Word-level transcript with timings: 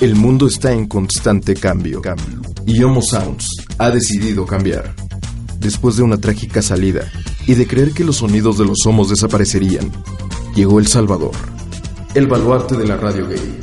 El 0.00 0.14
mundo 0.16 0.46
está 0.46 0.72
en 0.72 0.86
constante 0.86 1.54
cambio. 1.54 2.00
Y 2.64 2.82
Homo 2.82 3.02
Sounds 3.02 3.46
ha 3.76 3.90
decidido 3.90 4.46
cambiar. 4.46 4.94
Después 5.58 5.96
de 5.96 6.02
una 6.02 6.16
trágica 6.16 6.62
salida 6.62 7.02
y 7.46 7.54
de 7.54 7.66
creer 7.66 7.92
que 7.92 8.04
los 8.04 8.16
sonidos 8.16 8.56
de 8.56 8.64
los 8.64 8.86
homos 8.86 9.10
desaparecerían, 9.10 9.92
llegó 10.54 10.78
El 10.78 10.86
Salvador. 10.86 11.32
El 12.14 12.28
baluarte 12.28 12.76
de 12.76 12.86
la 12.86 12.96
radio 12.96 13.28
gay. 13.28 13.60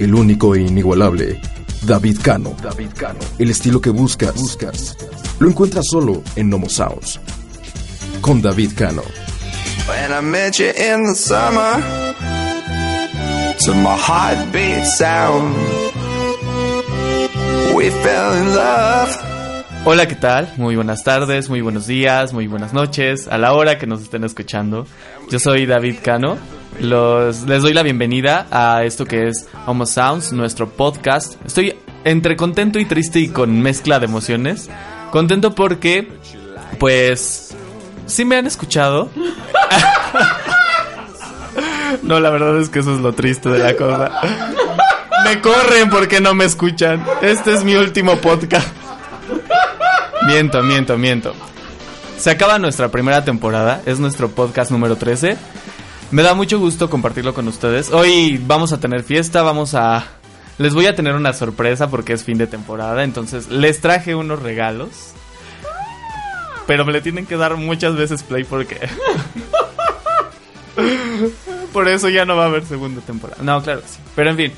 El 0.00 0.16
único 0.16 0.56
e 0.56 0.62
inigualable 0.62 1.40
David 1.86 2.18
Cano. 2.22 2.56
David 2.60 2.90
Cano. 2.96 3.20
El 3.38 3.50
estilo 3.50 3.80
que 3.80 3.90
buscas, 3.90 4.34
buscas. 4.34 4.96
Lo 5.38 5.48
encuentras 5.48 5.86
solo 5.88 6.24
en 6.34 6.52
Homo 6.52 6.68
Sounds. 6.68 7.20
Con 8.20 8.42
David 8.42 8.72
Cano. 8.76 9.02
When 9.86 10.12
I 10.12 10.20
met 10.20 10.58
you 10.58 10.66
in 10.66 11.04
the 11.04 11.14
summer, 11.14 11.80
to 13.64 13.74
my 13.74 13.96
heartbeat 13.96 14.86
sound, 14.86 15.54
we 17.74 17.90
fell 17.90 18.32
in 18.34 18.54
love. 18.54 19.16
Hola, 19.84 20.06
¿qué 20.06 20.14
tal? 20.14 20.52
Muy 20.58 20.76
buenas 20.76 21.02
tardes, 21.02 21.48
muy 21.48 21.60
buenos 21.60 21.86
días, 21.88 22.32
muy 22.32 22.46
buenas 22.46 22.72
noches, 22.72 23.26
a 23.26 23.36
la 23.36 23.52
hora 23.54 23.78
que 23.78 23.86
nos 23.86 24.02
estén 24.02 24.22
escuchando. 24.22 24.86
Yo 25.28 25.40
soy 25.40 25.66
David 25.66 25.96
Cano. 26.02 26.38
Los, 26.80 27.42
les 27.42 27.62
doy 27.62 27.72
la 27.72 27.82
bienvenida 27.82 28.46
a 28.52 28.84
esto 28.84 29.04
que 29.04 29.26
es 29.26 29.48
Homo 29.66 29.86
Sounds, 29.86 30.32
nuestro 30.32 30.68
podcast. 30.68 31.34
Estoy 31.44 31.74
entre 32.04 32.36
contento 32.36 32.78
y 32.78 32.84
triste 32.84 33.18
y 33.18 33.28
con 33.28 33.60
mezcla 33.60 33.98
de 33.98 34.06
emociones. 34.06 34.70
Contento 35.10 35.54
porque, 35.56 36.08
pues, 36.78 37.56
sí 38.06 38.24
me 38.24 38.36
han 38.36 38.46
escuchado. 38.46 39.10
no, 42.02 42.20
la 42.20 42.30
verdad 42.30 42.58
es 42.58 42.68
que 42.68 42.80
eso 42.80 42.94
es 42.94 43.00
lo 43.00 43.12
triste 43.12 43.48
de 43.48 43.58
la 43.58 43.76
cosa. 43.76 44.10
Me 45.24 45.40
corren 45.40 45.90
porque 45.90 46.20
no 46.20 46.34
me 46.34 46.44
escuchan. 46.44 47.04
Este 47.22 47.54
es 47.54 47.64
mi 47.64 47.74
último 47.74 48.16
podcast. 48.18 48.68
Miento, 50.26 50.62
miento, 50.62 50.98
miento. 50.98 51.34
Se 52.18 52.30
acaba 52.30 52.58
nuestra 52.58 52.88
primera 52.88 53.24
temporada, 53.24 53.80
es 53.86 54.00
nuestro 54.00 54.28
podcast 54.28 54.70
número 54.70 54.96
13. 54.96 55.36
Me 56.10 56.22
da 56.22 56.34
mucho 56.34 56.58
gusto 56.58 56.90
compartirlo 56.90 57.34
con 57.34 57.46
ustedes. 57.48 57.90
Hoy 57.92 58.42
vamos 58.44 58.72
a 58.72 58.80
tener 58.80 59.02
fiesta, 59.02 59.42
vamos 59.42 59.74
a... 59.74 60.04
Les 60.58 60.74
voy 60.74 60.86
a 60.86 60.96
tener 60.96 61.14
una 61.14 61.32
sorpresa 61.32 61.88
porque 61.88 62.14
es 62.14 62.24
fin 62.24 62.38
de 62.38 62.46
temporada, 62.46 63.04
entonces 63.04 63.48
les 63.48 63.80
traje 63.80 64.14
unos 64.14 64.42
regalos. 64.42 65.12
Pero 66.66 66.84
me 66.84 66.92
le 66.92 67.00
tienen 67.00 67.26
que 67.26 67.36
dar 67.36 67.56
muchas 67.56 67.94
veces 67.96 68.22
play 68.22 68.44
porque... 68.44 68.88
Por 71.78 71.88
eso 71.88 72.08
ya 72.08 72.24
no 72.24 72.34
va 72.34 72.42
a 72.42 72.46
haber 72.48 72.64
segunda 72.64 73.00
temporada. 73.02 73.40
No, 73.40 73.62
claro 73.62 73.82
sí. 73.86 74.00
Pero 74.16 74.30
en 74.30 74.36
fin, 74.36 74.52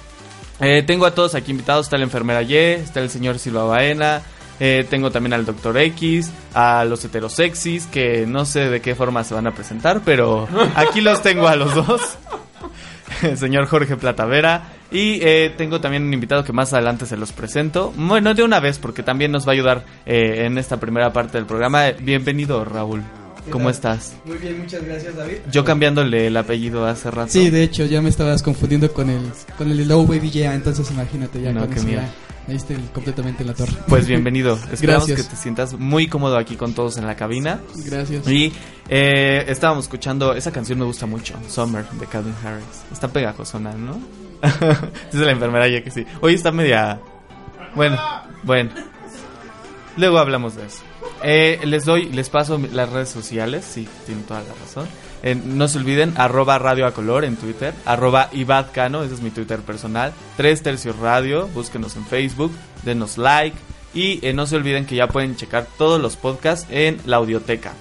eh, 0.59 0.83
tengo 0.87 1.05
a 1.05 1.15
todos 1.15 1.35
aquí 1.35 1.51
invitados. 1.51 1.85
Está 1.85 1.99
la 1.99 2.05
enfermera 2.05 2.41
Y, 2.41 2.57
está 2.57 3.01
el 3.01 3.11
señor 3.11 3.39
Silva 3.39 3.65
Baena. 3.65 4.23
Eh, 4.59 4.87
tengo 4.89 5.11
también 5.11 5.35
al 5.35 5.45
Doctor 5.45 5.77
X, 5.77 6.31
a 6.55 6.83
los 6.87 7.05
heterosexis, 7.05 7.87
que 7.89 8.25
no 8.27 8.47
sé 8.47 8.71
de 8.71 8.81
qué 8.81 8.95
forma 8.95 9.23
se 9.23 9.35
van 9.35 9.47
a 9.47 9.51
presentar, 9.51 10.01
pero 10.03 10.49
aquí 10.77 11.03
los 11.03 11.21
tengo 11.21 11.47
a 11.47 11.57
los 11.57 11.75
dos. 11.75 12.01
El 13.21 13.37
señor 13.37 13.67
Jorge 13.67 13.99
Platavera. 13.99 14.63
Y 14.91 15.21
eh, 15.21 15.53
tengo 15.59 15.79
también 15.83 16.05
un 16.05 16.15
invitado 16.15 16.43
que 16.43 16.55
más 16.55 16.73
adelante 16.73 17.05
se 17.05 17.19
los 17.19 17.33
presento. 17.33 17.93
Bueno, 17.99 18.33
de 18.33 18.45
una 18.45 18.61
vez, 18.61 18.79
porque 18.79 19.03
también 19.03 19.31
nos 19.31 19.47
va 19.47 19.51
a 19.51 19.57
ayudar 19.57 19.85
eh, 20.07 20.47
en 20.47 20.57
esta 20.57 20.81
primera 20.81 21.13
parte 21.13 21.37
del 21.37 21.45
programa. 21.45 21.91
Bienvenido, 22.01 22.65
Raúl. 22.65 23.03
¿Cómo 23.51 23.71
estás? 23.71 24.15
Muy 24.25 24.37
bien, 24.39 24.59
muchas 24.61 24.85
gracias, 24.85 25.17
David. 25.17 25.37
Yo 25.51 25.65
cambiándole 25.65 26.27
el 26.27 26.37
apellido 26.37 26.85
hace 26.87 27.11
rato. 27.11 27.31
Sí, 27.33 27.51
de 27.51 27.63
hecho, 27.63 27.85
ya 27.87 28.03
me 28.03 28.09
estabas 28.09 28.43
confundiendo 28.43 28.93
con 28.93 29.09
el 29.11 29.23
con 29.57 29.71
el 29.71 29.89
Low 29.89 30.07
Baby 30.07 30.31
ya, 30.31 30.55
entonces 30.55 30.91
imagínate 30.91 31.41
ya 31.41 31.53
No, 31.53 31.69
qué 31.69 31.81
miedo. 31.81 32.03
diste 32.47 32.75
el- 32.75 32.91
completamente 32.93 33.43
en 33.43 33.49
la 33.49 33.55
torre. 33.55 33.73
Pues 33.89 34.07
bienvenido. 34.07 34.55
Esperamos 34.73 35.07
Gracias. 35.07 35.27
que 35.29 35.35
te 35.35 35.41
sientas 35.41 35.75
muy 35.75 36.07
cómodo 36.09 36.37
aquí 36.37 36.57
con 36.57 36.75
todos 36.75 36.97
en 36.99 37.07
la 37.07 37.17
cabina. 37.17 37.61
Gracias. 37.87 38.27
Y 38.29 38.53
eh, 38.89 39.45
estábamos 39.49 39.85
escuchando, 39.85 40.35
esa 40.35 40.51
canción 40.53 40.79
me 40.79 40.85
gusta 40.85 41.07
mucho, 41.07 41.35
Summer 41.49 41.85
de 41.91 42.07
Calvin 42.07 42.35
Harris. 42.45 42.65
Está 42.93 43.09
pegajosona, 43.09 43.73
¿no? 43.75 44.01
Dice 45.13 45.25
la 45.25 45.33
enfermera 45.33 45.69
ya 45.69 45.83
que 45.83 45.91
sí. 45.91 46.05
Hoy 46.21 46.35
está 46.35 46.51
media... 46.51 46.99
Bueno, 47.75 47.99
bueno. 48.43 48.71
Luego 49.97 50.19
hablamos 50.19 50.57
de 50.57 50.67
eso. 50.67 50.83
Eh, 51.23 51.61
les 51.65 51.85
doy, 51.85 52.11
les 52.11 52.29
paso 52.29 52.61
las 52.73 52.91
redes 52.91 53.09
sociales, 53.09 53.65
sí, 53.65 53.89
tienen 54.07 54.25
toda 54.25 54.43
la 54.43 54.55
razón. 54.55 54.89
No 55.45 55.69
se 55.69 55.79
olviden, 55.79 56.15
arroba 56.17 56.59
radio 56.59 56.87
en 57.25 57.37
Twitter, 57.37 57.75
arroba 57.85 58.31
ese 58.33 59.15
es 59.15 59.21
mi 59.21 59.31
Twitter 59.31 59.61
personal, 59.61 60.13
Tres 60.37 60.63
Tercios 60.63 60.99
Radio, 60.99 61.47
búsquenos 61.49 61.97
en 61.97 62.07
Facebook, 62.07 62.53
denos 62.85 63.19
like 63.19 63.57
y 63.93 64.25
eh, 64.27 64.33
no 64.33 64.47
se 64.47 64.57
olviden 64.57 64.87
que 64.87 64.97
ya 64.97 65.09
pueden 65.09 65.37
checar 65.37 65.67
todos 65.77 66.01
los 66.01 66.17
podcasts 66.17 66.67
en 66.71 66.99
la 67.05 67.17
audioteca. 67.17 67.75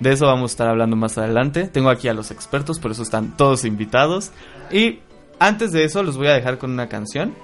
De 0.00 0.12
eso 0.12 0.26
vamos 0.26 0.50
a 0.50 0.52
estar 0.52 0.68
hablando 0.68 0.96
más 0.96 1.18
adelante. 1.18 1.64
Tengo 1.64 1.90
aquí 1.90 2.08
a 2.08 2.14
los 2.14 2.30
expertos, 2.30 2.78
por 2.78 2.90
eso 2.90 3.02
están 3.02 3.36
todos 3.36 3.64
invitados. 3.64 4.30
Y 4.70 5.00
antes 5.38 5.72
de 5.72 5.84
eso, 5.84 6.02
los 6.02 6.16
voy 6.16 6.28
a 6.28 6.34
dejar 6.34 6.58
con 6.58 6.70
una 6.70 6.88
canción. 6.88 7.34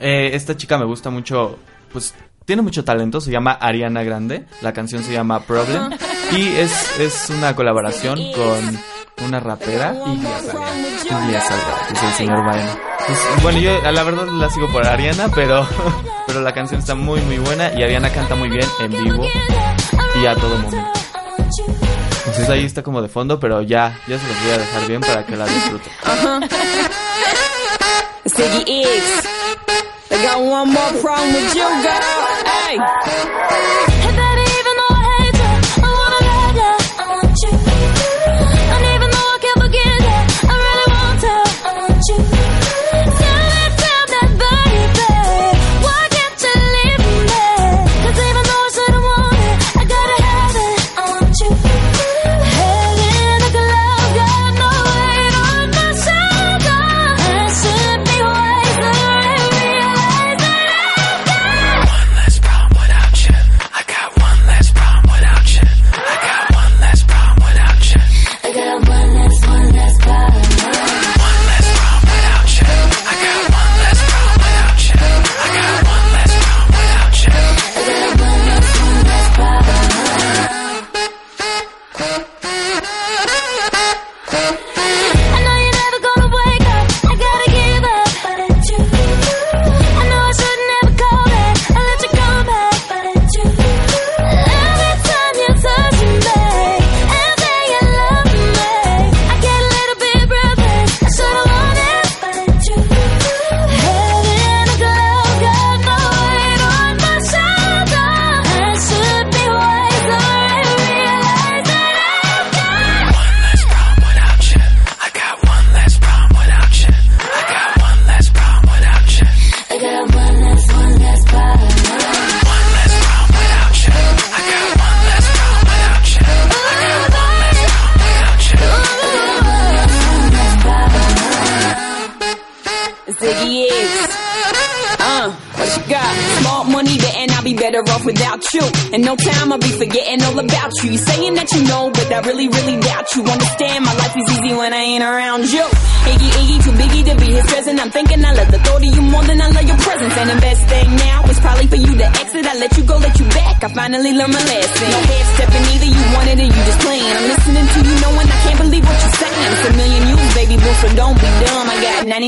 Eh, 0.00 0.30
esta 0.34 0.56
chica 0.56 0.78
me 0.78 0.84
gusta 0.84 1.10
mucho, 1.10 1.58
pues 1.92 2.14
tiene 2.44 2.62
mucho 2.62 2.84
talento, 2.84 3.20
se 3.20 3.30
llama 3.30 3.52
Ariana 3.52 4.02
Grande. 4.02 4.46
La 4.62 4.72
canción 4.72 5.02
se 5.02 5.12
llama 5.12 5.40
Problem. 5.40 5.90
Y 6.32 6.48
es, 6.48 6.98
es 6.98 7.30
una 7.30 7.54
colaboración 7.54 8.18
con 8.32 9.26
una 9.26 9.40
rapera. 9.40 9.94
Iglia 10.06 11.40
Salgado, 11.40 11.86
que 11.88 11.94
es 11.94 12.02
el 12.02 12.12
señor 12.12 12.44
Baena. 12.44 12.78
Pues, 13.06 13.18
bueno, 13.42 13.58
yo 13.58 13.84
a 13.84 13.92
la 13.92 14.02
verdad 14.02 14.26
la 14.28 14.50
sigo 14.50 14.68
por 14.68 14.86
Ariana, 14.86 15.28
pero, 15.34 15.66
pero 16.26 16.40
la 16.40 16.52
canción 16.52 16.80
está 16.80 16.94
muy, 16.94 17.20
muy 17.22 17.38
buena. 17.38 17.72
Y 17.78 17.82
Ariana 17.82 18.10
canta 18.10 18.34
muy 18.34 18.48
bien 18.48 18.66
en 18.80 18.90
vivo 18.90 19.24
y 20.20 20.26
a 20.26 20.34
todo 20.34 20.58
momento. 20.58 21.05
Entonces 22.26 22.48
ahí 22.50 22.64
está 22.64 22.82
como 22.82 23.00
de 23.02 23.08
fondo, 23.08 23.38
pero 23.38 23.62
ya, 23.62 23.98
ya 24.08 24.18
se 24.18 24.26
los 24.26 24.42
voy 24.42 24.50
a 24.50 24.58
dejar 24.58 24.86
bien 24.88 25.00
para 25.00 25.24
que 25.24 25.36
la 25.36 25.46
disfruten. 25.46 25.92
Hey. 32.68 33.95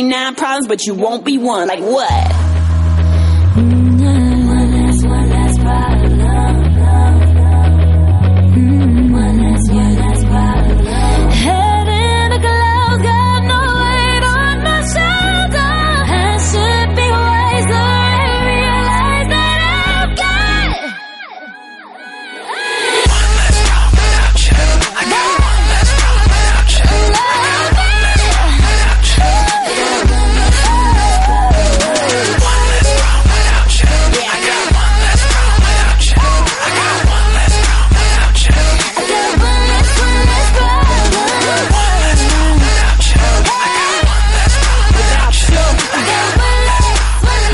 99 0.09 0.35
problems, 0.37 0.67
but 0.67 0.87
you 0.87 0.95
won't 0.95 1.25
be 1.25 1.39
one. 1.39 1.69
Like 1.69 1.81
what? 1.81 2.68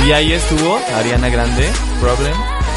Y 0.07 0.13
ahí 0.13 0.33
estuvo 0.33 0.79
Ariana 0.97 1.31
Grande, 1.31 1.67
Problem. 1.99 2.35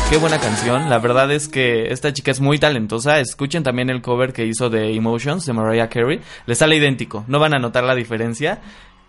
Qué 0.09 0.15
buena 0.15 0.39
canción. 0.39 0.89
La 0.89 0.97
verdad 0.97 1.29
es 1.29 1.49
que 1.49 1.91
esta 1.91 2.13
chica 2.13 2.31
es 2.31 2.39
muy 2.39 2.57
talentosa. 2.57 3.19
Escuchen 3.19 3.63
también 3.63 3.89
el 3.89 4.01
cover 4.01 4.31
que 4.31 4.45
hizo 4.45 4.69
de 4.69 4.95
Emotions 4.95 5.45
de 5.45 5.51
Mariah 5.51 5.89
Carey. 5.89 6.21
Le 6.45 6.55
sale 6.55 6.77
idéntico. 6.77 7.25
No 7.27 7.39
van 7.39 7.53
a 7.53 7.59
notar 7.59 7.83
la 7.83 7.95
diferencia. 7.95 8.61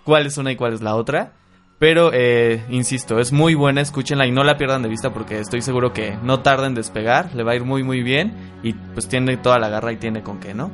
¿Cuál 0.02 0.26
es 0.26 0.36
una 0.36 0.50
y 0.50 0.56
cuál 0.56 0.72
es 0.72 0.80
la 0.80 0.96
otra? 0.96 1.34
Pero, 1.78 2.10
eh, 2.12 2.64
insisto, 2.70 3.20
es 3.20 3.30
muy 3.30 3.54
buena. 3.54 3.82
Escúchenla 3.82 4.26
y 4.26 4.32
no 4.32 4.42
la 4.42 4.56
pierdan 4.56 4.82
de 4.82 4.88
vista 4.88 5.14
porque 5.14 5.38
estoy 5.38 5.62
seguro 5.62 5.92
que 5.92 6.18
no 6.24 6.40
tarda 6.40 6.66
en 6.66 6.74
despegar. 6.74 7.32
Le 7.36 7.44
va 7.44 7.52
a 7.52 7.54
ir 7.54 7.62
muy, 7.62 7.84
muy 7.84 8.02
bien. 8.02 8.34
Y 8.64 8.72
pues 8.72 9.06
tiene 9.06 9.36
toda 9.36 9.60
la 9.60 9.68
garra 9.68 9.92
y 9.92 9.96
tiene 9.96 10.24
con 10.24 10.40
qué, 10.40 10.54
¿no? 10.54 10.72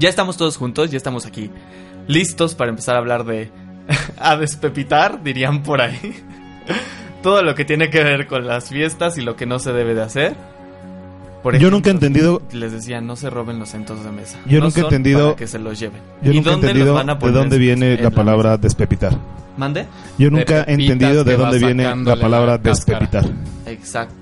Ya 0.00 0.08
estamos 0.08 0.36
todos 0.36 0.56
juntos. 0.56 0.90
Ya 0.90 0.96
estamos 0.96 1.24
aquí 1.24 1.52
listos 2.08 2.56
para 2.56 2.70
empezar 2.70 2.96
a 2.96 2.98
hablar 2.98 3.24
de... 3.24 3.52
a 4.18 4.36
despepitar, 4.36 5.22
dirían 5.22 5.62
por 5.62 5.80
ahí. 5.80 6.24
Todo 7.22 7.42
lo 7.42 7.54
que 7.54 7.64
tiene 7.64 7.90
que 7.90 8.02
ver 8.02 8.26
con 8.26 8.46
las 8.46 8.68
fiestas 8.68 9.16
y 9.18 9.22
lo 9.22 9.36
que 9.36 9.46
no 9.46 9.58
se 9.58 9.72
debe 9.72 9.94
de 9.94 10.02
hacer. 10.02 10.34
Por 11.42 11.58
Yo 11.58 11.70
nunca 11.70 11.90
he 11.90 11.92
entendido- 11.92 12.40
Les 12.52 12.72
decía, 12.72 13.00
no 13.02 13.16
se 13.16 13.28
roben 13.28 13.58
los 13.58 13.68
centros 13.68 14.02
de 14.02 14.10
mesa. 14.10 14.38
Yo 14.46 14.60
No 14.60 14.66
nunca 14.66 14.80
he 14.80 14.84
entendido- 14.84 15.24
para 15.32 15.36
que 15.36 15.46
se 15.46 15.58
los 15.58 15.78
lleven. 15.78 16.00
Yo 16.22 16.32
¿Y 16.32 16.36
nunca 16.36 16.50
he 16.50 16.54
entendido 16.54 16.94
de 17.04 17.30
dónde 17.32 17.58
viene 17.58 17.94
en 17.94 18.02
la 18.02 18.10
palabra 18.10 18.56
despepitar. 18.56 19.12
¿Mande? 19.56 19.86
Yo 20.18 20.30
nunca 20.30 20.64
he 20.66 20.72
entendido 20.72 21.22
de 21.22 21.36
dónde 21.36 21.58
viene 21.58 21.84
la 22.04 22.16
palabra 22.16 22.52
la 22.52 22.58
despepitar. 22.58 23.24
Exacto. 23.66 24.14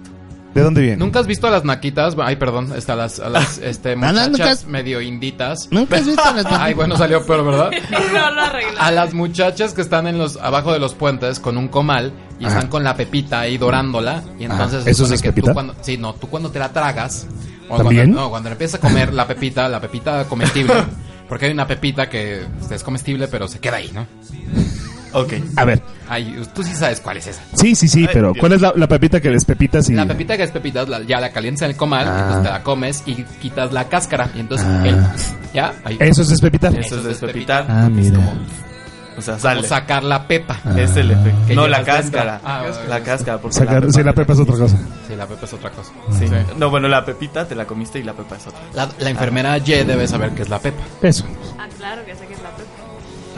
¿De 0.53 0.61
dónde 0.61 0.83
viene? 0.83 0.97
¿Nunca 0.99 1.21
has 1.21 1.27
visto 1.27 1.47
a 1.47 1.51
las 1.51 1.65
naquitas? 1.65 2.15
Ay, 2.23 2.37
perdón, 2.37 2.73
está 2.77 2.95
las, 2.95 3.21
a 3.21 3.31
las 3.31 3.57
este, 3.63 3.93
Ah, 3.93 3.95
nunca 4.13 4.29
muchachas 4.29 4.49
has- 4.59 4.67
medio 4.67 5.01
inditas. 5.01 5.69
¿Nunca 5.71 5.97
has 5.97 6.07
visto 6.07 6.23
a 6.23 6.33
las 6.35 6.45
Ay, 6.51 6.75
bueno, 6.75 6.97
salió 6.99 7.25
peor, 7.25 7.45
¿verdad? 7.47 7.71
No 8.13 8.31
lo 8.33 8.41
arreglo. 8.43 8.79
A 8.79 8.91
las 8.91 9.15
muchachas 9.15 9.73
que 9.73 9.81
están 9.81 10.07
en 10.07 10.19
los 10.19 10.37
abajo 10.37 10.73
de 10.75 10.79
los 10.81 10.95
puentes 10.95 11.41
con 11.41 11.57
un 11.57 11.69
comal 11.69 12.13
y 12.39 12.45
Ajá. 12.45 12.55
están 12.57 12.71
con 12.71 12.83
la 12.85 12.97
pepita 12.97 13.41
ahí 13.41 13.57
dorándola 13.59 14.23
y 14.39 14.45
entonces 14.45 14.87
¿Eso 14.87 15.13
es 15.13 15.21
que 15.23 15.33
tú 15.33 15.43
cuando 15.53 15.75
sí, 15.81 15.97
no, 15.99 16.15
tú 16.15 16.29
cuando 16.29 16.51
te 16.51 16.59
la 16.59 16.71
tragas 16.73 17.27
o 17.69 17.77
¿También? 17.77 18.07
cuando 18.13 18.21
no, 18.23 18.31
cuando 18.31 18.49
empiezas 18.51 18.81
a 18.83 18.87
comer 18.87 19.13
la 19.15 19.27
pepita, 19.27 19.69
la 19.69 19.81
pepita 19.81 20.25
comestible, 20.25 20.75
porque 21.29 21.47
hay 21.47 21.53
una 21.53 21.67
pepita 21.67 22.09
que 22.09 22.45
es 22.71 22.83
comestible 22.83 23.29
pero 23.29 23.47
se 23.49 23.59
queda 23.61 23.77
ahí, 23.77 23.91
¿no? 23.95 24.07
Ok. 25.15 25.35
A 25.57 25.65
ver, 25.67 25.83
Ay, 26.09 26.43
tú 26.55 26.63
sí 26.63 26.75
sabes 26.75 27.01
cuál 27.01 27.19
es 27.19 27.27
esa. 27.27 27.43
sí, 27.53 27.75
sí, 27.75 27.87
sí, 27.87 28.01
Ay, 28.07 28.11
pero 28.15 28.29
Dios. 28.33 28.41
¿cuál 28.41 28.53
es 28.53 28.63
la, 28.63 28.73
la 28.75 28.89
pepita 28.89 29.21
que 29.21 29.29
despepitas 29.29 29.89
y... 29.91 29.93
La 29.95 30.07
pepita 30.07 30.39
que 30.39 30.43
es 30.45 30.51
pepita 30.51 30.87
la- 30.87 31.03
ya 31.03 31.21
la 31.21 31.31
calientas 31.31 31.63
en 31.63 31.71
el 31.73 31.77
comal, 31.77 32.07
Ah. 32.09 32.17
entonces 32.19 32.43
te 32.45 32.49
la 32.49 32.63
comes 32.63 33.03
y 33.05 33.15
quitas 33.41 33.73
la 33.73 33.89
cáscara 33.91 34.31
y 34.35 34.41
entonces 34.41 34.67
Ah. 34.67 34.87
el- 34.89 35.53
ya 35.53 35.75
ahí 35.85 35.99
Eso 36.01 36.23
es 36.23 36.29
despepitar. 36.29 36.75
Eso 36.79 36.97
es 36.97 37.05
despepitar. 37.05 37.67
Ah, 37.69 37.91
mira. 37.93 38.19
O 39.17 39.23
sea, 39.23 39.39
sacar 39.39 40.03
la 40.03 40.27
pepa. 40.27 40.59
Ah. 40.65 40.75
Es 40.79 40.97
el 40.97 41.11
efecto. 41.11 41.47
Que 41.47 41.55
No, 41.55 41.69
la 41.69 41.83
cáscara. 41.85 42.41
Ah, 42.45 42.65
la 42.89 42.99
sí. 42.99 43.03
cáscara. 43.05 43.39
Porque 43.39 43.57
Sacar, 43.57 43.93
sí, 43.93 44.03
la 44.03 44.13
pepa 44.13 44.33
es 44.33 44.39
otra 44.41 44.57
cosa. 44.57 44.77
Sí, 45.07 45.17
la 45.17 45.27
pepa 45.27 45.45
es 45.45 45.53
otra 45.53 45.71
cosa. 45.71 45.93
Sí. 46.19 46.29
Sí. 46.29 46.35
No, 46.57 46.71
bueno, 46.71 46.89
la 46.89 47.05
pepita 47.05 47.47
te 47.47 47.55
la 47.55 47.67
comiste 47.67 47.99
y 47.99 48.03
la 48.03 48.15
pepa 48.15 48.37
es 48.37 48.47
otra. 48.47 48.61
La, 48.75 48.89
la 48.99 49.11
enfermera 49.11 49.59
Y 49.59 49.63
debe 49.63 50.07
saber 50.09 50.31
qué 50.31 50.43
es 50.43 50.49
la 50.49 50.59
pepa. 50.59 50.83
Eso. 51.03 51.25
Ah, 51.59 51.67
claro 51.77 52.05
que 52.05 52.15
sé 52.15 52.27
que 52.27 52.35
es 52.35 52.43
la 52.43 52.51
pepa. 52.51 52.71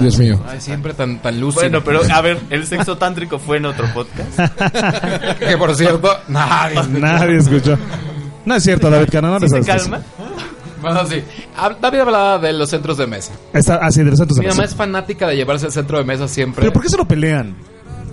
Dios 0.00 0.19
mío. 0.19 0.41
Ay, 0.49 0.61
siempre 0.61 0.93
tan, 0.94 1.21
tan 1.21 1.41
lúcido. 1.41 1.62
Bueno, 1.62 1.82
pero 1.85 2.00
a 2.12 2.20
ver, 2.20 2.38
el 2.50 2.67
sexo 2.67 2.97
tántrico 2.99 3.38
fue 3.38 3.59
en 3.59 3.67
otro 3.67 3.87
podcast. 3.94 4.39
que 5.39 5.56
por 5.56 5.75
cierto, 5.77 6.08
nadie. 6.29 6.82
Nadie 6.89 7.37
escuchó. 7.39 7.79
No 8.44 8.56
es 8.56 8.63
cierto, 8.63 8.91
David 8.91 9.08
Canano. 9.10 9.41
¿Sí 9.41 9.49
se 9.49 9.60
calma? 9.63 10.01
Bueno, 10.93 11.06
sí. 11.08 11.22
Hab- 11.56 11.79
David 11.81 12.00
hablaba 12.00 12.38
de 12.38 12.53
los 12.53 12.70
centros 12.70 12.96
de 12.98 13.06
mesa. 13.06 13.32
Está 13.53 13.76
así 13.76 14.03
de 14.03 14.10
los 14.10 14.19
santos 14.19 14.36
de 14.36 14.43
Mi 14.43 14.48
mamá 14.48 14.64
es 14.64 14.74
fanática 14.74 15.26
de 15.29 15.36
llevarse 15.36 15.67
el 15.67 15.72
centro 15.72 15.98
de 15.98 16.05
mesa 16.05 16.29
siempre. 16.29 16.60
¿Pero 16.62 16.72
por 16.72 16.82
qué 16.82 16.88
se 16.88 16.96
lo 16.96 17.06
pelean? 17.06 17.55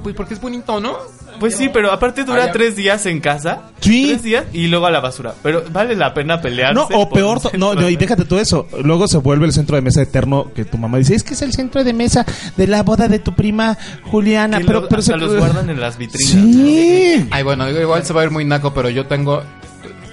Pues 0.03 0.15
porque 0.15 0.33
es 0.33 0.41
bonito, 0.41 0.79
¿no? 0.81 0.97
Pues 1.39 1.55
sí, 1.55 1.69
pero 1.71 1.91
aparte 1.91 2.23
dura 2.23 2.43
Allá. 2.43 2.51
tres 2.51 2.75
días 2.75 3.05
en 3.07 3.19
casa. 3.19 3.69
Sí. 3.79 4.07
Tres 4.09 4.23
días 4.23 4.45
y 4.53 4.67
luego 4.67 4.85
a 4.85 4.91
la 4.91 4.99
basura. 4.99 5.33
Pero 5.41 5.63
vale 5.71 5.95
la 5.95 6.13
pena 6.13 6.39
pelearse. 6.41 6.73
No, 6.75 6.83
o 6.85 7.07
por 7.09 7.17
peor, 7.17 7.37
un 7.37 7.41
to- 7.43 7.49
centro 7.49 7.59
no, 7.59 7.73
no, 7.79 7.85
de 7.87 7.91
y 7.91 7.95
déjate 7.95 8.25
todo 8.25 8.39
eso. 8.39 8.67
Luego 8.83 9.07
se 9.07 9.17
vuelve 9.17 9.45
el 9.47 9.51
centro 9.53 9.75
de 9.75 9.81
mesa 9.81 10.01
eterno 10.01 10.51
que 10.53 10.65
tu 10.65 10.77
mamá 10.77 10.97
dice, 10.99 11.15
es 11.15 11.23
que 11.23 11.33
es 11.35 11.41
el 11.41 11.53
centro 11.53 11.83
de 11.83 11.93
mesa 11.93 12.25
de 12.57 12.67
la 12.67 12.83
boda 12.83 13.07
de 13.07 13.19
tu 13.19 13.33
prima 13.35 13.77
Juliana. 14.11 14.59
Que 14.59 14.65
pero, 14.65 14.81
lo- 14.81 14.87
pero 14.87 14.99
hasta 14.99 15.13
se 15.13 15.17
los 15.19 15.35
guardan 15.37 15.69
en 15.69 15.79
las 15.79 15.97
vitrinas. 15.97 16.29
Sí. 16.31 17.27
Ay, 17.31 17.43
bueno, 17.43 17.65
digo, 17.67 17.79
igual 17.79 18.03
se 18.03 18.13
va 18.13 18.21
a 18.21 18.23
ver 18.25 18.31
muy 18.31 18.45
naco, 18.45 18.73
pero 18.73 18.89
yo 18.89 19.05
tengo. 19.07 19.41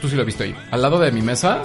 Tú 0.00 0.08
sí 0.08 0.14
lo 0.14 0.22
has 0.22 0.26
visto 0.26 0.44
ahí. 0.44 0.54
Al 0.70 0.80
lado 0.80 0.98
de 1.00 1.10
mi 1.12 1.20
mesa 1.22 1.58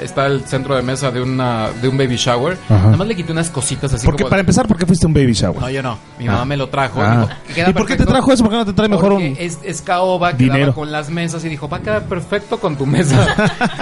está 0.00 0.26
el 0.26 0.44
centro 0.46 0.74
de 0.76 0.82
mesa 0.82 1.10
de 1.10 1.20
una 1.22 1.70
de 1.70 1.88
un 1.88 1.96
baby 1.96 2.16
shower. 2.16 2.56
Ajá. 2.68 2.84
Nada 2.86 2.96
más 2.96 3.06
le 3.08 3.14
quité 3.16 3.32
unas 3.32 3.50
cositas 3.50 3.92
así 3.92 4.04
Porque 4.04 4.22
como. 4.24 4.30
para 4.30 4.40
empezar, 4.40 4.66
¿por 4.66 4.76
qué 4.76 4.86
fuiste 4.86 5.06
un 5.06 5.14
baby 5.14 5.32
shower? 5.32 5.60
No, 5.60 5.70
yo 5.70 5.82
no. 5.82 5.98
Mi 6.18 6.26
mamá 6.26 6.44
me 6.44 6.56
lo 6.56 6.68
trajo. 6.68 7.00
Ah. 7.02 7.26
dijo, 7.46 7.54
"Queda 7.54 7.70
¿Y 7.70 7.72
por 7.72 7.82
qué 7.86 7.94
te 7.94 7.98
perfecto". 7.98 8.12
trajo 8.12 8.32
eso? 8.32 8.42
¿Por 8.42 8.52
qué 8.52 8.58
no 8.58 8.66
te 8.66 8.72
trae 8.72 8.88
mejor 8.88 9.10
Porque 9.10 9.28
un 9.28 9.36
es, 9.38 9.58
es 9.62 9.82
caoba, 9.82 10.32
Dinero. 10.32 10.56
quedaba 10.58 10.74
con 10.74 10.92
las 10.92 11.10
mesas 11.10 11.44
y 11.44 11.48
dijo, 11.48 11.68
va 11.68 11.78
a 11.78 11.80
quedar 11.80 12.02
perfecto 12.04 12.58
con 12.58 12.76
tu 12.76 12.86
mesa. 12.86 13.26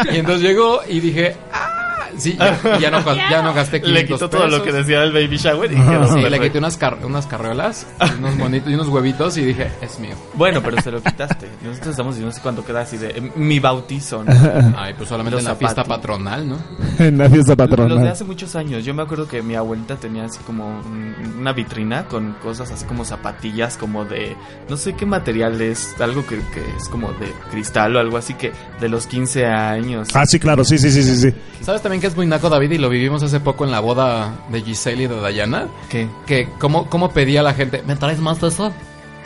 y 0.12 0.16
entonces 0.16 0.42
llegó 0.42 0.80
y 0.88 1.00
dije, 1.00 1.37
ah, 1.52 1.74
sí, 2.18 2.37
ya, 2.38 2.78
ya 2.78 2.90
no, 2.90 3.14
ya 3.14 3.42
no 3.42 3.52
gasté 3.54 3.80
500 3.80 3.92
Le 4.02 4.06
quitó 4.06 4.28
todo 4.30 4.47
lo 4.47 4.59
que 4.62 4.71
pesos. 4.71 4.87
decía 4.87 5.00
del 5.00 5.12
baby 5.12 5.37
shower 5.37 5.73
y 5.73 5.76
quedó 5.76 6.12
Sí, 6.14 6.21
le 6.21 6.40
quité 6.40 6.59
unas, 6.59 6.76
car- 6.76 6.99
unas 7.04 7.26
carreolas, 7.26 7.87
y 8.00 8.18
unos 8.18 8.37
bonitos 8.38 8.71
y 8.71 8.75
unos 8.75 8.88
huevitos 8.88 9.37
y 9.37 9.44
dije, 9.44 9.71
es 9.80 9.99
mío. 9.99 10.14
Bueno, 10.35 10.61
pero 10.62 10.80
se 10.80 10.90
lo 10.90 11.02
quitaste. 11.02 11.49
Nosotros 11.62 11.90
estamos 11.90 12.14
diciendo 12.14 12.30
no 12.30 12.33
sé 12.37 12.40
cuánto 12.42 12.64
queda 12.64 12.80
así 12.83 12.97
de 12.97 13.09
eh, 13.11 13.33
mi 13.37 13.59
bautizo, 13.61 14.25
¿no? 14.25 14.33
Ay, 14.76 14.94
pues 14.97 15.09
solamente 15.09 15.37
Los 15.37 15.42
en 15.44 15.49
la 15.49 15.56
fiesta 15.56 15.85
patronal, 15.85 16.49
¿no? 16.49 16.59
en 16.99 17.18
la 17.18 17.28
fiesta 17.28 17.52
Los 17.52 17.59
de 17.59 17.68
patronal? 17.68 18.09
hace 18.09 18.25
muchos 18.25 18.54
años. 18.56 18.85
Yo 18.85 18.94
me 18.94 19.02
acuerdo 19.02 19.26
que 19.28 19.42
mi 19.42 19.54
abuelita 19.54 19.97
tenía 19.97 20.25
así 20.25 20.38
como 20.47 20.66
un- 20.80 21.14
una 21.38 21.52
vitrina 21.52 22.04
con 22.06 22.33
cosas 22.42 22.71
así 22.71 22.85
como 22.87 23.04
zapatillas, 23.04 23.76
como 23.76 24.04
de. 24.04 24.37
No 24.68 24.76
sé 24.76 24.94
qué 24.94 25.06
material 25.06 25.61
es. 25.61 25.94
Algo 26.00 26.26
que, 26.26 26.37
que 26.37 26.62
es 26.76 26.88
como 26.88 27.12
de 27.14 27.33
cristal 27.50 27.97
o 27.97 28.00
algo 28.00 28.16
así 28.16 28.35
que 28.35 28.52
de 28.80 28.88
los 28.88 29.06
15 29.06 29.47
años. 29.47 30.09
Ah, 30.14 30.25
sí, 30.26 30.38
claro, 30.38 30.64
sí, 30.64 30.78
sí, 30.78 30.90
sí, 30.90 31.02
sí. 31.02 31.16
sí. 31.16 31.35
¿Sabes 31.62 31.80
también 31.83 32.00
que 32.05 32.09
es 32.09 32.17
muy 32.17 32.27
naco, 32.27 32.51
David? 32.51 32.71
Y 32.73 32.77
lo 32.77 32.91
vivimos 32.91 33.23
hace 33.23 33.41
poco 33.41 33.65
en 33.65 33.71
la 33.71 33.81
boda 33.81 34.35
de 34.51 34.61
Giselle 34.61 35.05
y 35.05 35.07
de 35.07 35.19
Dayana. 35.23 35.69
¿Qué? 35.89 36.07
Que 36.27 36.51
cómo, 36.59 36.85
cómo 36.91 37.09
pedía 37.13 37.43
la 37.43 37.55
gente, 37.55 37.83
¿me 37.87 37.97
traes 37.97 38.19
más 38.21 38.39
de 38.43 38.49
eso? 38.49 38.71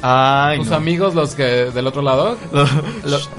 Ay, 0.01 0.59
Tus 0.59 0.69
no. 0.69 0.77
amigos, 0.77 1.13
los 1.17 1.35
que 1.35 1.43
del 1.43 1.89
otro 1.89 2.03
lado, 2.03 2.39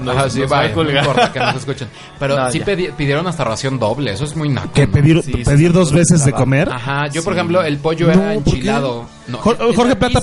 ajá, 0.06 0.28
sí, 0.28 0.42
vaya, 0.42 0.68
no 0.68 0.74
colgar. 0.74 1.04
importa 1.06 1.32
que 1.32 1.38
nos 1.40 1.56
escuchen. 1.56 1.88
Pero 2.18 2.36
No, 2.36 2.52
sí 2.52 2.60
pedi- 2.60 2.92
pidieron 2.92 3.26
hasta 3.26 3.44
ración 3.44 3.78
doble, 3.78 4.12
eso 4.12 4.24
es 4.24 4.36
muy 4.36 4.50
naco. 4.50 4.70
¿Que 4.74 4.86
¿no? 4.86 4.92
pedir, 4.92 5.22
Sí, 5.22 5.32
sí, 5.36 5.42
pedir 5.42 5.72
dos 5.72 5.90
veces 5.90 6.22
de 6.22 6.32
comer? 6.32 6.68
Ajá, 6.70 7.06
yo 7.06 7.24
por 7.24 7.32
Sí. 7.32 7.38
ejemplo, 7.38 7.62
el 7.62 7.78
pollo 7.78 8.08
No, 8.08 8.12
era 8.12 8.22
¿por 8.24 8.32
enchilado. 8.54 9.06
No, 9.26 9.38
Jor- 9.38 9.56
es 9.70 9.74
Jorge 9.76 9.96
Plata. 9.96 10.20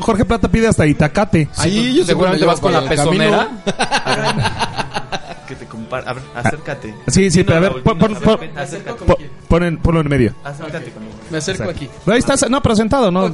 Jorge 0.00 0.24
Plata 0.24 0.48
pide 0.48 0.68
hasta 0.68 0.86
Itacate. 0.86 1.50
Ay, 1.58 1.70
Sí, 1.70 1.80
pues, 1.82 1.94
yo 1.96 2.04
seguramente 2.06 2.46
vas 2.46 2.60
con 2.60 2.72
la 2.72 2.80
por 2.80 2.88
pezonera. 2.88 3.48
¿Qué 5.74 5.82
que 5.82 5.90
te 5.90 6.02
compara. 6.02 6.10
A 6.10 6.12
ver, 6.14 6.22
acércate. 6.34 6.94
Sí, 7.08 7.30
sí, 7.30 7.44
pero 7.44 7.58
a 7.58 7.60
ver, 7.60 7.72
ponen- 9.48 9.78
ponlo 9.78 10.00
en 10.00 10.08
medio. 10.08 10.34
Acércate 10.44 10.90
conmigo. 10.90 11.14
Me 11.30 11.38
acerco 11.38 11.70
aquí. 11.70 11.88
Ahí 12.06 12.18
estás, 12.18 12.48
no, 12.50 12.62
pero 12.62 12.76
sentado, 12.76 13.10
¿no? 13.10 13.28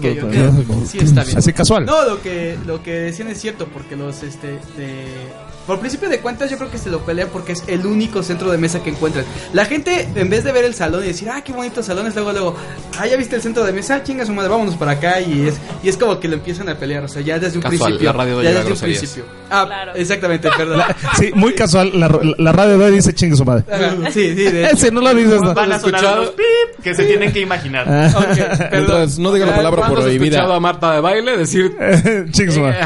Sí, 0.87 0.99
está 0.99 1.25
bien. 1.25 1.39
Así 1.39 1.53
casual. 1.53 1.87
No, 1.87 2.05
lo 2.05 2.21
que, 2.23 2.57
lo 2.67 2.83
que 2.83 2.93
decían 2.93 3.29
es 3.29 3.41
cierto, 3.41 3.67
porque 3.67 3.97
los, 3.97 4.23
este, 4.23 4.59
de... 4.77 5.07
Por 5.71 5.79
principio 5.79 6.09
de 6.09 6.19
cuentas, 6.19 6.51
yo 6.51 6.57
creo 6.59 6.69
que 6.69 6.79
se 6.79 6.91
lo 6.91 6.99
pelean 7.03 7.29
porque 7.33 7.53
es 7.53 7.63
el 7.69 7.87
único 7.87 8.25
centro 8.25 8.51
de 8.51 8.59
mesa 8.59 8.83
que 8.83 8.91
encuentran. 8.91 9.25
La 9.53 9.67
gente, 9.67 10.09
en 10.17 10.29
vez 10.29 10.43
de 10.43 10.51
ver 10.51 10.65
el 10.65 10.75
salón 10.75 11.05
y 11.05 11.07
decir, 11.07 11.31
ah, 11.31 11.43
qué 11.45 11.53
bonitos 11.53 11.87
salones, 11.87 12.13
luego, 12.17 12.33
luego, 12.33 12.57
ah, 12.99 13.07
ya 13.07 13.17
viste 13.17 13.37
el 13.37 13.43
centro 13.43 13.63
de 13.65 13.73
mesa, 13.73 14.03
chinga 14.03 14.27
su 14.27 14.33
madre, 14.33 14.51
vámonos 14.51 14.75
para 14.75 14.91
acá. 14.91 15.21
Y 15.21 15.47
es, 15.47 15.61
y 15.85 15.89
es 15.89 15.97
como 15.97 16.19
que 16.19 16.27
lo 16.27 16.35
empiezan 16.35 16.69
a 16.71 16.75
pelear, 16.75 17.05
o 17.05 17.09
sea, 17.09 17.23
ya 17.23 17.39
desde 17.39 17.59
un 17.59 17.63
Casual, 17.63 17.79
principio. 17.79 18.07
la 18.13 18.19
radio 18.19 18.43
ya 18.43 18.51
desde 18.51 18.73
un 18.73 18.79
principio. 18.81 19.25
Ah, 19.49 19.65
Claro. 19.65 19.93
exactamente, 19.95 20.49
perdón. 20.57 20.83
Sí, 21.17 21.31
muy 21.37 21.55
casual. 21.55 21.93
La, 21.95 22.19
la 22.39 22.51
radio 22.51 22.77
de 22.77 22.85
hoy 22.87 22.91
dice 22.97 23.15
chingue 23.15 23.37
su 23.37 23.45
madre. 23.45 23.63
Sí, 24.13 24.35
sí, 24.35 24.43
de 24.43 24.65
hecho. 24.65 24.75
Ese 24.77 24.91
no 24.91 25.01
lo 25.03 25.15
dices. 25.15 25.41
¿no? 25.41 25.55
Van 25.55 25.71
a 25.71 25.79
sonar 25.79 25.95
escuchado? 26.01 26.23
los 26.25 26.31
pip 26.33 26.83
que 26.83 26.95
se 26.97 27.05
tienen 27.05 27.33
que 27.33 27.39
imaginar. 27.43 27.87
Ah. 27.89 28.11
Ok, 28.17 28.25
perdón. 28.27 28.69
Mientras 28.73 29.19
no 29.21 29.33
diga 29.33 29.47
la 29.47 29.55
palabra 29.55 29.79
¿Cuándo 29.83 29.99
has 29.99 30.03
prohibida. 30.07 30.25
escuchado 30.39 30.55
a 30.55 30.59
Marta 30.59 30.95
de 30.95 31.01
baile 31.01 31.37
decir. 31.37 31.77
Chingue 32.33 32.51
su 32.51 32.61
madre. 32.61 32.79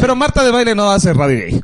Pero 0.00 0.16
Marta 0.16 0.42
de 0.42 0.50
baile 0.50 0.74
no 0.74 0.90
hace 0.90 1.12
radio 1.12 1.38
gay. 1.38 1.62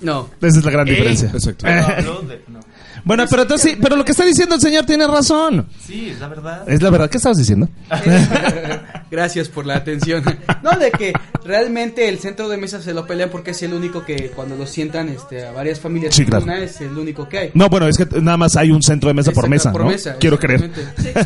No. 0.00 0.28
Esa 0.40 0.58
es 0.58 0.64
la 0.64 0.70
gran 0.70 0.86
diferencia. 0.86 1.30
Exacto. 1.32 1.66
Habló 1.68 2.20
de- 2.22 2.42
no. 2.48 2.60
Bueno, 3.06 3.24
pero 3.30 3.42
entonces 3.42 3.70
sí, 3.70 3.78
pero 3.80 3.94
lo 3.94 4.04
que 4.04 4.10
está 4.10 4.24
diciendo 4.24 4.56
el 4.56 4.60
señor 4.60 4.84
tiene 4.84 5.06
razón. 5.06 5.68
Sí, 5.86 6.10
es 6.10 6.18
la 6.18 6.26
verdad. 6.26 6.68
Es 6.68 6.82
la 6.82 6.90
verdad. 6.90 7.08
¿Qué 7.08 7.18
estabas 7.18 7.38
diciendo? 7.38 7.68
Gracias 9.12 9.48
por 9.48 9.64
la 9.64 9.76
atención. 9.76 10.24
No, 10.62 10.72
de 10.72 10.90
que 10.90 11.12
realmente 11.44 12.08
el 12.08 12.18
centro 12.18 12.48
de 12.48 12.56
mesa 12.56 12.82
se 12.82 12.92
lo 12.92 13.06
pelean 13.06 13.30
porque 13.30 13.52
es 13.52 13.62
el 13.62 13.72
único 13.74 14.04
que 14.04 14.30
cuando 14.34 14.56
lo 14.56 14.66
sientan 14.66 15.08
este, 15.08 15.46
a 15.46 15.52
varias 15.52 15.78
familias 15.78 16.16
Sí, 16.16 16.24
claro. 16.26 16.42
una 16.44 16.58
es 16.58 16.80
el 16.80 16.98
único 16.98 17.28
que 17.28 17.38
hay. 17.38 17.50
No, 17.54 17.68
bueno, 17.68 17.86
es 17.86 17.96
que 17.96 18.06
nada 18.20 18.36
más 18.36 18.56
hay 18.56 18.72
un 18.72 18.82
centro 18.82 19.08
de 19.08 19.14
mesa 19.14 19.30
por 19.30 19.48
mesa, 19.48 19.70
por 19.70 19.82
¿no? 19.84 19.90
mesa, 19.90 20.16
Quiero 20.18 20.36
creer. 20.38 20.68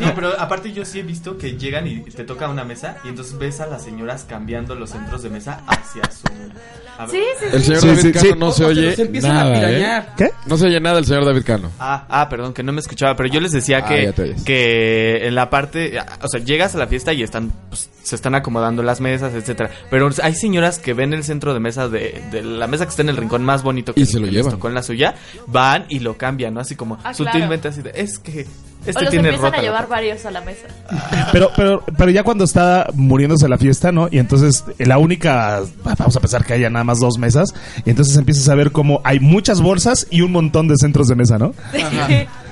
No, 0.01 0.15
pero 0.15 0.39
aparte 0.39 0.73
yo 0.73 0.85
sí 0.85 0.99
he 1.01 1.03
visto 1.03 1.39
que 1.39 1.57
llegan 1.57 1.87
y 1.87 2.01
te 2.01 2.25
toca 2.25 2.49
una 2.51 2.63
mesa 2.65 2.99
y 3.05 3.09
entonces 3.09 3.39
ves 3.39 3.61
a 3.61 3.67
las 3.67 3.83
señoras 3.83 4.27
cambiando 4.29 4.75
los 4.75 4.91
centros 4.91 5.23
de 5.23 5.31
mesa 5.31 5.63
hacia 5.67 6.03
su... 6.13 6.25
a 6.99 7.07
ver. 7.07 7.11
Sí, 7.11 7.23
sí, 7.39 7.45
El 7.53 7.61
sí. 7.63 7.67
señor 7.67 7.81
Sí, 7.81 7.87
David 7.89 8.03
sí, 8.03 8.13
Cano 8.13 8.25
sí. 8.33 8.39
no 8.39 8.53
se 8.53 8.65
oye 8.67 8.91
los 8.91 8.99
empiezan 8.99 9.31
a 9.31 9.35
nada, 9.45 9.55
¿eh? 9.57 9.67
pirañar. 9.77 10.15
¿Qué? 10.17 10.31
No 10.47 10.59
se 10.59 10.67
oye 10.67 10.81
nada 10.81 10.97
del 10.97 11.07
señor 11.07 11.25
David 11.25 11.45
Cano. 11.45 11.70
Ah, 11.79 12.07
ah, 12.09 12.29
perdón, 12.29 12.53
que 12.53 12.63
no 12.63 12.73
me 12.73 12.81
escuchaba, 12.81 13.15
pero 13.17 13.29
yo 13.29 13.41
les 13.41 13.53
decía 13.53 13.79
Ah, 13.85 13.89
que, 13.89 14.35
que 14.45 15.27
en 15.27 15.35
la 15.35 15.49
parte, 15.51 15.99
o 16.23 16.29
sea, 16.29 16.41
llegas 16.41 16.75
a 16.75 16.79
la 16.79 16.87
fiesta 16.87 17.13
y 17.13 17.23
están, 17.23 17.53
pues, 17.69 17.89
se 18.03 18.17
están 18.17 18.35
acomodando 18.35 18.83
las 18.83 19.01
mesas, 19.01 19.33
etcétera. 19.35 19.71
Pero 19.91 20.09
hay 20.23 20.35
señoras 20.35 20.79
que 20.79 20.95
ven 20.95 21.13
el 21.13 21.23
centro 21.25 21.55
de 21.55 21.61
mesa 21.61 21.89
de, 21.89 22.23
de 22.31 22.43
la 22.43 22.67
mesa 22.67 22.85
que 22.85 22.91
está 22.91 23.03
en 23.03 23.11
el 23.11 23.17
rincón 23.17 23.45
más 23.45 23.63
bonito 23.63 23.95
que, 23.95 24.01
Y 24.01 24.07
se 24.07 24.19
lo 24.19 24.25
que 24.27 24.33
les 24.33 24.35
llevan. 24.37 24.53
tocó 24.53 24.69
en 24.69 24.75
la 24.75 24.83
suya, 24.83 25.15
van 25.47 25.85
y 25.89 26.01
lo 26.01 26.17
cambian, 26.19 26.55
¿no? 26.55 26.61
Así 26.61 26.75
como 26.77 26.99
Ah, 27.05 27.15
sutilmente 27.15 27.69
así 27.69 27.83
de, 27.83 27.93
es 27.95 28.19
que 28.19 28.47
o 28.87 28.91
este 28.91 29.03
los 29.03 29.11
tiene 29.11 29.29
empiezan 29.29 29.51
rota. 29.53 29.59
a 29.59 29.63
llevar 29.63 29.83
tapa". 29.83 29.95
varios 29.97 30.25
a 30.27 30.31
la 30.31 30.41
mesa. 30.41 30.67
Pero, 31.33 31.51
pero, 31.55 31.83
pero 31.97 32.11
ya 32.11 32.25
cuando 32.25 32.43
está 32.45 32.89
muriéndose 32.95 33.49
la 33.49 33.57
fiesta, 33.59 33.93
¿no? 33.93 34.09
Y 34.11 34.19
entonces 34.19 34.65
eh, 34.79 34.87
la 34.87 34.99
única, 34.99 35.61
vamos 35.85 36.17
a 36.17 36.21
pensar 36.21 36.45
que 36.45 36.55
haya 36.55 36.69
nada 36.71 36.85
más 36.85 36.99
dos 36.99 37.19
mesas, 37.19 37.55
y 37.85 37.91
entonces 37.91 38.17
empiezas 38.17 38.49
a 38.49 38.55
ver 38.57 38.73
cómo 38.73 39.01
hay 39.05 39.21
muchas 39.21 39.61
bolsas 39.61 40.07
y 40.11 40.23
un 40.23 40.33
montón 40.33 40.67
de 40.67 40.75
centros 40.77 41.07
de 41.09 41.15
mesa, 41.15 41.39
¿no? 41.39 41.53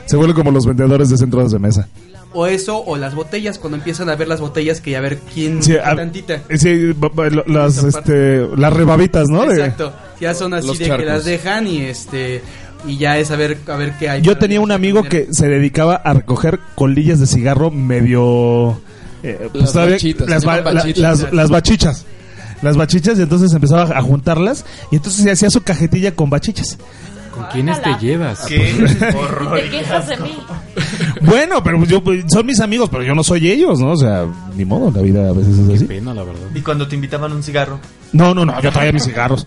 Se 0.06 0.16
vuelve 0.16 0.34
como 0.34 0.50
los 0.52 0.64
vendedores 0.64 1.08
de 1.08 1.16
centros 1.18 1.50
de 1.52 1.58
mesa. 1.58 1.88
O 2.34 2.46
eso, 2.46 2.82
o 2.84 2.96
las 2.96 3.14
botellas, 3.14 3.58
cuando 3.58 3.78
empiezan 3.78 4.08
a 4.10 4.14
ver 4.14 4.28
las 4.28 4.40
botellas 4.40 4.80
que 4.82 4.96
a 4.96 5.00
ver 5.00 5.18
quién 5.34 5.62
Sí, 5.62 5.76
a- 5.76 5.96
tantita. 5.96 6.40
sí, 6.56 6.94
las, 7.46 7.82
este, 7.82 8.46
las 8.56 8.72
rebabitas, 8.72 9.24
¿no? 9.28 9.50
Exacto. 9.50 9.92
Ya 10.20 10.34
son 10.34 10.52
así 10.54 10.66
Los 10.66 10.78
de 10.78 10.84
que 10.90 11.04
las 11.04 11.24
dejan 11.24 11.66
y 11.66 11.80
este 11.82 12.42
y 12.88 12.96
ya 12.98 13.18
es 13.18 13.30
a 13.30 13.36
ver 13.36 13.58
a 13.68 13.76
ver 13.76 13.92
qué 13.98 14.08
hay. 14.08 14.22
Yo 14.22 14.36
tenía 14.38 14.60
un 14.60 14.72
amigo 14.72 15.02
que 15.04 15.28
se 15.30 15.46
dedicaba 15.48 15.94
a 15.96 16.14
recoger 16.14 16.58
colillas 16.74 17.20
de 17.20 17.26
cigarro 17.26 17.70
medio... 17.70 18.80
eh, 19.22 19.48
Las 19.52 19.72
todavía- 19.72 19.94
bachitas, 19.96 20.28
las, 20.28 20.44
la- 20.44 20.60
bachitas. 20.62 20.98
las- 21.22 21.32
las 21.32 21.50
bachichas. 21.50 22.06
Las 22.62 22.76
bachichas 22.76 23.18
y 23.18 23.22
entonces 23.22 23.52
empezaba 23.52 23.82
a 23.96 24.02
juntarlas 24.02 24.64
y 24.90 24.96
entonces 24.96 25.22
se 25.22 25.30
hacía 25.30 25.48
su 25.50 25.62
cajetilla 25.62 26.14
con 26.16 26.28
bachichas. 26.30 26.76
¿Con 27.32 27.46
quiénes 27.52 27.80
te 27.82 27.90
llevas? 28.00 28.40
Qué 28.46 28.58
te 28.98 29.70
quejas 29.70 30.08
de 30.08 30.16
mí. 30.16 30.36
Bueno, 31.22 31.62
pero 31.62 31.84
yo 31.84 32.02
pues, 32.02 32.24
son 32.28 32.44
mis 32.46 32.58
amigos, 32.58 32.88
pero 32.90 33.04
yo 33.04 33.14
no 33.14 33.22
soy 33.22 33.48
ellos, 33.50 33.78
¿no? 33.78 33.92
O 33.92 33.96
sea, 33.96 34.26
ni 34.56 34.64
modo, 34.64 34.90
la 34.90 35.02
vida 35.02 35.28
a 35.28 35.32
veces 35.32 35.56
es 35.58 35.68
así. 35.76 35.84
Pena, 35.84 36.12
la 36.14 36.24
verdad. 36.24 36.48
Y 36.52 36.60
cuando 36.62 36.88
te 36.88 36.96
invitaban 36.96 37.32
un 37.32 37.42
cigarro. 37.44 37.78
No, 38.12 38.34
no, 38.34 38.44
no, 38.44 38.60
yo 38.60 38.72
traía 38.72 38.90
mis 38.90 39.04
cigarros. 39.04 39.46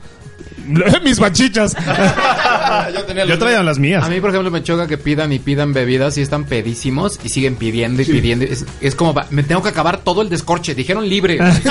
mis 1.04 1.20
bachichas. 1.20 1.76
yo 3.28 3.38
traía 3.40 3.64
las 3.64 3.80
mías. 3.80 4.04
A 4.04 4.10
mí, 4.10 4.20
por 4.20 4.30
ejemplo, 4.30 4.52
me 4.52 4.64
choca 4.64 4.88
que 4.88 4.98
pidan 4.98 5.32
y 5.32 5.40
pidan 5.40 5.74
bebidas 5.74 6.18
y 6.18 6.22
están 6.22 6.46
pedísimos 6.46 7.20
y 7.24 7.30
siguen 7.30 7.56
pidiendo 7.56 8.02
y 8.02 8.06
pidiendo. 8.06 8.46
Es, 8.46 8.66
es 8.80 8.96
como, 8.96 9.14
me 9.30 9.44
tengo 9.44 9.62
que 9.64 9.70
acabar 9.70 10.00
todo 10.00 10.22
el 10.22 10.30
descorche. 10.30 10.76
Dijeron 10.76 11.08
libre. 11.08 11.40
Es 11.52 11.64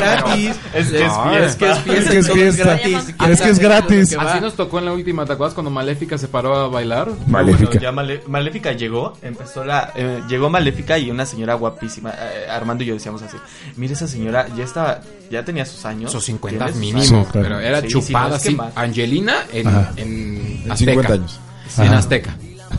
gratis. 0.00 0.52
Es 0.74 0.88
que 0.88 1.04
es 1.04 1.12
No, 1.12 1.30
fiesta. 1.30 1.46
Es 1.46 1.56
que 1.56 1.68
es 1.70 1.78
fiesta. 1.78 2.02
Es 2.02 2.08
que 2.10 2.18
es 2.18 2.26
todo 2.26 2.36
fiesta. 2.36 2.64
gratis. 2.64 3.14
Es 3.28 3.40
que 3.40 3.48
es 3.50 3.58
gratis. 3.58 4.16
Así 4.18 4.40
nos 4.40 4.54
tocó 4.54 4.78
en 4.78 4.84
la 4.86 4.92
última, 4.92 5.24
¿te 5.24 5.32
acuerdas 5.32 5.54
cuando 5.54 5.70
Maléfica 5.70 6.18
se 6.18 6.28
paró 6.28 6.54
a 6.56 6.68
bailar? 6.68 7.08
Maléfica. 7.26 7.78
Bueno, 7.78 7.80
ya 7.80 8.26
Maléfica 8.28 8.72
llegó, 8.72 9.14
empezó 9.22 9.64
la, 9.64 9.92
eh, 9.96 10.22
llegó 10.28 10.50
Maléfica 10.50 10.98
y 10.98 11.10
una 11.10 11.26
señora 11.26 11.54
guapísima. 11.54 12.10
eh, 12.10 12.46
Armando 12.50 12.84
y 12.84 12.88
yo 12.88 12.94
decíamos 12.94 13.22
así, 13.22 13.36
mire 13.76 13.94
esa 13.94 14.06
señora 14.06 14.46
ya 14.56 14.64
estaba, 14.64 15.00
ya 15.30 15.44
tenía 15.44 15.64
sus 15.66 15.84
años. 15.84 16.10
Esos 16.10 16.24
50 16.24 16.66
tiene 16.72 16.72
sus 16.72 16.80
mínimo. 17.10 17.26
Pero 17.32 17.60
era 17.60 17.80
Sí, 17.80 17.86
sí, 17.88 17.92
chupada 17.92 18.35
más. 18.56 18.72
Angelina 18.76 19.34
en, 19.52 19.66
Ajá. 19.68 19.92
en 19.96 20.60
En 20.64 20.72
Azteca. 20.72 20.92
50 20.92 21.12
años. 21.12 21.40
En 21.78 21.84
Ajá. 21.84 21.98
Azteca. 21.98 22.36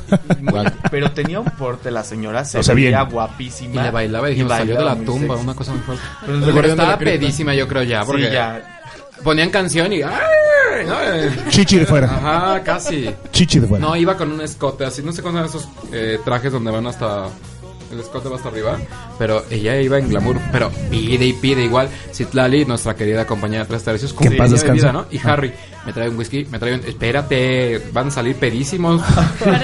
Pero 0.91 1.11
tenía 1.11 1.39
un 1.39 1.49
porte 1.51 1.91
la 1.91 2.03
señora, 2.03 2.45
se 2.45 2.59
O 2.59 2.63
sea, 2.63 2.75
veía 2.75 3.03
bien. 3.03 3.11
guapísima. 3.13 3.81
Y 3.81 3.83
le 3.85 3.91
bailaba 3.91 4.27
y 4.29 4.31
dijimos, 4.33 4.51
salió 4.53 4.77
de 4.77 4.85
la 4.85 4.95
tumba, 4.95 5.33
sexy. 5.35 5.43
una 5.43 5.53
cosa 5.55 5.71
muy 5.71 5.81
fuerte. 5.81 6.03
Pero 6.25 6.39
Pero 6.45 6.61
de 6.61 6.69
estaba 6.69 6.97
pedísima, 6.97 7.53
yo 7.55 7.67
creo 7.67 7.83
ya. 7.83 8.03
Porque 8.05 8.27
Sí, 8.27 8.31
ya. 8.33 8.79
ponían 9.23 9.49
canción 9.49 9.91
y. 9.93 10.01
¡ay! 10.01 10.11
¿no? 10.85 11.49
Chichi 11.49 11.79
de 11.79 11.85
fuera. 11.85 12.07
Ajá, 12.07 12.63
casi. 12.63 13.09
Chichi 13.31 13.59
de 13.59 13.67
fuera. 13.67 13.85
No, 13.85 13.95
iba 13.95 14.15
con 14.15 14.31
un 14.31 14.41
escote 14.41 14.85
así, 14.85 15.01
no 15.01 15.11
sé 15.11 15.21
cómo 15.23 15.37
son 15.37 15.45
esos 15.47 15.67
eh, 15.91 16.19
trajes 16.23 16.51
donde 16.51 16.69
van 16.71 16.85
hasta... 16.87 17.27
El 17.91 17.99
escote 18.01 18.27
va 18.29 18.35
hasta 18.35 18.49
arriba, 18.49 18.77
pero 19.17 19.45
ella 19.49 19.79
iba 19.79 19.97
en 19.97 20.09
glamour, 20.09 20.37
pero 20.51 20.69
pide 20.89 21.25
y 21.25 21.33
pide 21.33 21.63
igual. 21.63 21.87
Citlali, 22.13 22.65
nuestra 22.65 22.95
querida 22.95 23.25
compañera 23.25 23.63
de 23.63 23.69
tres 23.69 23.83
tercios, 23.83 24.13
en 24.19 24.35
paz 24.37 24.51
descanse. 24.51 24.91
¿no? 24.91 25.05
Y 25.09 25.19
Harry, 25.25 25.53
me 25.85 25.93
trae 25.93 26.09
un 26.09 26.17
whisky, 26.17 26.45
me 26.51 26.59
trae 26.59 26.73
un... 26.73 26.81
Espérate, 26.81 27.81
van 27.93 28.07
a 28.07 28.11
salir 28.11 28.35
pedísimos. 28.35 29.01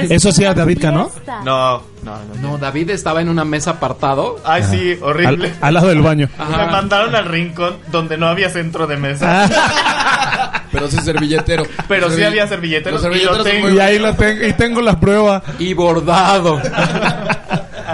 Eso 0.10 0.30
hacía 0.30 0.54
David 0.54 0.80
Cano. 0.82 1.12
No, 1.44 1.84
no, 2.04 2.18
no. 2.42 2.42
No, 2.42 2.58
David 2.58 2.92
estaba 2.92 3.20
en 3.22 3.28
una 3.28 3.44
mesa 3.44 3.72
apartado. 3.72 4.40
Ay, 4.46 4.64
sí, 4.64 4.98
horrible. 5.02 5.50
Al, 5.60 5.68
al 5.68 5.74
lado 5.74 5.88
del 5.90 6.02
baño. 6.02 6.30
Me 6.38 6.66
mandaron 6.68 7.14
al 7.16 7.26
rincón 7.26 7.76
donde 7.92 8.18
no 8.18 8.28
había 8.28 8.50
centro 8.50 8.88
de 8.88 8.96
mesa. 8.98 9.50
Pero 10.72 10.88
sí 10.88 10.98
servilletero. 10.98 11.66
Pero 11.88 12.10
sí 12.10 12.24
había 12.24 12.48
servilleteros 12.48 13.04
Los 13.04 13.16
y 13.16 13.24
lo 13.24 13.44
tengo. 13.44 13.82
ahí 13.82 14.00
la 14.00 14.16
tengo, 14.16 14.46
y 14.46 14.54
tengo 14.54 14.82
la 14.82 15.00
prueba. 15.00 15.44
Y 15.60 15.74
bordado. 15.74 16.60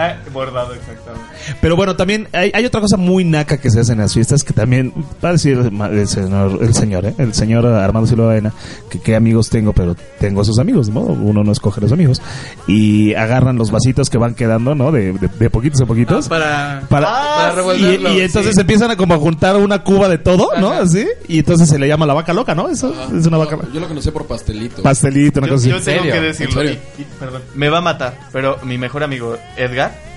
Ah, 0.02 0.16
bordado, 0.32 0.74
exactamente. 0.76 1.29
Pero 1.62 1.76
bueno, 1.76 1.96
también 1.96 2.28
hay, 2.34 2.52
hay 2.54 2.66
otra 2.66 2.82
cosa 2.82 2.98
muy 2.98 3.24
naca 3.24 3.58
que 3.58 3.70
se 3.70 3.80
hace 3.80 3.94
en 3.94 4.00
las 4.00 4.14
fiestas 4.14 4.44
que 4.44 4.54
también 4.54 4.94
va 5.24 5.30
a 5.30 5.32
decir 5.34 5.58
el 5.58 6.08
señor, 6.08 6.60
el 6.62 6.74
señor, 6.74 7.06
¿eh? 7.06 7.14
el 7.18 7.34
señor 7.34 7.66
Armando 7.66 8.08
Silva 8.08 8.28
Baena, 8.28 8.54
que 8.90 9.00
qué 9.00 9.16
amigos 9.16 9.50
tengo, 9.50 9.74
pero 9.74 9.96
tengo 10.20 10.42
esos 10.42 10.60
amigos, 10.60 10.88
de 10.88 10.94
modo 10.94 11.08
uno 11.14 11.44
no 11.44 11.52
escoge 11.52 11.82
los 11.82 11.92
amigos 11.92 12.22
y 12.68 13.14
agarran 13.14 13.58
los 13.58 13.72
vasitos 13.72 14.10
que 14.10 14.18
van 14.18 14.36
quedando, 14.36 14.76
¿no? 14.76 14.92
De, 14.92 15.14
de, 15.14 15.28
de 15.28 15.50
poquitos 15.50 15.82
a 15.82 15.86
poquitos. 15.86 16.28
para 16.28 16.82
para, 16.90 17.08
para 17.08 17.54
y, 17.54 17.56
revolverlo, 17.56 18.14
y 18.14 18.22
entonces 18.22 18.56
sí. 18.56 18.62
empiezan 18.62 18.92
a 18.92 18.96
como 18.98 19.14
a 19.14 19.18
juntar 19.18 19.56
una 19.58 19.84
cuba 19.84 20.08
de 20.10 20.18
todo, 20.18 20.50
¿no? 20.60 20.72
Ajá. 20.72 20.82
Así, 20.84 21.06
y 21.28 21.40
entonces 21.40 21.70
se 21.70 21.78
le 21.80 21.88
llama 21.88 22.06
la 22.06 22.14
vaca 22.14 22.34
loca, 22.34 22.56
¿no? 22.56 22.70
Eso 22.70 22.94
es 23.18 23.26
una 23.26 23.38
vaca 23.38 23.56
loca. 23.56 23.68
Yo 23.74 23.80
lo 23.80 23.88
conocí 23.88 24.12
por 24.12 24.26
pastelito. 24.26 24.82
Pastelito, 24.82 25.40
una 25.40 25.48
Yo, 25.48 25.54
cosa 25.56 25.64
así. 25.64 25.70
yo 25.70 25.82
tengo 25.84 26.00
serio? 26.04 26.14
que 26.14 26.22
decirlo. 26.22 26.62
¿En 26.62 26.68
y- 26.68 26.70
serio? 26.72 26.82
y- 26.98 27.20
perdón, 27.20 27.42
me 27.56 27.70
va 27.70 27.80
a 27.80 27.82
matar, 27.82 28.18
pero 28.32 28.58
mi 28.64 28.78
mejor 28.78 29.04
amigo 29.04 29.38
Edgar 29.58 30.09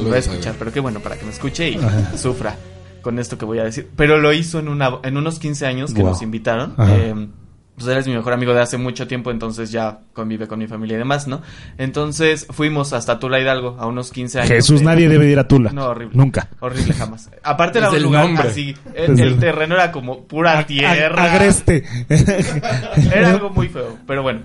me 0.00 0.10
va 0.10 0.16
a 0.18 0.20
Saludos. 0.22 0.26
escuchar, 0.28 0.54
pero 0.58 0.72
qué 0.72 0.80
bueno 0.80 1.00
para 1.00 1.16
que 1.16 1.24
me 1.24 1.30
escuche 1.32 1.70
y 1.70 1.78
sufra 2.16 2.56
con 3.02 3.18
esto 3.18 3.36
que 3.38 3.44
voy 3.44 3.58
a 3.58 3.64
decir. 3.64 3.88
Pero 3.96 4.18
lo 4.18 4.32
hizo 4.32 4.58
en 4.58 4.68
una 4.68 4.98
en 5.02 5.16
unos 5.16 5.38
15 5.38 5.66
años 5.66 5.92
que 5.92 6.00
Wow. 6.02 6.10
nos 6.12 6.22
invitaron. 6.22 6.74
Eh, 6.78 7.28
pues 7.74 7.88
él 7.88 7.96
es 7.96 8.06
mi 8.06 8.14
mejor 8.14 8.34
amigo 8.34 8.52
de 8.52 8.60
hace 8.60 8.76
mucho 8.76 9.08
tiempo, 9.08 9.30
entonces 9.30 9.72
ya 9.72 10.00
convive 10.12 10.46
con 10.46 10.58
mi 10.58 10.66
familia 10.66 10.96
y 10.96 10.98
demás, 10.98 11.26
¿no? 11.26 11.40
Entonces 11.78 12.46
fuimos 12.50 12.92
hasta 12.92 13.18
Tula 13.18 13.40
Hidalgo 13.40 13.76
a 13.80 13.86
unos 13.86 14.12
15 14.12 14.40
años. 14.40 14.50
Jesús, 14.50 14.80
de- 14.80 14.86
nadie 14.86 15.08
debe 15.08 15.26
ir 15.28 15.38
a 15.38 15.48
Tula. 15.48 15.72
No, 15.72 15.86
horrible. 15.86 16.14
Nunca. 16.14 16.48
Horrible 16.60 16.92
jamás. 16.92 17.30
Aparte 17.42 17.78
era 17.78 17.90
un 17.90 18.02
lugar 18.02 18.26
nombre. 18.26 18.48
así. 18.48 18.76
El, 18.94 19.18
el 19.18 19.38
terreno 19.38 19.74
era 19.74 19.90
como 19.90 20.24
pura 20.26 20.64
tierra. 20.66 21.24
Ag- 21.24 21.30
agreste. 21.34 21.82
Era 23.14 23.30
algo 23.30 23.50
muy 23.50 23.68
feo, 23.68 23.96
pero 24.06 24.22
bueno. 24.22 24.40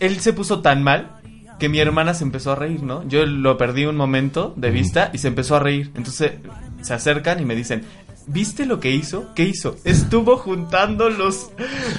Él 0.00 0.18
se 0.20 0.32
puso 0.32 0.60
tan 0.60 0.82
mal 0.82 1.16
que 1.62 1.68
mi 1.68 1.78
hermana 1.78 2.12
se 2.12 2.24
empezó 2.24 2.50
a 2.50 2.56
reír, 2.56 2.82
¿no? 2.82 3.06
Yo 3.06 3.24
lo 3.24 3.56
perdí 3.56 3.86
un 3.86 3.94
momento 3.94 4.52
de 4.56 4.72
vista 4.72 5.10
y 5.12 5.18
se 5.18 5.28
empezó 5.28 5.54
a 5.54 5.60
reír. 5.60 5.92
Entonces 5.94 6.32
se 6.80 6.92
acercan 6.92 7.38
y 7.40 7.44
me 7.44 7.54
dicen, 7.54 7.84
¿viste 8.26 8.66
lo 8.66 8.80
que 8.80 8.90
hizo? 8.90 9.32
¿Qué 9.36 9.44
hizo? 9.44 9.76
Estuvo 9.84 10.38
juntándolos 10.38 11.50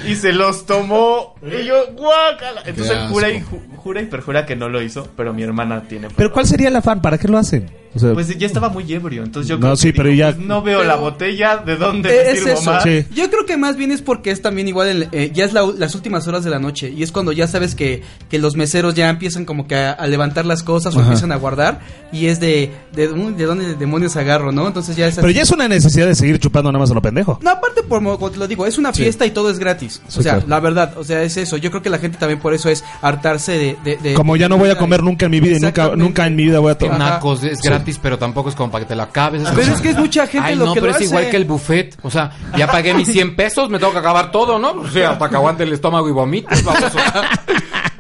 y 0.06 0.16
se 0.16 0.34
los 0.34 0.66
tomó. 0.66 1.36
Y 1.42 1.64
yo, 1.66 1.76
guácala. 1.96 2.64
Entonces 2.66 2.98
jura 3.10 3.30
y, 3.30 3.40
ju- 3.40 3.78
jura 3.78 4.02
y 4.02 4.06
perjura 4.08 4.46
que 4.46 4.58
no 4.58 4.68
lo 4.68 4.82
hizo, 4.82 5.08
pero 5.16 5.34
mi 5.34 5.44
hermana 5.44 5.84
tiene. 5.84 6.10
Pero. 6.14 6.34
¿cuál 6.34 6.46
sería 6.46 6.68
el 6.68 6.76
afán? 6.76 7.02
¿Para 7.02 7.18
qué 7.18 7.30
lo 7.30 7.38
hacen? 7.38 7.72
O 7.96 8.00
sea, 8.00 8.14
Pues 8.14 8.36
ya 8.38 8.48
estaba 8.48 8.70
muy 8.70 8.92
ebrio, 8.92 9.24
entonces 9.24 9.48
yo 9.50 9.56
No, 9.56 9.62
creo 9.62 9.76
sí, 9.76 9.88
que 9.92 9.98
pero 9.98 10.10
digo, 10.10 10.20
ya- 10.20 10.36
pues, 10.36 10.46
no 10.48 10.62
veo 10.64 10.84
la 10.84 10.96
botella, 10.96 11.58
¿de 11.58 11.76
dónde 11.76 12.10
me 12.10 12.32
es 12.32 12.40
sirvo 12.40 12.54
eso. 12.60 12.72
más? 12.72 12.84
Sí. 12.84 13.06
Yo 13.14 13.30
creo 13.30 13.46
que 13.46 13.56
más 13.58 13.76
bien 13.78 13.92
es 13.92 14.02
porque 14.02 14.32
es 14.32 14.42
también 14.42 14.68
igual, 14.68 14.88
el- 14.88 15.10
eh, 15.12 15.32
ya 15.34 15.46
es 15.46 15.54
la- 15.54 15.72
las 15.78 15.94
últimas 15.94 16.28
horas 16.28 16.44
de 16.44 16.50
la 16.50 16.60
noche 16.60 16.90
y 16.90 17.04
es 17.04 17.12
cuando 17.12 17.32
ya 17.32 17.48
sabes 17.48 17.76
que, 17.76 18.02
que 18.30 18.40
los 18.40 18.56
meseros 18.56 18.96
ya 18.96 19.10
empiezan 19.10 19.46
como 19.46 19.68
que 19.68 19.76
a, 19.76 19.92
a 19.92 20.08
levantar 20.08 20.46
las 20.46 20.64
cosas 20.64 20.96
o 20.96 21.00
Ajá. 21.00 21.08
empiezan 21.10 21.32
a 21.32 21.36
guardar 21.36 21.82
y 22.12 22.28
es 22.28 22.40
de, 22.40 22.72
de, 22.96 23.08
de 23.08 23.46
dónde 23.46 23.76
demonios 23.76 24.16
agarro, 24.16 24.52
¿no? 24.52 24.66
Entonces 24.68 24.96
ya 24.96 25.08
es 25.08 25.16
pero 25.16 25.30
ya 25.30 25.44
es 25.44 25.52
una 25.52 25.68
necesidad 25.68 26.08
de 26.08 26.16
seguir 26.16 26.40
chupando 26.40 26.72
nada 26.72 26.80
más 26.82 26.92
a 26.92 26.94
lo 26.96 27.02
pendejo. 27.02 27.40
No, 27.44 27.52
aparte, 27.52 27.84
por 27.84 28.02
como 28.04 28.32
te 28.32 28.38
lo 28.38 28.48
digo, 28.48 28.66
es 28.66 28.78
una 28.78 28.92
fiesta 28.92 29.26
y 29.26 29.32
todo 29.32 29.50
es 29.52 29.60
gratis. 29.60 30.02
Sí, 30.08 30.20
o 30.20 30.24
sea, 30.24 30.34
claro. 30.34 30.48
la 30.48 30.60
verdad, 30.60 30.94
o 30.98 31.04
sea, 31.04 31.22
es 31.24 31.38
eso. 31.38 31.58
Yo 31.58 31.70
creo 31.70 31.82
que 31.84 31.90
la 31.92 32.00
gente 32.00 32.18
también 32.18 32.40
por 32.40 32.54
eso 32.56 32.70
es 32.70 32.84
hartarse 33.04 33.52
de... 33.52 33.78
de- 33.84 33.98
de- 33.98 34.14
Como 34.16 34.36
ya 34.36 34.50
no 34.50 34.58
voy 34.58 34.70
a 34.70 34.78
comer 34.78 35.04
nunca 35.04 35.26
en 35.26 35.32
mi 35.32 35.40
vida 35.40 35.58
y 35.58 35.60
nunca, 35.60 35.96
nunca 35.96 36.26
en 36.26 36.36
mi 36.36 36.46
vida 36.46 36.60
voy 36.60 36.72
a 36.72 36.78
tomar. 36.78 36.98
Nacos, 36.98 37.44
es 37.44 37.60
gratis, 37.62 37.83
pero 38.02 38.18
tampoco 38.18 38.50
es 38.50 38.56
como 38.56 38.72
para 38.72 38.86
que 38.86 38.90
te 38.90 38.96
la 38.96 39.04
acabes. 39.04 39.44
Pero 39.56 39.74
es 39.74 39.82
que 39.82 39.90
es 39.90 39.98
mucha 39.98 40.26
gente 40.28 40.48
Ay, 40.50 40.56
lo 40.56 40.66
no, 40.68 40.74
que 40.74 40.82
pero 40.82 40.94
lo 40.94 40.98
es 41.00 41.06
igual 41.06 41.30
que 41.30 41.38
el 41.38 41.46
buffet. 41.46 41.98
O 42.04 42.10
sea, 42.10 42.32
ya 42.58 42.68
pagué 42.68 42.94
mis 42.94 43.08
100 43.12 43.36
pesos, 43.38 43.70
me 43.70 43.80
tengo 43.80 43.92
que 43.92 44.00
acabar 44.00 44.32
todo, 44.32 44.58
¿no? 44.60 44.72
O 44.72 44.88
sea, 44.90 45.12
hasta 45.12 45.30
que 45.30 45.36
aguante 45.36 45.64
el 45.64 45.74
estómago 45.74 46.08
y 46.10 46.12
vomite. 46.12 46.56
baboso. 46.64 46.98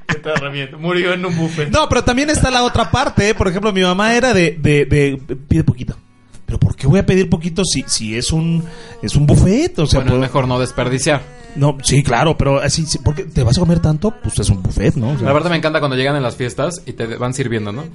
Que 0.07 0.15
te. 0.15 0.75
Murió 0.77 1.13
en 1.13 1.25
un 1.25 1.35
buffet. 1.35 1.69
No, 1.71 1.87
pero 1.87 2.03
también 2.03 2.29
está 2.29 2.51
la 2.51 2.63
otra 2.63 2.91
parte. 2.91 3.29
¿eh? 3.29 3.33
Por 3.35 3.47
ejemplo, 3.47 3.71
mi 3.71 3.81
mamá 3.81 4.13
era 4.15 4.33
de, 4.33 4.51
de, 4.59 4.85
de- 4.85 5.35
pide 5.47 5.63
poquito. 5.63 5.95
Pero 6.45 6.59
¿por 6.59 6.75
qué 6.75 6.87
voy 6.87 6.99
a 6.99 7.05
pedir 7.05 7.29
poquito 7.29 7.63
si, 7.63 7.83
si 7.87 8.15
es 8.17 8.31
un 8.31 8.63
es 9.01 9.15
un 9.15 9.25
buffet? 9.25 9.79
O 9.79 9.87
sea, 9.87 9.99
Bueno, 10.01 10.09
es 10.11 10.11
puedo- 10.17 10.21
mejor 10.21 10.47
no 10.47 10.59
desperdiciar. 10.59 11.21
no, 11.55 11.77
sí, 11.81 12.03
claro, 12.03 12.37
pero 12.37 12.59
así, 12.61 12.85
sí, 12.85 12.99
¿por 12.99 13.15
qué 13.15 13.23
te 13.23 13.43
vas 13.43 13.57
a 13.57 13.61
comer 13.61 13.79
tanto? 13.79 14.13
Pues 14.21 14.37
es 14.39 14.49
un 14.49 14.61
buffet, 14.61 14.95
¿no? 14.95 15.11
O 15.11 15.17
sea, 15.17 15.25
La 15.27 15.33
verdad 15.33 15.49
me 15.49 15.55
encanta 15.57 15.79
cuando 15.79 15.95
llegan 15.95 16.15
en 16.17 16.21
las 16.23 16.35
fiestas 16.35 16.81
y 16.85 16.93
te 16.93 17.05
van 17.15 17.33
sirviendo, 17.33 17.71
¿no? 17.71 17.85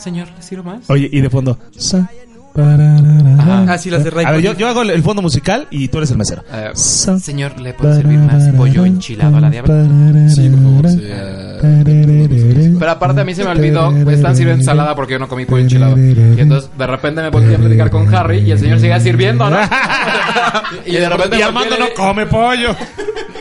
Señor, 0.00 0.28
¿le 0.34 0.42
sirvo 0.42 0.64
más? 0.64 0.88
Oye, 0.88 1.10
y 1.12 1.20
de 1.20 1.28
fondo. 1.28 1.58
sa, 1.76 2.08
pararara. 2.54 3.34
Ajá. 3.38 3.66
Ah, 3.68 3.78
sí, 3.78 3.90
las 3.90 4.02
de 4.02 4.10
Ray 4.10 4.24
A 4.24 4.32
ver, 4.32 4.56
yo, 4.56 4.68
hago 4.68 4.82
el, 4.82 5.02
fondo 5.02 5.20
musical 5.20 5.68
y 5.70 5.88
tú 5.88 5.98
eres 5.98 6.10
el 6.10 6.16
mesero. 6.16 6.42
Eh, 6.50 6.70
señor, 6.74 7.60
¿le 7.60 7.74
puedo 7.74 7.94
servir 7.94 8.18
más 8.18 8.48
pollo 8.54 8.86
enchilado 8.86 9.36
a 9.36 9.40
la 9.40 9.50
diabla? 9.50 9.84
Sí, 10.28 10.48
por 10.48 10.62
favor, 10.62 10.88
sí, 10.88 12.76
Pero 12.78 12.90
aparte 12.90 13.20
a 13.20 13.24
mí 13.24 13.34
se 13.34 13.44
me 13.44 13.50
olvidó, 13.50 13.92
pues, 14.04 14.16
están 14.16 14.34
sirviendo 14.34 14.62
ensalada 14.62 14.94
porque 14.94 15.12
yo 15.12 15.18
no 15.18 15.28
comí 15.28 15.44
pollo 15.44 15.64
enchilado. 15.64 15.98
Y 15.98 16.40
entonces 16.40 16.70
de 16.76 16.86
repente 16.86 17.20
me 17.20 17.28
volteé 17.28 17.56
a 17.56 17.58
platicar 17.58 17.90
con 17.90 18.12
Harry 18.14 18.38
y 18.38 18.52
el 18.52 18.58
señor 18.58 18.80
sigue 18.80 18.98
sirviendo, 19.00 19.50
¿no? 19.50 19.58
y 20.86 20.92
de 20.92 21.08
repente 21.08 21.38
Y 21.38 21.42
Armando 21.42 21.76
le 21.76 21.80
no 21.80 21.94
come 21.94 22.24
pollo. 22.26 22.74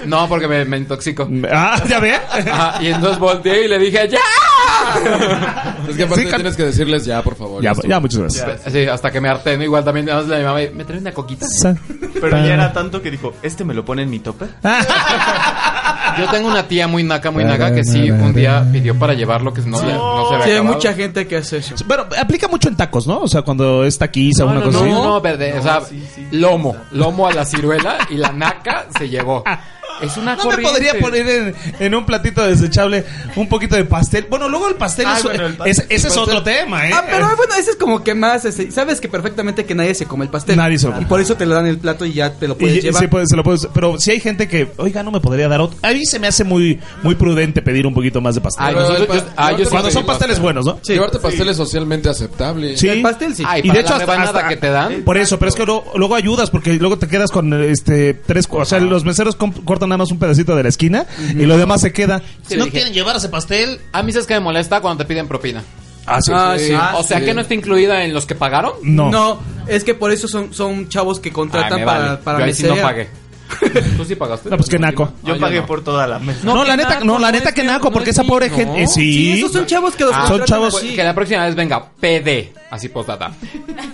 No, 0.06 0.28
porque 0.28 0.48
me, 0.48 0.66
me 0.66 0.78
intoxico. 0.78 1.30
Ah, 1.52 1.82
¿ya 1.88 2.00
ve? 2.00 2.14
Ajá, 2.16 2.82
y 2.82 2.88
entonces 2.88 3.20
volteé 3.20 3.66
y 3.66 3.68
le 3.68 3.80
dije, 3.80 4.08
¡ya! 4.10 4.20
Es 5.90 5.96
que 5.98 6.04
aparte 6.04 6.24
Sí, 6.24 6.34
tienes 6.36 6.56
que 6.56 6.66
decirles 6.66 7.06
ya, 7.06 7.22
por 7.24 7.36
favor. 7.36 7.64
Ya, 7.64 7.74
ya, 7.88 8.00
muchas 8.00 8.20
gracias. 8.20 8.62
Sí, 8.72 8.86
hasta 8.86 9.12
que 9.12 9.20
me 9.22 9.30
harté, 9.30 9.58
¿no? 9.58 9.64
Igual 9.64 9.84
también, 9.84 10.06
nada 10.06 10.20
más 10.22 10.30
le 10.30 10.44
mamá, 10.44 10.60
¿me 10.74 10.86
trae 10.86 11.00
una 11.00 11.12
coquita? 11.14 11.46
Pero 12.14 12.30
ya 12.30 12.54
era 12.54 12.74
tanto 12.74 13.02
que 13.02 13.10
dijo, 13.12 13.34
¿este 13.42 13.64
me 13.64 13.74
lo 13.74 13.84
pone 13.86 14.04
en 14.04 14.10
mi 14.10 14.20
tope? 14.20 14.46
Yo 16.18 16.28
tengo 16.32 16.50
una 16.50 16.68
tía 16.68 16.88
muy 16.88 17.04
naca, 17.04 17.32
muy 17.32 17.44
naca, 17.44 17.74
que 17.74 17.84
sí, 17.84 18.10
un 18.12 18.34
día 18.34 18.66
pidió 18.72 18.98
para 18.98 19.14
llevarlo, 19.14 19.54
que 19.54 19.62
no, 19.62 19.80
le- 19.82 19.94
no 19.94 20.28
se 20.30 20.36
había 20.36 20.46
Sí, 20.46 20.52
hay 20.52 20.58
acabado. 20.58 20.76
mucha 20.76 20.94
gente 20.94 21.28
que 21.28 21.38
hace 21.38 21.58
eso. 21.58 21.76
Bueno, 21.88 22.06
aplica 22.20 22.48
mucho 22.48 22.68
en 22.68 22.76
tacos, 22.76 23.08
¿no? 23.08 23.20
O 23.20 23.28
sea, 23.28 23.42
cuando 23.44 23.84
es 23.86 23.98
taquiza 23.98 24.44
o 24.46 24.50
una 24.52 24.62
cosa 24.62 24.80
no, 24.80 24.84
así. 24.86 24.92
no, 24.94 25.22
verde, 25.22 25.54
o 25.58 25.62
sea, 25.62 25.82
sí, 25.82 26.04
sí. 26.14 26.28
lomo, 26.32 26.76
lomo 26.92 27.28
a 27.28 27.34
la 27.34 27.46
ciruela 27.46 27.98
y 28.10 28.16
la 28.18 28.32
naca 28.32 28.86
se 28.98 29.08
llevó. 29.10 29.44
Es 30.02 30.18
una 30.18 30.36
¿No 30.36 30.46
me 30.50 30.58
podría 30.58 30.94
poner 31.00 31.28
en, 31.28 31.56
en 31.80 31.96
un 31.96 32.06
platito 32.06 32.46
desechable 32.46 33.06
un 33.36 33.48
poquito 33.48 33.76
de 33.76 33.86
pastel? 33.86 34.28
Bueno, 34.30 34.48
luego 34.50 34.68
el 34.70 34.76
pastel, 34.76 35.06
Ah, 35.08 35.16
es, 35.18 35.24
bueno, 35.24 35.46
el 35.48 35.54
pastel. 35.56 35.72
es- 35.72 35.86
ese 35.90 36.08
es 36.08 36.18
otro 36.18 36.42
tema, 36.44 36.88
¿eh? 36.88 36.92
Ah, 36.94 37.04
pero 37.10 37.28
bueno, 37.36 37.54
ese 37.60 37.72
es 37.72 37.76
como 37.78 38.04
que 38.04 38.16
más, 38.16 38.46
ese- 38.46 38.72
sabes 38.72 39.02
que 39.02 39.10
perfectamente 39.10 39.66
que 39.66 39.76
nadie 39.76 39.94
se 39.96 40.06
come 40.06 40.26
el 40.26 40.32
pastel. 40.32 40.56
Nadie 40.58 40.78
se 40.80 40.88
lo 40.88 40.94
come. 40.94 41.04
Y 41.06 41.08
por 41.08 41.20
eso 41.22 41.36
te 41.36 41.46
le 41.46 41.54
dan 41.56 41.68
el 41.68 41.78
plato 41.78 42.06
y 42.06 42.14
ya 42.14 42.32
te 42.34 42.48
lo 42.48 42.54
Y- 42.54 42.58
puedes 42.58 42.84
llevar. 42.84 43.02
sí, 43.02 43.08
puede- 43.08 43.26
se 43.28 43.36
lo 43.36 43.44
puedes- 43.44 43.68
pero 43.74 44.00
si 44.00 44.12
hay 44.12 44.20
gente 44.20 44.48
que, 44.48 44.72
oiga, 44.78 45.04
no 45.04 45.12
me 45.12 45.20
podría 45.20 45.48
dar 45.48 45.62
otro. 45.62 45.78
A 45.82 45.92
mí 45.92 46.06
se 46.06 46.20
me 46.20 46.28
hace 46.28 46.44
muy, 46.44 46.80
muy 47.04 47.16
prudente 47.16 47.62
pedir 47.62 47.86
un 47.86 47.94
poquito 47.94 48.22
más 48.22 48.36
de 48.36 48.42
pastel. 48.42 48.66
Ay, 48.68 48.76
nosotros- 48.76 49.08
yo- 49.18 49.30
ah, 49.36 49.52
yo 49.52 49.66
sí 49.66 49.70
Cuando 49.72 49.92
son 49.92 50.06
pasteles 50.06 50.40
buenos, 50.40 50.66
¿no? 50.66 50.80
Sí. 50.82 50.94
Llevarte 50.94 51.20
pastel 51.20 51.50
es 51.50 51.58
socialmente 51.58 52.10
aceptable. 52.10 52.78
Sí. 52.78 52.88
El 52.88 53.02
pastel 53.02 53.36
sí. 53.36 53.44
Ay, 53.46 53.62
Y 53.64 53.70
de 53.72 53.80
hecho, 53.82 53.96
hasta, 53.96 54.22
hasta- 54.22 54.48
que 54.48 54.58
te 54.58 54.70
dan. 54.70 55.02
Por 55.04 55.18
eso, 55.18 55.38
pero 55.40 55.50
es 55.50 55.56
que 55.56 55.66
luego, 55.66 55.92
luego 55.96 56.16
ayudas 56.16 56.50
porque 56.50 56.74
luego 56.74 56.98
te 56.98 57.08
quedas 57.08 57.32
con 57.32 57.54
este 57.62 58.14
tres, 58.14 58.48
o 58.50 58.66
sea, 58.66 58.80
los 58.80 59.04
meseros 59.04 59.36
cortan 59.36 59.89
nada 59.90 59.98
más 59.98 60.12
un 60.12 60.20
pedacito 60.20 60.56
de 60.56 60.64
la 60.64 60.70
esquina 60.70 61.06
y 61.36 61.46
lo 61.46 61.58
demás 61.58 61.82
se 61.82 61.92
queda. 61.92 62.22
Sí, 62.48 62.56
le 62.56 62.66
dije, 62.66 62.92
llevar 62.92 63.16
ese 63.18 63.30
pastel, 63.30 63.80
A 63.92 64.04
mí 64.04 64.12
sabes 64.12 64.28
que 64.28 64.36
me 64.36 64.40
molesta 64.40 64.80
cuando 64.82 65.04
te 65.04 65.08
piden 65.08 65.28
propina. 65.28 65.64
ah, 66.06 66.20
sí. 66.22 66.32
Ah, 66.34 66.56
sí. 66.58 66.74
o 66.96 67.04
sea, 67.04 67.20
sí. 67.20 67.26
que 67.26 67.34
no 67.34 67.42
está 67.42 67.54
incluida 67.54 68.04
en 68.04 68.14
los 68.14 68.26
que 68.26 68.36
pagaron. 68.36 68.74
No. 68.84 69.10
No, 69.12 69.40
es 69.68 69.84
que 69.84 69.94
por 69.94 70.12
eso 70.12 70.28
son, 70.28 70.54
son 70.54 70.88
chavos 70.90 71.20
que 71.20 71.30
Ay, 71.30 71.34
contratan 71.34 71.80
me 71.80 71.86
para, 71.86 72.00
vale. 72.00 72.18
para 72.24 72.40
Yo 72.40 72.46
ahí 72.46 72.54
sí 72.54 72.64
no 72.64 72.76
pagué. 72.78 73.08
¿Tú 73.98 74.06
sí 74.06 74.16
pagaste? 74.16 74.50
No, 74.50 74.58
pues 74.58 74.70
qué 74.70 74.80
naco. 74.80 75.12
Yo 75.24 75.34
Ah, 75.34 75.36
yo 75.36 75.42
pagué 75.42 75.60
no. 75.62 75.66
por 75.66 75.84
toda 75.84 76.08
la 76.08 76.20
mesa. 76.20 76.40
No, 76.44 76.56
No, 76.56 76.64
la 76.64 76.72
que 76.72 76.78
neta, 76.78 76.90
naco, 76.96 77.06
no, 77.06 77.20
la 77.20 77.28
no 77.28 77.32
neta 77.34 77.50
es 77.50 77.56
que 77.56 77.64
naco, 77.64 77.86
no 77.88 77.92
porque 77.92 78.10
es 78.12 78.16
esa 78.16 78.24
pobre 78.24 78.50
no. 78.50 78.56
gente, 78.56 78.84
eh, 78.84 78.88
sí. 78.88 79.02
Sí, 79.14 79.32
esos 79.40 79.52
son 79.52 79.66
chavos 79.66 79.96
que 79.96 80.04
los 80.04 80.14
Ah, 80.16 80.26
son 80.28 80.44
chavos-. 80.46 80.80
Que 80.82 81.04
la 81.04 81.14
próxima 81.16 81.46
vez 81.46 81.56
venga, 81.56 81.84
PD. 82.00 82.54
Así 82.72 82.88
postdata. 82.90 83.32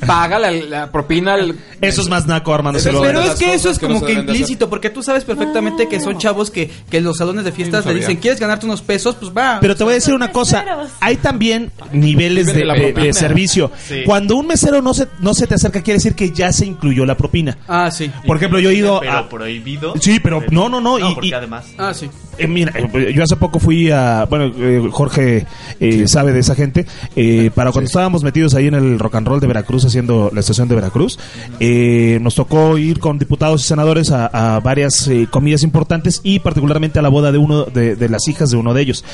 Paga 0.06 0.38
la, 0.38 0.52
la 0.52 0.92
propina. 0.92 1.36
al- 1.36 1.56
Eso 1.80 2.02
es 2.02 2.10
más 2.10 2.28
naco, 2.28 2.54
Armando. 2.54 2.80
Pero 2.84 3.02
de 3.22 3.28
es 3.28 3.36
que 3.36 3.54
eso 3.54 3.70
es 3.70 3.80
que 3.80 3.88
como 3.88 4.04
que 4.06 4.14
implícito, 4.14 4.70
porque 4.70 4.90
tú 4.90 5.02
sabes 5.02 5.24
perfectamente 5.24 5.88
que 5.88 6.00
son 6.02 6.18
chavos 6.18 6.52
que, 6.52 6.70
que 6.90 6.98
en 6.98 7.06
los 7.06 7.18
salones 7.18 7.46
de 7.46 7.52
fiestas 7.52 7.86
le 7.86 7.94
dicen. 7.96 8.18
¿quieres 8.18 8.40
ganarte 8.40 8.66
unos 8.66 8.82
pesos? 8.82 9.16
Pues 9.16 9.32
va. 9.36 9.60
Pero 9.62 9.76
te 9.76 9.84
voy 9.84 9.92
a 9.92 9.96
decir 9.96 10.14
una 10.14 10.32
cosa, 10.32 10.66
hay 11.00 11.16
también 11.18 11.72
niveles 11.92 12.48
de, 12.48 12.66
Nivel 12.66 12.94
de 12.94 13.14
servicio. 13.14 13.72
Sí. 13.88 14.02
Cuando 14.06 14.36
un 14.36 14.48
mesero 14.48 14.82
no 14.82 14.94
se, 14.94 15.08
no 15.20 15.34
se 15.34 15.48
te 15.48 15.56
acerca, 15.56 15.82
quiere 15.82 15.98
decir 15.98 16.16
que 16.16 16.32
ya 16.32 16.52
se 16.52 16.66
incluyó 16.66 17.06
la 17.06 17.16
propina. 17.16 17.58
Ah, 17.68 17.90
sí. 17.92 18.12
Por 18.26 18.38
ejemplo, 18.38 18.60
yo 18.60 18.70
he 18.72 18.76
ido 18.76 19.00
Pero 19.00 19.12
a... 19.12 19.30
prohibido. 19.46 19.94
Sí, 20.02 20.20
pero 20.20 20.42
no, 20.52 20.70
no, 20.70 20.82
no, 20.82 20.98
y- 20.98 21.14
porque 21.14 21.28
y- 21.30 21.34
además. 21.34 21.66
Ah, 21.78 21.94
sí. 21.94 22.10
Eh, 22.38 22.48
mira, 22.48 22.74
eh, 22.76 23.14
yo 23.16 23.24
hace 23.24 23.38
poco 23.38 23.60
fui 23.60 23.90
a, 23.92 24.26
bueno, 24.30 24.52
eh, 24.58 24.90
Jorge 24.92 25.46
eh, 25.80 26.06
sabe 26.08 26.34
de 26.34 26.40
esa 26.40 26.54
gente, 26.54 26.86
eh, 27.16 27.50
para 27.56 27.72
cuando 27.72 27.88
estábamos 27.88 28.24
metidos 28.24 28.56
ahí 28.56 28.68
en 28.68 28.74
el 28.74 29.00
rock 29.00 29.16
and 29.16 29.28
roll 29.28 29.40
de 29.40 29.48
Veracruz, 29.48 29.86
haciendo 29.86 30.30
la 30.34 30.42
estación 30.42 30.68
de 30.68 30.76
Veracruz, 30.76 31.18
eh, 31.62 32.20
nos 32.22 32.36
tocó 32.36 32.78
ir 32.78 33.00
con 33.00 33.20
diputados 33.20 33.62
y 33.64 33.68
senadores 33.68 34.12
a, 34.12 34.26
a 34.56 34.60
varias 34.60 35.08
eh, 35.08 35.28
comidas 35.32 35.64
importantes 35.64 36.20
y 36.24 36.40
particularmente 36.40 37.00
a 37.00 37.02
la 37.02 37.08
boda 37.10 37.32
de 37.32 37.38
uno 37.38 37.64
de, 37.66 37.96
de 37.96 38.10
las 38.10 38.28
hijas 38.28 38.50
de 38.50 38.58
uno 38.58 38.74
de 38.74 38.82
ellos. 38.82 39.06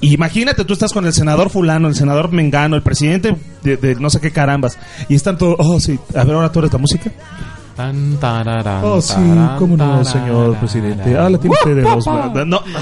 Imagínate, 0.00 0.64
tú 0.64 0.72
estás 0.72 0.92
con 0.92 1.06
el 1.06 1.12
senador 1.12 1.50
fulano, 1.50 1.86
el 1.86 1.94
senador 1.94 2.32
mengano, 2.32 2.74
el 2.74 2.82
presidente 2.82 3.36
de, 3.62 3.76
de 3.76 3.94
no 3.96 4.10
sé 4.10 4.20
qué 4.20 4.32
carambas, 4.32 4.78
y 5.08 5.14
están 5.14 5.38
todos, 5.38 5.54
oh 5.60 5.78
sí, 5.78 5.96
a 6.16 6.24
ver, 6.24 6.34
ahora 6.34 6.50
tú 6.50 6.58
eres 6.58 6.72
la 6.72 6.78
música. 6.78 7.12
Tan, 7.76 8.16
tararán, 8.18 8.84
Oh, 8.84 9.00
sí, 9.02 9.14
tararán, 9.14 9.56
cómo 9.58 9.76
no, 9.76 9.84
tararán, 9.84 10.04
señor 10.04 10.56
presidente. 10.58 11.16
Ah, 11.18 11.28
la 11.28 11.38
tiene 11.38 11.56
usted 11.60 11.74
de 11.76 11.82
dos. 11.82 12.06
No. 12.46 12.62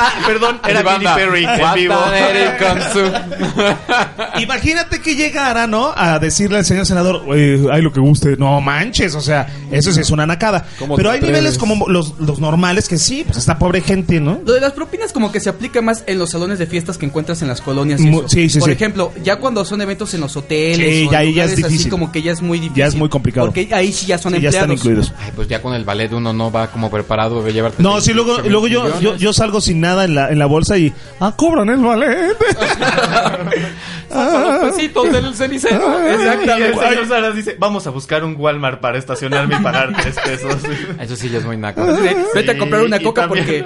Ah, 0.00 0.12
perdón, 0.26 0.60
era 0.68 0.82
Billy 0.82 1.06
Perry 1.16 1.44
en 1.44 1.74
vivo. 1.74 1.94
Imagínate 4.40 5.00
que 5.00 5.14
llegara, 5.16 5.66
¿no? 5.66 5.92
A 5.96 6.18
decirle 6.18 6.58
al 6.58 6.64
señor 6.64 6.86
senador, 6.86 7.22
"Oye, 7.26 7.66
hay 7.72 7.82
lo 7.82 7.92
que 7.92 8.00
guste. 8.00 8.36
No 8.36 8.60
manches, 8.60 9.14
o 9.14 9.20
sea, 9.20 9.46
eso 9.72 9.92
sí 9.92 10.00
es 10.00 10.10
una 10.10 10.26
nacada. 10.26 10.66
¿Cómo 10.78 10.96
Pero 10.96 11.10
hay 11.10 11.20
niveles 11.20 11.58
como 11.58 11.88
los, 11.88 12.14
los 12.20 12.38
normales 12.38 12.88
que 12.88 12.98
sí, 12.98 13.24
pues 13.24 13.38
esta 13.38 13.58
pobre 13.58 13.80
gente, 13.80 14.20
¿no? 14.20 14.40
Lo 14.44 14.52
de 14.52 14.60
las 14.60 14.72
propinas 14.72 15.12
como 15.12 15.32
que 15.32 15.40
se 15.40 15.50
aplica 15.50 15.82
más 15.82 16.04
en 16.06 16.18
los 16.18 16.30
salones 16.30 16.58
de 16.58 16.66
fiestas 16.66 16.98
que 16.98 17.06
encuentras 17.06 17.42
en 17.42 17.48
las 17.48 17.60
colonias. 17.60 18.00
y 18.00 18.08
eso. 18.08 18.28
sí, 18.28 18.48
sí, 18.48 18.58
Por 18.60 18.68
sí. 18.68 18.72
ejemplo, 18.74 19.12
ya 19.24 19.38
cuando 19.40 19.64
son 19.64 19.80
eventos 19.80 20.14
en 20.14 20.20
los 20.20 20.36
hoteles, 20.36 20.88
Sí, 20.88 21.06
o 21.08 21.12
ya 21.12 21.18
ya 21.18 21.22
es 21.22 21.28
lugares 21.28 21.52
así 21.54 21.62
difícil. 21.64 21.90
como 21.90 22.12
que 22.12 22.22
ya 22.22 22.32
es 22.32 22.42
muy 22.42 22.58
difícil. 22.58 22.76
Ya 22.78 22.86
es 22.86 22.94
muy 22.94 23.08
complicado. 23.08 23.37
Porque 23.46 23.68
ahí 23.72 23.92
sí 23.92 24.06
ya 24.06 24.18
son 24.18 24.32
Sí, 24.34 24.40
ya 24.40 24.48
empleados. 24.48 24.70
están 24.70 24.90
incluidos. 24.90 25.12
Ay, 25.18 25.32
pues 25.34 25.48
ya 25.48 25.60
con 25.62 25.74
el 25.74 25.84
ballet 25.84 26.12
uno 26.12 26.32
no 26.32 26.50
va 26.50 26.70
como 26.70 26.90
preparado 26.90 27.42
de 27.42 27.52
llevarte. 27.52 27.82
No, 27.82 28.00
sí, 28.00 28.12
luego, 28.12 28.32
18 28.42 28.50
luego 28.50 28.66
yo, 28.68 29.00
yo, 29.00 29.16
yo 29.16 29.32
salgo 29.32 29.60
sin 29.60 29.80
nada 29.80 30.04
en 30.04 30.14
la, 30.14 30.30
en 30.30 30.38
la 30.38 30.46
bolsa 30.46 30.76
y, 30.78 30.92
ah, 31.20 31.34
cobran 31.36 31.68
el 31.70 31.78
ballet. 31.80 32.36
Saca 34.08 34.40
los 34.62 34.74
pesitos 34.74 35.12
del 35.12 35.34
cenicero. 35.34 36.00
Y 36.02 36.06
el 36.08 36.20
Exactamente. 36.20 36.78
señor 36.88 37.08
Saras 37.08 37.36
dice, 37.36 37.56
vamos 37.58 37.86
a 37.86 37.90
buscar 37.90 38.24
un 38.24 38.36
Walmart 38.38 38.80
para 38.80 38.98
estacionarme 38.98 39.56
y 39.56 39.62
pagar 39.62 39.92
tres 40.00 40.16
pesos. 40.24 40.56
Eso 41.00 41.16
sí 41.16 41.28
ya 41.28 41.38
es 41.38 41.44
muy 41.44 41.56
naco. 41.56 41.84
Vete 42.34 42.52
a 42.52 42.58
comprar 42.58 42.82
una 42.82 43.00
coca 43.00 43.28
porque... 43.28 43.62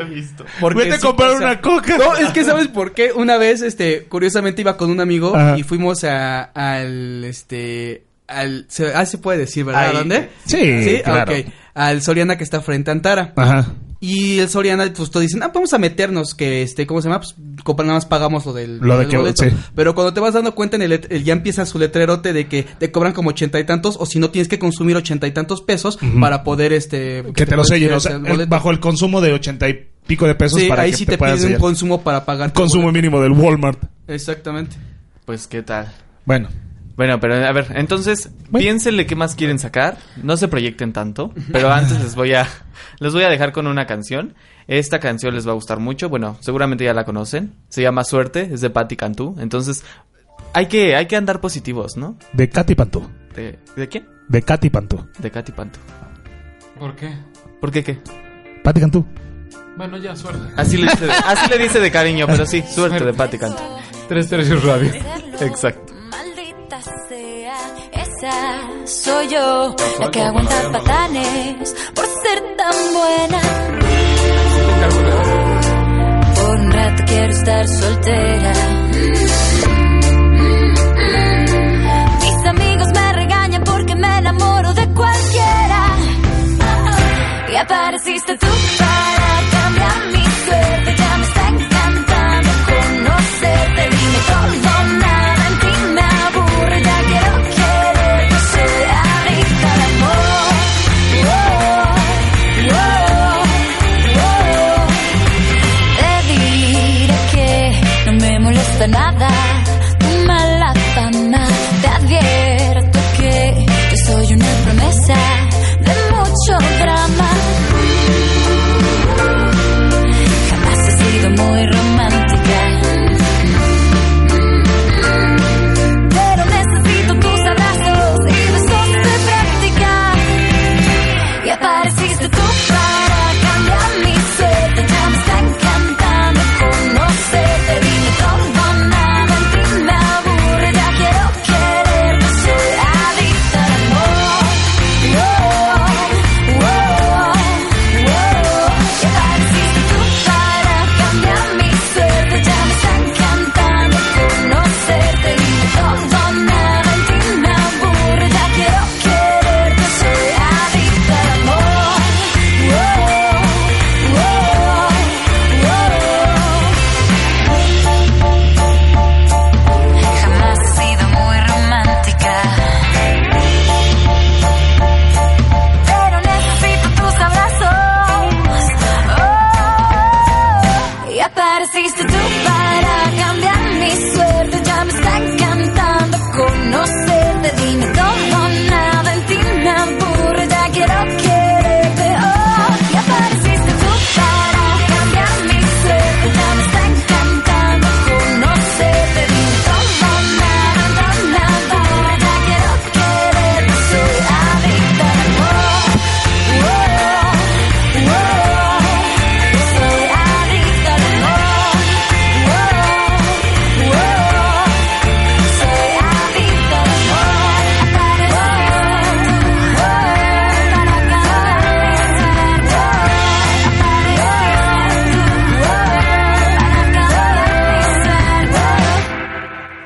Vete 0.75 0.93
a 0.93 0.97
sí 0.97 1.03
comprar 1.07 1.33
pasa. 1.35 1.45
una 1.45 1.61
coca. 1.61 1.97
No, 1.99 2.17
es 2.17 2.31
que 2.31 2.45
¿sabes 2.45 2.69
por 2.69 2.93
qué? 2.93 3.13
Una 3.13 3.37
vez, 3.37 3.63
este, 3.63 4.05
curiosamente 4.05 4.63
iba 4.63 4.77
con 4.77 4.91
un 4.91 5.01
amigo 5.01 5.35
Ajá. 5.37 5.57
y 5.59 5.63
fuimos 5.63 6.03
a, 6.05 6.43
al, 6.43 7.25
este, 7.25 8.03
al, 8.41 8.67
se, 8.69 8.93
ah, 8.95 9.05
se 9.07 9.19
puede 9.19 9.39
decir, 9.39 9.65
¿verdad? 9.65 9.83
Ahí. 9.89 9.91
¿A 9.97 9.99
dónde? 9.99 10.29
Sí, 10.47 11.01
claro. 11.05 11.33
ok. 11.33 11.47
Al 11.75 12.03
Soriana 12.03 12.37
que 12.37 12.45
está 12.45 12.61
frente 12.61 12.91
a 12.91 12.93
Antara. 12.93 13.33
Ajá. 13.37 13.73
Y 14.05 14.41
el 14.41 14.49
Soriana, 14.49 14.93
pues 14.97 15.11
todos 15.13 15.23
dicen, 15.23 15.43
ah, 15.45 15.53
vamos 15.55 15.73
a 15.73 15.79
meternos, 15.79 16.35
que 16.35 16.63
este, 16.63 16.89
¿cómo 16.89 17.01
se 17.01 17.09
llama? 17.09 17.21
Pues 17.21 17.37
compra- 17.63 17.85
nada 17.85 17.95
más 17.99 18.05
pagamos 18.07 18.45
lo 18.45 18.53
del, 18.53 18.79
Lo 18.79 18.99
de 18.99 19.07
que- 19.07 19.33
sí. 19.37 19.57
Pero 19.77 19.95
cuando 19.95 20.13
te 20.13 20.19
vas 20.19 20.35
dando 20.35 20.57
cuenta, 20.57 20.75
en 20.75 20.83
el, 20.83 20.93
el- 21.09 21.23
ya 21.23 21.33
empieza 21.33 21.65
su 21.65 21.79
letrerote 21.79 22.33
de 22.33 22.49
que 22.49 22.65
te 22.65 22.91
cobran 22.91 23.13
como 23.13 23.31
ochenta 23.31 23.61
y 23.61 23.65
tantos, 23.65 23.97
o 24.01 24.05
si 24.05 24.19
no 24.19 24.31
tienes 24.31 24.49
que 24.49 24.59
consumir 24.59 24.97
ochenta 24.97 25.29
y 25.29 25.31
tantos 25.31 25.63
pesos 25.63 25.99
para 26.21 26.43
poder 26.43 26.73
este 26.73 27.23
Que 27.35 27.47
te 27.47 27.55
lo 27.55 27.63
sellen, 27.63 27.93
o 27.93 28.01
sea, 28.01 28.17
el 28.17 28.27
el- 28.27 28.33
boleto. 28.33 28.51
bajo 28.51 28.71
el 28.73 28.81
consumo 28.81 29.21
de 29.21 29.33
ochenta 29.35 29.69
y 29.69 29.89
pico 30.05 30.27
de 30.27 30.35
pesos 30.35 30.61
Sí, 30.61 30.67
para 30.69 30.83
ahí 30.83 30.91
que 30.91 30.97
sí 30.97 31.07
te, 31.07 31.17
te, 31.17 31.25
piden 31.25 31.53
un 31.55 31.61
consumo 31.61 32.03
para 32.03 32.25
pagar. 32.25 32.53
consumo 32.53 32.87
boleto. 32.87 32.97
mínimo 33.03 33.23
del 33.23 33.31
Walmart. 33.33 33.81
Exactamente. 34.09 34.75
Pues 35.25 35.47
qué 35.47 35.63
tal. 35.63 35.93
Bueno, 36.25 36.49
Bueno, 36.97 37.19
pero 37.21 37.35
a 37.35 37.53
ver, 37.53 37.69
entonces 37.75 38.31
Bueno. 38.51 38.59
piénsenle 38.65 39.07
qué 39.07 39.17
más 39.17 39.35
quieren 39.35 39.59
sacar, 39.59 39.97
no 40.23 40.37
se 40.37 40.49
proyecten 40.49 40.93
tanto, 40.93 41.33
pero 41.51 41.73
antes 41.73 42.01
les 42.03 42.15
voy 42.15 42.35
a 42.35 42.47
les 43.01 43.13
voy 43.15 43.25
a 43.25 43.29
dejar 43.29 43.53
con 43.53 43.67
una 43.67 43.87
canción. 43.87 44.35
Esta 44.69 45.01
canción 45.01 45.35
les 45.35 45.47
va 45.47 45.53
a 45.53 45.55
gustar 45.55 45.81
mucho, 45.81 46.09
bueno, 46.09 46.37
seguramente 46.41 46.85
ya 46.85 46.95
la 46.95 47.05
conocen. 47.05 47.55
Se 47.69 47.83
llama 47.83 48.05
Suerte, 48.05 48.51
es 48.53 48.61
de 48.61 48.71
Patti 48.71 48.97
Cantú. 48.97 49.35
Entonces, 49.41 49.85
hay 50.55 50.67
que 50.67 50.95
hay 50.95 51.07
que 51.07 51.17
andar 51.17 51.41
positivos, 51.41 51.97
¿no? 51.97 52.17
de 52.33 52.49
Katy 52.49 52.75
Pantú. 52.75 53.09
¿De, 53.35 53.59
¿de 53.75 53.89
quién? 53.89 54.07
De 54.29 54.43
Katy 54.43 54.71
Pantú. 54.71 55.05
De 55.19 55.31
Katy 55.31 55.53
Pantú. 55.53 55.79
¿Por 56.79 56.95
qué? 56.95 57.11
¿Por 57.61 57.71
qué 57.73 57.83
qué? 57.83 57.99
Pati 58.63 58.81
Cantú. 58.81 59.07
Bueno, 59.77 59.97
ya, 59.97 60.15
suerte. 60.15 60.53
Así 60.57 60.77
le 60.77 60.85
dice 60.91 61.07
de, 61.07 61.13
así 61.13 61.51
le 61.51 61.59
dice 61.59 61.81
de 61.81 61.91
cariño, 61.91 62.27
pero 62.27 62.45
sí, 62.45 62.63
suerte 62.63 63.05
de 63.05 63.13
Patti 63.15 63.39
Cantú. 63.39 63.63
Tres 64.09 64.29
tercios 64.29 64.63
radio. 64.65 64.91
Exacto. 65.41 65.92
Soy 68.85 69.29
yo, 69.29 69.77
la 70.01 70.11
que 70.11 70.21
aguanta 70.21 70.73
patanes 70.73 71.75
por 71.95 72.05
ser 72.07 72.57
tan 72.57 72.75
buena. 72.95 73.41
Por 76.35 76.61
un 76.61 76.73
rato 76.73 77.03
quiero 77.07 77.33
estar 77.33 77.69
soltera. 77.69 78.53
Mis 82.21 82.47
amigos 82.47 82.89
me 82.95 83.13
regañan 83.13 83.65
porque 83.65 83.95
me 83.95 84.19
enamoro 84.19 84.75
de 84.75 84.87
cualquiera. 84.95 85.97
Y 87.53 87.57
apareciste 87.57 88.39
tú 88.39 88.47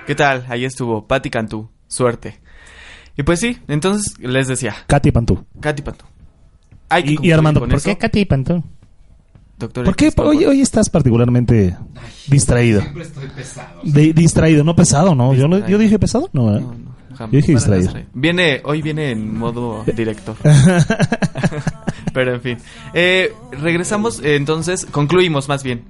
¿Qué 0.07 0.15
tal? 0.15 0.47
Ahí 0.49 0.65
estuvo 0.65 1.07
Patti 1.07 1.31
Cantú. 1.31 1.69
Suerte. 1.89 2.39
Y 3.17 3.23
pues 3.23 3.41
sí, 3.41 3.59
entonces 3.69 4.19
les 4.21 4.47
decía, 4.47 4.75
Katy 4.87 5.11
Pantú. 5.11 5.45
Katy 5.61 5.83
Pantú. 5.83 6.05
Hay 6.89 7.03
que 7.17 7.27
Y, 7.27 7.33
Armando, 7.33 7.61
con 7.61 7.71
¿por 7.71 7.79
eso. 7.79 7.89
qué 7.89 7.97
Katy 7.97 8.25
Pantú? 8.27 8.63
Doctor 9.59 9.85
¿Por 9.87 9.97
qué 9.97 10.13
hoy, 10.19 10.45
hoy 10.45 10.61
estás 10.61 10.91
particularmente 10.91 11.75
distraído? 12.27 12.83
Siempre 12.83 13.05
estoy 13.05 13.29
pesado. 13.29 13.81
De- 13.85 14.13
distraído, 14.13 14.65
no 14.65 14.77
pesado, 14.77 15.15
¿no? 15.15 15.33
Yo, 15.33 15.79
dije 15.79 15.99
pesado, 15.99 16.29
no. 16.35 16.47
¿verdad? 16.47 16.61
No, 16.61 16.75
no, 16.75 17.17
jamás. 17.17 17.33
Yo 17.33 17.39
dije 17.39 17.53
distraído. 17.53 17.93
Viene, 18.13 18.61
hoy 18.65 18.83
viene 18.83 19.13
en 19.13 19.35
modo 19.35 19.83
director. 19.97 20.37
Pero 22.13 22.35
en 22.35 22.41
fin. 22.43 22.59
Eh, 22.93 23.33
regresamos, 23.51 24.21
eh, 24.23 24.37
entonces, 24.37 24.85
concluimos 24.85 25.49
más 25.49 25.63
bien. 25.63 25.85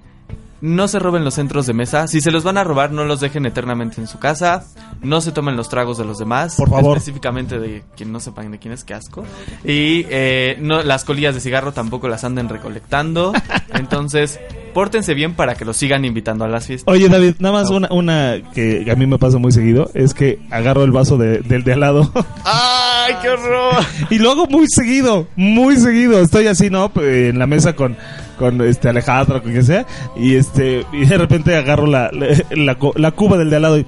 No 0.61 0.88
se 0.88 0.99
roben 0.99 1.25
los 1.25 1.35
centros 1.35 1.66
de 1.66 1.75
mesa. 1.75 2.07
Si 2.07 2.21
se 2.21 2.31
los 2.31 2.42
van 2.45 2.57
a 2.59 2.64
robar, 2.64 2.90
no 2.90 3.05
los 3.05 3.21
dejen 3.21 3.45
eternamente 3.47 4.01
en 4.01 4.07
su 4.07 4.19
casa. 4.19 4.64
No 5.03 5.21
se 5.21 5.31
tomen 5.33 5.57
los 5.57 5.69
tragos 5.69 5.99
de 5.99 6.05
los 6.05 6.19
demás. 6.19 6.55
Por 6.57 6.71
favor. 6.71 6.97
Específicamente 6.97 7.59
de 7.59 7.83
quien 7.97 8.11
no 8.11 8.21
sepan 8.21 8.51
de 8.51 8.59
quién 8.59 8.73
es, 8.73 8.83
qué 8.85 8.95
asco. 8.95 9.25
Y 9.64 10.07
eh, 10.09 10.57
no, 10.61 10.83
las 10.83 11.05
colillas 11.05 11.35
de 11.35 11.40
cigarro 11.40 11.73
tampoco 11.73 12.09
las 12.09 12.25
anden 12.25 12.49
recolectando. 12.49 13.33
Entonces, 13.75 14.40
pórtense 14.73 15.12
bien 15.14 15.35
para 15.35 15.55
que 15.57 15.64
los 15.64 15.77
sigan 15.77 16.05
invitando 16.05 16.45
a 16.45 16.49
las 16.49 16.66
fiestas. 16.66 16.92
Oye, 16.92 17.09
David, 17.09 17.35
nada 17.38 17.55
más 17.61 17.71
una, 17.71 17.88
una 17.90 18.37
que 18.55 18.87
a 18.90 18.95
mí 18.95 19.07
me 19.07 19.19
pasa 19.19 19.38
muy 19.38 19.53
seguido 19.53 19.90
es 19.95 20.14
que 20.14 20.38
agarro 20.51 20.85
el 20.85 20.92
vaso 20.92 21.19
de- 21.19 21.40
del 21.40 21.64
de 21.64 21.73
al 21.75 21.81
lado 21.81 22.11
¡Ay, 22.45 23.14
qué 23.23 23.29
horror! 23.29 23.85
y 24.11 24.19
lo 24.19 24.31
hago 24.31 24.47
muy 24.47 24.66
seguido, 24.69 25.29
muy 25.37 25.77
seguido. 25.77 26.21
Estoy 26.21 26.47
así, 26.47 26.71
¿no? 26.71 26.90
En 26.97 27.38
la 27.38 27.47
mesa 27.47 27.75
con, 27.75 27.97
con 28.38 28.61
este 28.62 28.88
Alejandro, 28.88 29.42
con 29.42 29.53
quien 29.53 29.64
sea, 29.64 29.87
y 30.16 30.37
este 30.37 30.85
y 30.92 31.05
de 31.07 31.18
repente 31.18 31.57
agarro 31.57 31.87
la, 31.87 32.11
la, 32.12 32.27
la 32.51 32.75
cu- 32.77 32.92
la 32.96 33.11
cuba 33.12 33.37
del 33.37 33.51
de 33.51 33.57
al 33.57 33.62
lado 33.62 33.79
y 33.79 33.87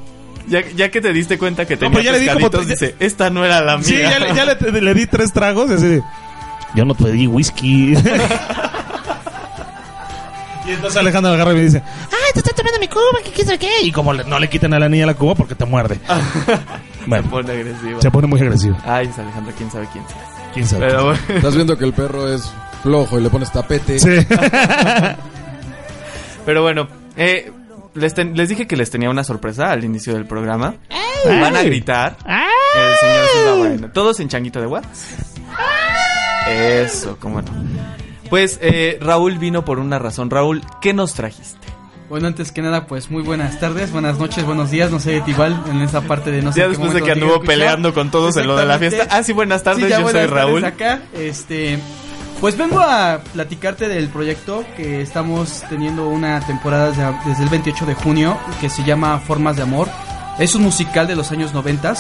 Ya, 0.48 0.62
ya 0.74 0.90
que 0.90 1.00
te 1.00 1.12
diste 1.12 1.38
cuenta 1.38 1.66
que 1.66 1.74
No, 1.74 1.80
tenía 1.80 1.92
pero 1.94 2.04
ya 2.04 2.12
le 2.12 2.18
di 2.20 2.28
como 2.28 2.48
dice, 2.64 2.94
esta 2.98 3.30
no 3.30 3.44
era 3.44 3.61
la 3.61 3.76
mía. 3.76 3.84
Sí, 3.87 3.96
ya, 3.98 4.18
le- 4.18 4.34
ya 4.34 4.44
le, 4.44 4.80
le 4.80 4.94
di 4.94 5.06
tres 5.06 5.32
tragos 5.32 5.70
y 5.70 5.74
así 5.74 5.87
de, 5.87 6.02
Yo 6.74 6.84
no 6.84 6.94
pedí 6.94 7.26
whisky. 7.26 7.92
y 10.66 10.70
entonces 10.72 10.98
Alejandro 11.00 11.32
agarra 11.32 11.52
y 11.52 11.56
me 11.56 11.62
dice, 11.62 11.82
ay, 12.11 12.32
te 12.34 12.40
estás 12.40 12.54
tomando 12.54 12.78
mi 12.78 12.88
cuba, 12.88 13.02
¿qué 13.24 13.30
quieres 13.30 13.58
qué? 13.58 13.70
Y 13.82 13.92
como 13.92 14.12
le- 14.12 14.24
no 14.24 14.38
le 14.38 14.48
quitan 14.48 14.74
a 14.74 14.78
la 14.78 14.88
niña 14.88 15.06
la 15.06 15.14
cuba 15.14 15.34
porque 15.34 15.54
te 15.54 15.64
muerde. 15.64 15.98
Se 17.08 17.11
bueno, 17.11 17.30
pone 17.30 17.52
agresivo. 17.52 18.02
se 18.02 18.11
pone 18.11 18.26
muy 18.26 18.38
agresivo. 18.38 18.76
Ay, 18.84 19.06
es 19.06 19.18
Alejandra, 19.18 19.54
quién 19.56 19.70
sabe 19.70 19.88
quién 19.90 20.04
sea. 20.06 20.18
¿Quién 20.52 20.66
sabe? 20.66 20.87
Pero. 20.88 21.14
Estás 21.14 21.54
viendo 21.54 21.78
que 21.78 21.87
el 21.87 21.94
perro 21.94 22.30
es 22.30 22.52
flojo 22.83 23.19
y 23.19 23.23
le 23.23 23.31
pones 23.31 23.51
tapete. 23.53 23.99
Sí. 23.99 24.11
Pero 26.47 26.62
bueno, 26.62 26.88
eh, 27.17 27.53
les, 27.95 28.14
ten- 28.14 28.37
les 28.37 28.49
dije 28.49 28.67
que 28.67 28.77
les 28.77 28.91
tenía 28.91 29.11
una 29.11 29.25
sorpresa 29.25 29.71
al 29.71 29.85
inicio 29.85 30.14
del 30.14 30.27
programa. 30.27 30.75
Van 31.27 31.57
a 31.57 31.62
gritar. 31.62 32.17
El 32.27 32.97
señor 32.97 33.69
Silva. 33.77 33.93
Todos 33.93 34.21
en 34.21 34.29
changuito 34.29 34.61
de 34.61 34.67
what? 34.67 34.85
Eso, 36.49 37.17
cómo 37.21 37.43
no. 37.43 37.49
Pues 38.31 38.59
eh, 38.62 38.99
Raúl 39.01 39.38
vino 39.38 39.64
por 39.64 39.79
una 39.79 39.99
razón. 39.99 40.31
Raúl, 40.31 40.62
¿qué 40.81 40.93
nos 40.95 41.14
trajiste? 41.14 41.59
Bueno, 42.09 42.27
antes 42.27 42.53
que 42.53 42.62
nada, 42.62 42.87
pues 42.87 43.11
muy 43.11 43.23
buenas 43.23 43.61
tardes, 43.61 43.93
buenas 43.93 44.19
noches, 44.19 44.43
buenos 44.47 44.71
días, 44.71 44.91
no 44.91 44.99
sé, 44.99 45.21
Tibal, 45.21 45.62
en 45.69 45.83
esa 45.83 46.01
parte 46.01 46.31
de 46.31 46.41
no 46.41 46.53
sé 46.53 46.61
ya 46.61 46.69
después 46.69 46.95
de 46.95 47.03
que 47.03 47.12
anduvo 47.12 47.41
peleando 47.43 47.93
con 47.93 48.11
todos 48.11 48.35
en 48.38 48.47
lo 48.47 48.57
de 48.57 48.64
la 48.64 48.79
fiesta. 48.79 49.07
Ah, 49.11 49.23
sí, 49.23 49.35
buenas 49.35 49.62
tardes, 49.62 49.85
Sí, 49.85 49.91
ya 49.91 49.99
yo 50.01 50.05
soy 50.05 50.12
buenas 50.14 50.31
Raúl. 50.31 50.64
acá, 50.64 51.01
este, 51.14 51.79
pues 52.40 52.57
vengo 52.57 52.79
a 52.81 53.20
platicarte 53.33 53.88
del 53.88 54.09
proyecto 54.09 54.64
que 54.77 55.01
estamos 55.03 55.64
teniendo 55.68 56.09
una 56.09 56.40
temporada 56.46 56.92
de- 56.92 57.29
desde 57.31 57.42
el 57.44 57.48
28 57.51 57.85
de 57.87 57.94
junio 57.94 58.37
que 58.61 58.70
se 58.70 58.85
llama 58.85 59.18
Formas 59.18 59.57
de 59.57 59.62
Amor. 59.62 59.88
Es 60.38 60.55
un 60.55 60.62
musical 60.62 61.07
de 61.09 61.16
los 61.16 61.33
años 61.33 61.53
90. 61.53 61.94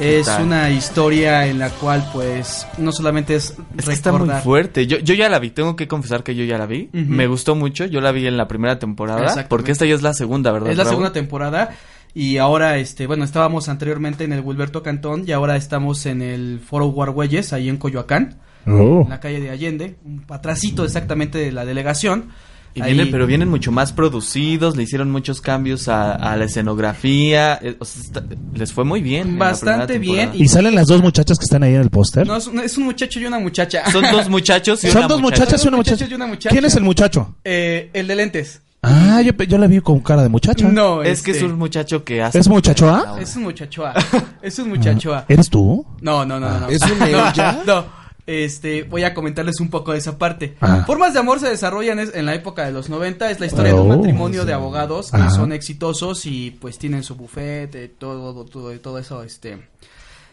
Es 0.00 0.28
una 0.40 0.70
historia 0.70 1.46
en 1.46 1.58
la 1.58 1.70
cual, 1.70 2.06
pues, 2.12 2.66
no 2.78 2.92
solamente 2.92 3.34
es 3.34 3.54
Es 3.78 3.86
que 3.86 3.92
está 3.94 4.12
muy 4.12 4.28
fuerte. 4.42 4.86
Yo, 4.86 4.98
yo 4.98 5.14
ya 5.14 5.28
la 5.30 5.38
vi, 5.38 5.50
tengo 5.50 5.74
que 5.76 5.88
confesar 5.88 6.22
que 6.22 6.34
yo 6.34 6.44
ya 6.44 6.58
la 6.58 6.66
vi. 6.66 6.88
Me 6.92 7.26
gustó 7.26 7.54
mucho, 7.54 7.84
yo 7.86 8.00
la 8.00 8.12
vi 8.12 8.26
en 8.26 8.36
la 8.36 8.46
primera 8.48 8.78
temporada. 8.78 9.46
Porque 9.48 9.72
esta 9.72 9.84
ya 9.86 9.94
es 9.94 10.02
la 10.02 10.12
segunda, 10.14 10.52
¿verdad? 10.52 10.70
Es 10.70 10.76
la 10.78 10.84
Raúl? 10.84 10.92
segunda 10.92 11.12
temporada 11.12 11.70
y 12.14 12.38
ahora, 12.38 12.78
este, 12.78 13.06
bueno, 13.06 13.24
estábamos 13.24 13.68
anteriormente 13.68 14.24
en 14.24 14.32
el 14.32 14.40
Wilberto 14.40 14.82
Cantón 14.82 15.24
y 15.26 15.32
ahora 15.32 15.56
estamos 15.56 16.04
en 16.06 16.22
el 16.22 16.60
Foro 16.60 16.86
Guargüelles, 16.86 17.52
ahí 17.52 17.68
en 17.68 17.76
Coyoacán, 17.78 18.36
Oh. 18.66 19.02
en 19.04 19.10
la 19.10 19.20
calle 19.20 19.40
de 19.40 19.50
Allende, 19.50 19.96
un 20.04 20.24
atrasito 20.28 20.84
exactamente 20.84 21.38
de 21.38 21.52
la 21.52 21.64
delegación. 21.64 22.30
Y 22.74 22.82
Ahí- 22.82 22.92
vienen, 22.92 23.10
pero 23.10 23.26
vienen 23.26 23.48
mucho 23.48 23.72
más 23.72 23.92
producidos, 23.92 24.76
le 24.76 24.82
hicieron 24.82 25.10
muchos 25.10 25.40
cambios 25.40 25.88
a, 25.88 26.12
a 26.12 26.36
la 26.36 26.44
escenografía, 26.44 27.58
eh, 27.62 27.76
o 27.78 27.84
sea, 27.86 28.02
está- 28.02 28.24
les 28.54 28.72
fue 28.72 28.84
muy 28.84 29.00
bien. 29.00 29.38
Bastante 29.38 29.98
bien. 29.98 30.30
¿Y 30.34 30.48
salen 30.48 30.74
las 30.74 30.88
dos 30.88 31.00
muchachas 31.02 31.38
que 31.38 31.44
están 31.44 31.62
ahí 31.62 31.74
en 31.74 31.80
el 31.80 31.90
póster? 31.90 32.26
No, 32.26 32.36
es 32.36 32.46
un, 32.46 32.60
es 32.60 32.76
un 32.76 32.84
muchacho 32.84 33.18
y 33.18 33.24
una 33.26 33.38
muchacha. 33.38 33.90
Son 33.90 34.04
dos 34.12 34.28
muchachos 34.28 34.84
y 34.84 34.88
Son 34.88 34.98
una 34.98 35.08
dos 35.08 35.20
muchacha. 35.22 35.42
muchachas 35.44 35.64
y 35.64 35.68
una 35.68 35.76
Dos 35.76 35.78
muchacha. 35.78 35.94
muchachos 35.96 36.10
y 36.10 36.14
una 36.14 36.26
muchacha. 36.26 36.50
¿Quién 36.50 36.64
es 36.66 36.76
el 36.76 36.82
muchacho? 36.84 37.34
Eh, 37.44 37.90
el 37.94 38.06
de 38.06 38.14
lentes. 38.14 38.60
Ah, 38.82 39.20
yo, 39.22 39.32
yo 39.32 39.58
la 39.58 39.66
vi 39.66 39.80
con 39.80 40.00
cara 40.00 40.22
de 40.22 40.28
muchacha. 40.28 40.68
No, 40.68 41.02
Es 41.02 41.22
que 41.22 41.30
es 41.32 41.38
este, 41.38 41.48
un 41.50 41.58
muchacho 41.58 42.04
que 42.04 42.22
hace... 42.22 42.38
¿Es 42.38 42.46
muchacho 42.46 42.88
A? 42.90 43.16
Es 43.20 43.34
un 43.36 43.42
muchacho 43.44 43.86
A. 43.86 43.94
Es 44.42 44.58
un 44.58 44.68
muchacho 44.68 45.14
A. 45.14 45.24
¿Eres 45.28 45.48
tú? 45.48 45.84
No, 46.02 46.24
no, 46.26 46.38
no, 46.38 46.48
no, 46.50 46.60
no. 46.60 46.68
¿Es 46.68 46.82
un 46.82 46.98
no? 47.10 47.64
No. 47.64 48.05
Este, 48.26 48.82
voy 48.82 49.04
a 49.04 49.14
comentarles 49.14 49.60
un 49.60 49.68
poco 49.70 49.92
de 49.92 49.98
esa 49.98 50.18
parte. 50.18 50.56
Ah. 50.60 50.82
Formas 50.86 51.12
de 51.14 51.20
amor 51.20 51.38
se 51.38 51.48
desarrollan 51.48 51.98
es- 52.00 52.14
en 52.14 52.26
la 52.26 52.34
época 52.34 52.64
de 52.66 52.72
los 52.72 52.88
90. 52.88 53.30
Es 53.30 53.38
la 53.38 53.46
historia 53.46 53.72
de 53.72 53.78
un 53.80 53.90
Oh, 53.92 53.96
matrimonio 53.96 54.44
de 54.44 54.52
abogados 54.52 55.10
que 55.12 55.16
Ajá. 55.18 55.30
son 55.30 55.52
exitosos 55.52 56.26
y 56.26 56.50
pues 56.50 56.78
tienen 56.78 57.02
su 57.04 57.14
bufete, 57.14 57.86
todo, 57.88 58.44
todo, 58.44 58.76
todo 58.80 58.98
eso, 58.98 59.22
este, 59.22 59.68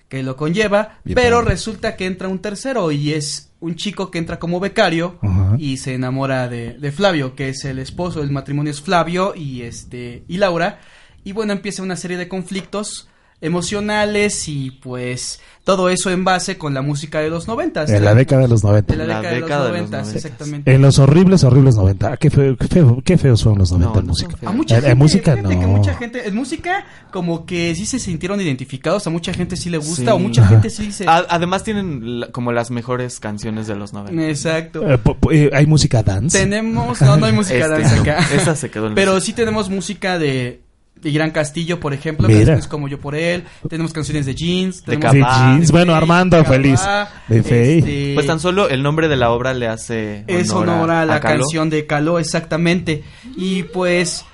que 0.09 0.23
lo 0.23 0.35
conlleva. 0.35 0.97
Bien 1.03 1.13
pero 1.15 1.41
resulta 1.43 1.95
que 1.95 2.05
entra 2.07 2.27
un 2.27 2.39
tercero 2.39 2.91
y 2.91 3.13
es 3.13 3.51
un 3.59 3.75
chico 3.75 4.09
que 4.11 4.17
entra 4.17 4.39
como 4.39 4.59
becario 4.59 5.19
y 5.59 5.77
se 5.77 5.93
enamora 5.93 6.49
de, 6.49 6.73
de 6.77 6.91
Flavio, 6.91 7.35
que 7.35 7.49
es 7.49 7.63
el 7.63 7.77
esposo. 7.79 8.21
El 8.23 8.31
matrimonio 8.31 8.71
es 8.71 8.81
Flavio 8.81 9.33
y 9.35 9.61
este, 9.61 10.23
y 10.27 10.37
Laura. 10.37 10.79
Y 11.23 11.31
bueno, 11.31 11.53
empieza 11.53 11.81
una 11.83 11.95
serie 11.95 12.17
de 12.17 12.27
conflictos 12.27 13.07
emocionales 13.43 14.47
y 14.47 14.71
pues 14.71 15.39
todo 15.63 15.87
eso 15.89 16.09
en 16.11 16.25
base 16.25 16.57
con 16.57 16.73
la 16.73 16.81
música 16.81 17.19
de 17.19 17.29
los 17.29 17.47
noventas. 17.47 17.89
En 17.89 18.03
la 18.03 18.13
década 18.13 18.41
de 18.41 18.47
los 18.49 18.63
90. 18.63 18.93
De 18.93 18.97
la 18.97 19.05
La 19.05 19.17
década, 19.21 19.35
década 19.35 19.35
de 19.35 19.37
de 19.37 19.41
los 19.41 19.59
los 19.61 19.89
noventas, 19.91 20.01
noventas. 20.07 20.25
exactamente. 20.25 20.73
En 20.75 20.81
los 20.81 20.99
horribles, 20.99 21.43
horribles 21.45 21.75
90. 21.75 22.11
Ah, 22.13 22.17
qué, 22.17 22.29
feo, 22.29 22.57
qué, 22.57 22.67
feo- 22.67 23.01
qué 23.05 23.17
feos 23.17 23.43
fueron 23.43 23.59
los 23.59 23.71
90 23.71 23.93
No, 23.93 23.99
en 24.01 24.05
no 24.05 24.09
música. 24.11 24.35
feos. 24.37 24.51
A 24.51 24.55
mucha 24.55 24.77
En- 24.79 24.85
en 24.85 24.97
música 24.97 25.35
no. 25.37 25.49
que 25.49 25.55
mucha 25.55 25.93
gente, 25.95 26.27
en 26.27 26.35
música 26.35 26.85
como 27.11 27.45
que 27.45 27.73
sí 27.75 27.85
se 27.85 27.99
sintieron 27.99 28.41
identificados, 28.41 29.07
a 29.07 29.09
mucha 29.09 29.33
gente 29.33 29.55
sí 29.55 29.69
le 29.69 29.77
gusta, 29.77 30.03
Sí. 30.03 30.07
o 30.11 30.19
mucha 30.19 30.41
Ajá. 30.41 30.49
gente 30.51 30.69
sí 30.69 30.91
se... 30.91 31.07
A- 31.07 31.25
además 31.29 31.63
tienen 31.63 32.19
la- 32.19 32.27
como 32.31 32.51
las 32.51 32.69
mejores 32.71 33.19
canciones 33.21 33.67
de 33.67 33.75
los 33.75 33.93
90. 33.93 34.27
Exacto. 34.29 34.89
Eh, 34.89 34.97
po- 34.97 35.15
po- 35.15 35.31
eh, 35.31 35.49
¿Hay 35.53 35.65
música 35.65 36.03
dance? 36.03 36.37
Tenemos, 36.37 37.01
no, 37.01 37.15
no 37.17 37.25
hay 37.25 37.31
música 37.33 37.59
Este, 37.59 37.69
dance 37.69 37.99
acá. 37.99 38.19
esa 38.35 38.55
se 38.55 38.69
quedó 38.69 38.87
en 38.87 38.95
Pero 38.95 39.13
música. 39.13 39.25
sí 39.27 39.33
tenemos 39.33 39.69
música 39.69 40.19
de, 40.19 40.61
de 40.95 41.11
Gran 41.11 41.31
Castillo, 41.31 41.79
por 41.79 41.93
ejemplo, 41.93 42.27
Mira. 42.27 42.39
canciones 42.39 42.67
como 42.67 42.87
Yo 42.87 42.99
por 42.99 43.15
él, 43.15 43.43
tenemos 43.69 43.91
canciones 43.91 44.25
de 44.25 44.35
Jeans, 44.35 44.85
De 44.85 44.97
Cabá. 44.99 45.55
jeans. 45.55 45.71
Bueno, 45.71 45.93
Armando, 45.95 46.37
Cabá, 46.37 46.49
feliz. 46.49 46.79
De 47.27 47.43
Fey. 47.43 47.79
este, 47.79 48.11
Pues 48.15 48.25
tan 48.27 48.39
solo 48.39 48.69
el 48.69 48.81
nombre 48.83 49.07
de 49.09 49.17
la 49.17 49.31
obra 49.31 49.53
le 49.53 49.67
hace 49.67 50.23
es 50.27 50.49
honor 50.51 50.91
a 50.91 51.05
la 51.05 51.19
canción 51.19 51.69
de 51.69 51.85
Caló, 51.85 52.19
exactamente. 52.19 53.03
Y 53.35 53.63
pues 53.63 54.25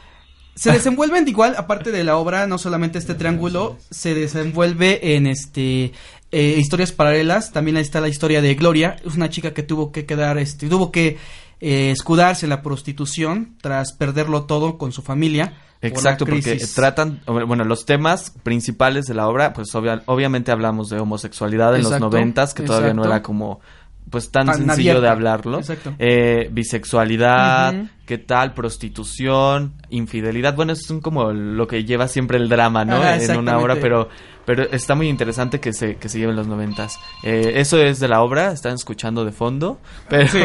se 0.56 0.72
desenvuelven 0.74 1.28
igual, 1.28 1.56
aparte 1.58 1.92
de 1.92 2.04
la 2.04 2.18
obra, 2.18 2.46
no 2.46 2.58
solamente 2.58 3.00
este 3.00 3.16
triángulo, 3.16 3.78
se 3.90 4.14
desenvuelve 4.14 5.16
en 5.16 5.26
este 5.26 5.94
eh, 6.32 6.56
historias 6.60 6.92
paralelas. 6.92 7.52
También 7.52 7.78
ahí 7.78 7.84
está 7.84 8.02
la 8.02 8.10
historia 8.10 8.42
de 8.42 8.54
Gloria, 8.56 8.98
es 9.06 9.16
una 9.16 9.30
chica 9.30 9.54
que 9.54 9.64
tuvo 9.64 9.92
que 9.92 10.06
quedar, 10.06 10.38
este, 10.38 10.68
tuvo 10.68 10.92
que 10.92 11.18
eh, 11.62 11.92
escudarse 11.92 12.46
en 12.46 12.50
la 12.52 12.62
prostitución 12.62 13.56
tras 13.62 13.94
perderlo 13.94 14.44
todo 14.44 14.78
con 14.78 14.92
su 14.92 15.02
familia. 15.02 15.54
Por 15.80 15.88
Exacto, 15.90 16.26
porque 16.26 16.58
tratan, 16.76 17.22
bueno, 17.26 17.64
los 17.64 17.86
temas 17.86 18.32
principales 18.44 19.06
de 19.06 19.14
la 19.14 19.28
obra, 19.28 19.54
pues 19.54 19.74
obvia- 19.76 20.04
obviamente 20.08 20.52
hablamos 20.52 20.90
de 20.90 21.00
homosexualidad 21.00 21.74
en 21.76 21.82
Exacto, 21.82 22.06
los 22.06 22.12
noventas, 22.12 22.54
que 22.54 22.64
todavía 22.64 22.94
no 22.94 23.06
era 23.06 23.22
como 23.22 23.62
pues 24.10 24.32
tan, 24.32 24.48
Tan 24.48 24.56
sencillo 24.56 24.72
abierta. 24.94 25.02
de 25.02 25.08
hablarlo. 25.10 25.60
Exacto. 25.60 25.94
Eh, 26.00 26.50
bisexualidad, 26.52 27.76
qué 28.08 28.18
tal, 28.18 28.54
prostitución, 28.56 29.74
infidelidad. 29.90 30.56
Bueno, 30.56 30.74
eso 30.74 30.96
es 30.96 31.02
como 31.02 31.32
lo 31.32 31.68
que 31.68 31.84
lleva 31.86 32.08
siempre 32.08 32.38
el 32.38 32.50
drama, 32.50 32.86
¿no? 32.86 33.06
En 33.06 33.38
una 33.38 33.58
obra, 33.60 33.76
pero 33.80 34.10
pero 34.46 34.64
está 34.64 34.96
muy 34.96 35.08
interesante 35.10 35.60
que 35.60 35.74
se 35.74 35.96
que 35.98 36.10
se 36.10 36.18
lleven 36.18 36.36
los 36.36 36.48
noventas. 36.48 36.98
Eh, 37.24 37.54
eso 37.58 37.78
es 37.78 38.00
de 38.00 38.08
la 38.08 38.22
obra, 38.22 38.52
están 38.52 38.74
escuchando 38.74 39.24
de 39.26 39.32
fondo, 39.32 39.80
pero 40.10 40.28
Sí, 40.28 40.40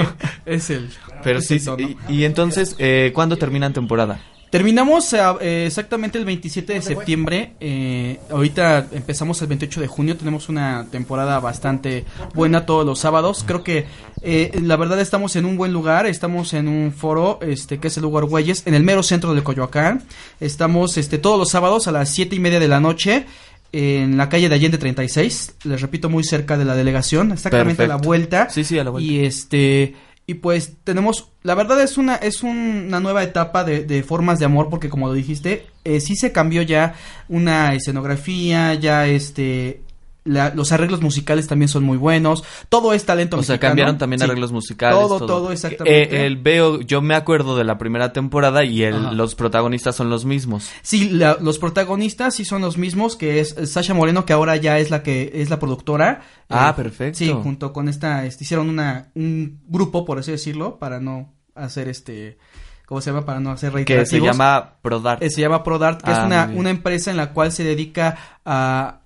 es 0.44 0.68
el. 0.70 0.90
pero 1.22 1.38
es 1.38 1.46
sí, 1.46 1.54
el 1.54 1.60
sí, 1.60 1.66
tono. 1.66 1.88
y, 1.88 1.96
y 2.08 2.24
entonces 2.24 2.76
eh, 2.78 3.12
¿cuándo 3.14 3.36
terminan 3.38 3.72
temporada? 3.72 4.20
Terminamos 4.54 5.12
eh, 5.12 5.18
eh, 5.40 5.64
exactamente 5.66 6.16
el 6.16 6.24
27 6.24 6.74
de 6.74 6.80
septiembre. 6.80 7.54
eh, 7.58 8.20
ahorita 8.30 8.86
empezamos 8.92 9.42
el 9.42 9.48
28 9.48 9.80
de 9.80 9.88
junio. 9.88 10.16
Tenemos 10.16 10.48
una 10.48 10.86
temporada 10.92 11.40
bastante 11.40 12.04
buena 12.34 12.64
todos 12.64 12.86
los 12.86 13.00
sábados. 13.00 13.42
Creo 13.44 13.64
que 13.64 13.86
eh, 14.22 14.52
la 14.62 14.76
verdad 14.76 15.00
estamos 15.00 15.34
en 15.34 15.44
un 15.44 15.56
buen 15.56 15.72
lugar. 15.72 16.06
Estamos 16.06 16.54
en 16.54 16.68
un 16.68 16.92
foro 16.92 17.40
este 17.42 17.80
que 17.80 17.88
es 17.88 17.96
el 17.96 18.04
lugar 18.04 18.26
Güeyes, 18.26 18.64
en 18.68 18.74
el 18.74 18.84
mero 18.84 19.02
centro 19.02 19.34
de 19.34 19.42
Coyoacán. 19.42 20.04
Estamos 20.38 20.98
este 20.98 21.18
todos 21.18 21.36
los 21.36 21.50
sábados 21.50 21.88
a 21.88 21.90
las 21.90 22.10
siete 22.10 22.36
y 22.36 22.38
media 22.38 22.60
de 22.60 22.68
la 22.68 22.78
noche. 22.78 23.26
En 23.72 24.16
la 24.16 24.28
calle 24.28 24.48
de 24.48 24.54
Allende 24.54 24.78
36, 24.78 25.54
les 25.64 25.80
repito, 25.80 26.08
muy 26.08 26.22
cerca 26.22 26.56
de 26.56 26.64
la 26.64 26.76
delegación, 26.76 27.32
exactamente 27.32 27.82
a 27.82 27.88
la 27.88 27.96
vuelta. 27.96 28.48
Sí, 28.50 28.62
sí, 28.62 28.78
a 28.78 28.84
la 28.84 28.90
vuelta. 28.90 29.12
Y 29.12 29.24
este 29.24 29.96
y 30.26 30.34
pues 30.34 30.72
tenemos, 30.84 31.30
la 31.42 31.54
verdad 31.54 31.82
es 31.82 31.98
una 31.98 32.14
es 32.16 32.42
un- 32.42 32.84
una 32.88 33.00
nueva 33.00 33.22
etapa 33.22 33.62
de, 33.64 33.84
de 33.84 34.02
formas 34.02 34.38
de 34.38 34.46
amor 34.46 34.70
porque 34.70 34.88
como 34.88 35.06
lo 35.08 35.12
dijiste, 35.12 35.66
eh, 35.84 36.00
sí 36.00 36.16
se 36.16 36.32
cambió 36.32 36.62
ya 36.62 36.94
una 37.28 37.74
escenografía, 37.74 38.74
ya 38.74 39.06
este 39.06 39.82
la- 40.24 40.54
los 40.54 40.72
arreglos 40.72 41.02
musicales 41.02 41.46
también 41.46 41.68
son 41.68 41.84
muy 41.84 41.98
buenos, 41.98 42.44
todo 42.70 42.94
es 42.94 43.04
talento 43.04 43.36
O 43.36 43.42
sea, 43.42 43.60
cambiaron 43.60 43.98
también 43.98 44.20
Sí. 44.20 44.24
arreglos 44.24 44.52
musicales. 44.52 44.98
Todo, 44.98 45.26
todo, 45.26 45.52
exactamente. 45.52 46.16
Eh, 46.16 46.24
el 46.26 46.36
veo, 46.38 46.80
yo 46.80 47.02
me 47.02 47.14
acuerdo 47.14 47.56
de 47.56 47.64
la 47.64 47.76
primera 47.76 48.12
temporada 48.12 48.64
y 48.64 48.82
el- 48.82 49.16
los 49.16 49.34
protagonistas 49.34 49.94
son 49.96 50.08
los 50.08 50.24
mismos. 50.24 50.70
Sí, 50.82 51.10
la- 51.10 51.36
los 51.40 51.58
protagonistas 51.58 52.34
sí 52.34 52.44
son 52.44 52.62
los 52.62 52.78
mismos, 52.78 53.16
que 53.16 53.40
es 53.40 53.56
eh, 53.58 53.66
Sasha 53.66 53.92
Moreno, 53.94 54.24
que 54.24 54.32
ahora 54.32 54.56
ya 54.56 54.78
es 54.78 54.90
la 54.90 55.02
que 55.02 55.30
es 55.34 55.50
la 55.50 55.58
productora. 55.58 56.22
Ah, 56.48 56.70
Eh, 56.70 56.82
perfecto. 56.82 57.18
Sí, 57.18 57.30
junto 57.42 57.72
con 57.72 57.88
esta, 57.88 58.24
este, 58.24 58.44
hicieron 58.44 58.68
una, 58.70 59.10
un 59.14 59.60
grupo, 59.66 60.04
por 60.04 60.18
así 60.18 60.30
decirlo, 60.30 60.78
para 60.78 61.00
no 61.00 61.32
hacer 61.54 61.88
este, 61.88 62.38
¿cómo 62.86 63.00
se 63.00 63.10
llama? 63.10 63.24
Para 63.26 63.40
no 63.40 63.50
hacer 63.50 63.70
Que 63.70 63.76
reiterativos. 63.76 64.26
se 64.28 64.32
llama 64.32 64.74
Prodart. 64.82 65.22
Eh, 65.22 65.30
se 65.30 65.40
llama 65.40 65.62
Prodart, 65.62 66.02
que 66.02 66.10
Ah, 66.10 66.20
es 66.20 66.26
una, 66.26 66.38
muy 66.44 66.48
bien. 66.48 66.60
una 66.60 66.70
empresa 66.70 67.10
en 67.10 67.16
la 67.18 67.32
cual 67.32 67.52
se 67.52 67.62
dedica 67.64 68.16
a, 68.44 69.00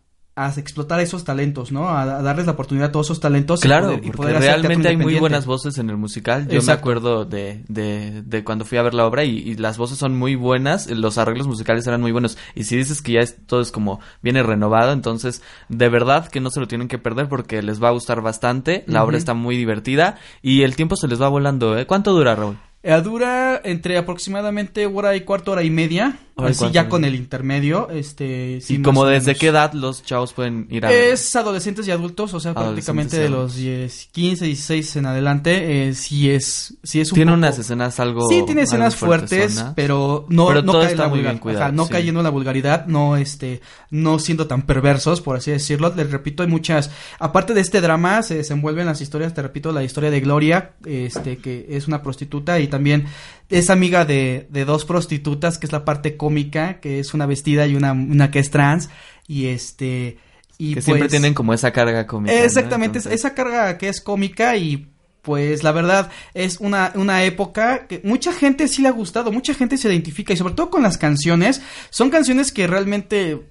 a 0.46 0.48
explotar 0.56 1.00
esos 1.00 1.24
talentos, 1.24 1.72
¿no? 1.72 1.88
A, 1.88 2.02
a 2.02 2.22
darles 2.22 2.46
la 2.46 2.52
oportunidad 2.52 2.88
a 2.88 2.92
todos 2.92 3.06
esos 3.06 3.20
talentos. 3.20 3.60
y 3.60 3.62
Claro, 3.62 3.86
poder- 3.88 3.98
y 4.04 4.06
porque 4.08 4.16
poder 4.16 4.38
realmente 4.40 4.88
hay 4.88 4.96
muy 4.96 5.14
buenas 5.20 5.46
voces 5.46 5.78
en 5.78 5.90
el 5.90 5.96
musical. 5.96 6.46
Yo 6.48 6.62
me 6.62 6.72
acuerdo 6.72 7.24
de, 7.24 7.64
de, 7.68 8.22
de 8.22 8.44
cuando 8.44 8.64
fui 8.64 8.78
a 8.78 8.82
ver 8.82 8.94
la 8.94 9.06
obra 9.06 9.24
y, 9.24 9.38
y 9.38 9.54
las 9.56 9.78
voces 9.78 9.98
son 9.98 10.16
muy 10.18 10.34
buenas, 10.34 10.88
los 10.90 11.18
arreglos 11.18 11.46
musicales 11.46 11.86
eran 11.86 12.00
muy 12.00 12.12
buenos. 12.12 12.38
Y 12.54 12.64
si 12.64 12.76
dices 12.76 13.02
que 13.02 13.12
ya 13.12 13.20
es, 13.20 13.36
todo 13.46 13.60
es 13.60 13.72
como 13.72 14.00
viene 14.22 14.42
renovado, 14.42 14.92
entonces 14.92 15.42
de 15.68 15.88
verdad 15.88 16.28
que 16.28 16.40
no 16.40 16.50
se 16.50 16.60
lo 16.60 16.68
tienen 16.68 16.88
que 16.88 16.98
perder 16.98 17.28
porque 17.28 17.62
les 17.62 17.82
va 17.82 17.88
a 17.88 17.92
gustar 17.92 18.20
bastante. 18.22 18.84
La 18.86 19.04
obra 19.04 19.16
está 19.18 19.34
muy 19.34 19.56
divertida 19.56 20.16
y 20.42 20.62
el 20.62 20.76
tiempo 20.76 20.96
se 20.96 21.08
les 21.08 21.20
va 21.20 21.28
volando. 21.28 21.76
¿eh? 21.78 21.86
¿Cuánto 21.86 22.12
dura, 22.12 22.34
Raúl? 22.34 22.58
Eh, 22.84 23.00
dura 23.02 23.60
entre 23.64 23.98
aproximadamente 23.98 24.86
hora 24.86 25.16
y 25.16 25.22
cuarto, 25.22 25.52
hora 25.52 25.62
y 25.64 25.70
media. 25.70 26.16
Así 26.46 26.58
¿cuál 26.60 26.72
ya 26.72 26.88
con 26.88 27.04
el 27.04 27.14
intermedio, 27.14 27.88
este... 27.90 28.60
sí, 28.60 28.76
¿Y 28.76 28.82
como 28.82 29.04
desde 29.04 29.34
qué 29.34 29.48
edad 29.48 29.72
los 29.72 30.02
chavos 30.04 30.32
pueden 30.32 30.66
ir 30.70 30.86
a? 30.86 30.92
Es 30.92 31.34
adolescentes 31.36 31.86
y 31.88 31.90
adultos, 31.90 32.32
o 32.34 32.40
sea, 32.40 32.54
prácticamente 32.54 33.18
de 33.18 33.28
los 33.28 33.56
10, 33.56 34.08
15, 34.12 34.44
16 34.44 34.96
en 34.96 35.06
adelante, 35.06 35.88
eh, 35.88 35.94
sí 35.94 36.30
es, 36.30 36.74
sí 36.82 37.00
es 37.00 37.10
un 37.12 37.16
Tiene 37.16 37.32
poco- 37.32 37.38
unas 37.38 37.58
escenas 37.58 37.98
algo... 38.00 38.28
Sí, 38.28 38.42
tiene 38.46 38.62
escenas 38.62 38.94
fuertes, 38.96 39.28
fuertezonas. 39.54 39.72
pero 39.74 40.26
no, 40.28 40.46
Pero 40.48 40.62
no 40.62 40.72
cae 40.74 40.92
en 40.92 40.98
la 40.98 41.08
vulgar- 41.08 41.40
cuidado, 41.40 41.64
ajá, 41.64 41.72
no 41.72 41.86
sí. 41.86 41.90
cayendo 41.92 42.20
en 42.20 42.24
la 42.24 42.30
vulgaridad, 42.30 42.86
no 42.86 43.16
este, 43.16 43.60
no 43.90 44.18
siendo 44.18 44.46
tan 44.46 44.62
perversos, 44.62 45.20
por 45.20 45.36
así 45.36 45.50
decirlo. 45.50 45.92
Les 45.96 46.10
repito, 46.10 46.42
hay 46.42 46.48
muchas, 46.48 46.90
aparte 47.18 47.52
de 47.54 47.60
este 47.60 47.80
drama, 47.80 48.22
se 48.22 48.36
desenvuelven 48.36 48.86
las 48.86 49.00
historias, 49.00 49.34
te 49.34 49.42
repito, 49.42 49.72
la 49.72 49.82
historia 49.82 50.10
de 50.10 50.20
Gloria, 50.20 50.72
este, 50.84 51.38
que 51.38 51.66
es 51.70 51.88
una 51.88 52.02
prostituta 52.02 52.60
y 52.60 52.68
también 52.68 53.06
es 53.50 53.70
amiga 53.70 54.04
de, 54.04 54.46
de 54.50 54.64
dos 54.64 54.84
prostitutas, 54.84 55.58
que 55.58 55.66
es 55.66 55.72
la 55.72 55.84
parte 55.84 56.16
cómica, 56.16 56.80
que 56.80 56.98
es 57.00 57.14
una 57.14 57.26
vestida 57.26 57.66
y 57.66 57.74
una, 57.76 57.92
una 57.92 58.30
que 58.30 58.38
es 58.40 58.50
trans, 58.50 58.90
y 59.26 59.46
este, 59.46 60.18
y 60.58 60.74
Que 60.74 60.82
siempre 60.82 61.04
pues- 61.04 61.10
tienen 61.12 61.34
como 61.34 61.54
esa 61.54 61.72
carga 61.72 62.06
cómica. 62.06 62.34
¿no? 62.34 62.40
Exactamente, 62.44 62.98
Entonces- 62.98 63.20
esa 63.20 63.34
carga 63.34 63.78
que 63.78 63.88
es 63.88 64.00
cómica 64.00 64.56
y 64.56 64.88
pues 65.22 65.62
la 65.62 65.72
verdad 65.72 66.10
es 66.32 66.58
una, 66.58 66.92
una 66.94 67.22
época 67.24 67.86
que 67.86 68.00
mucha 68.04 68.32
gente 68.32 68.66
sí 68.66 68.80
le 68.82 68.88
ha 68.88 68.92
gustado, 68.92 69.30
mucha 69.32 69.52
gente 69.52 69.76
se 69.76 69.88
identifica 69.88 70.32
y 70.32 70.36
sobre 70.36 70.54
todo 70.54 70.70
con 70.70 70.82
las 70.82 70.96
canciones, 70.96 71.60
son 71.90 72.08
canciones 72.08 72.50
que 72.50 72.66
realmente 72.66 73.42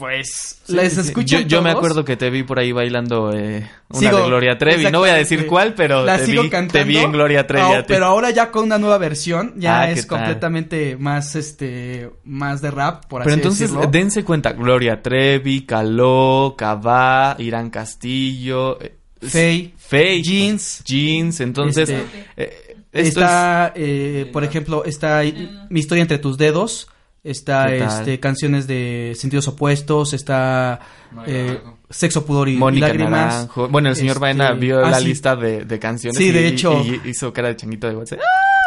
pues 0.00 0.58
Sí, 0.64 0.72
les 0.74 0.94
sí. 0.94 1.00
escuchan 1.00 1.42
Yo, 1.42 1.46
yo 1.46 1.62
me 1.62 1.70
acuerdo 1.70 2.04
que 2.04 2.16
te 2.16 2.30
vi 2.30 2.42
por 2.42 2.58
ahí 2.58 2.72
bailando 2.72 3.32
eh, 3.32 3.70
una 3.90 4.00
Sigo- 4.00 4.16
de 4.22 4.26
Gloria 4.26 4.58
Trevi. 4.58 4.90
No 4.90 4.98
voy 5.00 5.10
a 5.10 5.14
decir 5.14 5.46
cuál, 5.46 5.74
pero 5.74 6.04
La 6.04 6.16
te, 6.18 6.26
sigo 6.26 6.42
vi, 6.42 6.50
cantando. 6.50 6.72
te 6.72 6.84
vi 6.84 6.96
en 6.96 7.12
Gloria 7.12 7.46
Trevi. 7.46 7.62
Ah, 7.72 7.78
a 7.78 7.82
ti. 7.82 7.92
pero 7.92 8.06
ahora 8.06 8.30
ya 8.30 8.50
con 8.50 8.64
una 8.64 8.78
nueva 8.78 8.98
versión, 8.98 9.54
ya 9.56 9.82
Ah, 9.82 9.86
¿qué 9.86 9.92
es 10.00 10.06
tal? 10.08 10.18
completamente 10.18 10.96
más 10.96 11.36
este 11.36 12.10
más 12.24 12.60
de 12.62 12.70
rap, 12.72 13.04
por 13.06 13.22
Pero 13.22 13.30
así 13.34 13.40
entonces, 13.40 13.70
decirlo. 13.70 13.90
dense 13.90 14.24
cuenta, 14.24 14.52
Gloria 14.52 15.02
Trevi, 15.02 15.66
Caló, 15.66 16.54
Cabá, 16.58 17.36
Irán 17.38 17.70
Castillo, 17.70 18.80
eh, 18.80 18.96
Fey, 19.22 19.74
Fey, 19.76 20.22
Jeans, 20.22 20.82
Jeans, 20.84 21.40
entonces... 21.40 21.90
Este, 21.90 22.26
eh, 22.36 22.76
esto 22.92 23.20
está, 23.20 23.72
eh, 23.76 24.28
por 24.32 24.42
ejemplo, 24.42 24.84
está 24.84 25.22
Mi 25.68 25.78
historia 25.78 26.02
entre 26.02 26.18
tus 26.18 26.36
dedos. 26.38 26.88
Está 27.22 27.74
este 27.74 28.18
canciones 28.18 28.66
de 28.66 29.12
sentidos 29.14 29.46
opuestos, 29.48 30.14
está 30.14 30.80
eh, 31.26 31.60
sexo, 31.90 32.24
pudor 32.24 32.48
y, 32.48 32.56
lágrimas. 32.56 33.10
Naranjo. 33.10 33.68
Bueno, 33.68 33.90
el 33.90 33.96
señor 33.96 34.12
Este, 34.16 34.20
Baena 34.20 34.52
vio 34.52 34.84
ah, 34.84 34.90
la 34.90 34.98
sí. 35.00 35.04
lista 35.04 35.36
de, 35.36 35.64
de 35.66 35.78
canciones 35.78 36.16
Sí, 36.16 36.30
de 36.30 36.42
y- 36.42 36.46
hecho. 36.46 36.80
y 36.82 37.00
hizo 37.10 37.30
cara 37.32 37.48
de 37.48 37.56
changuito 37.56 37.88
de 37.88 37.96
WhatsApp. 37.96 38.20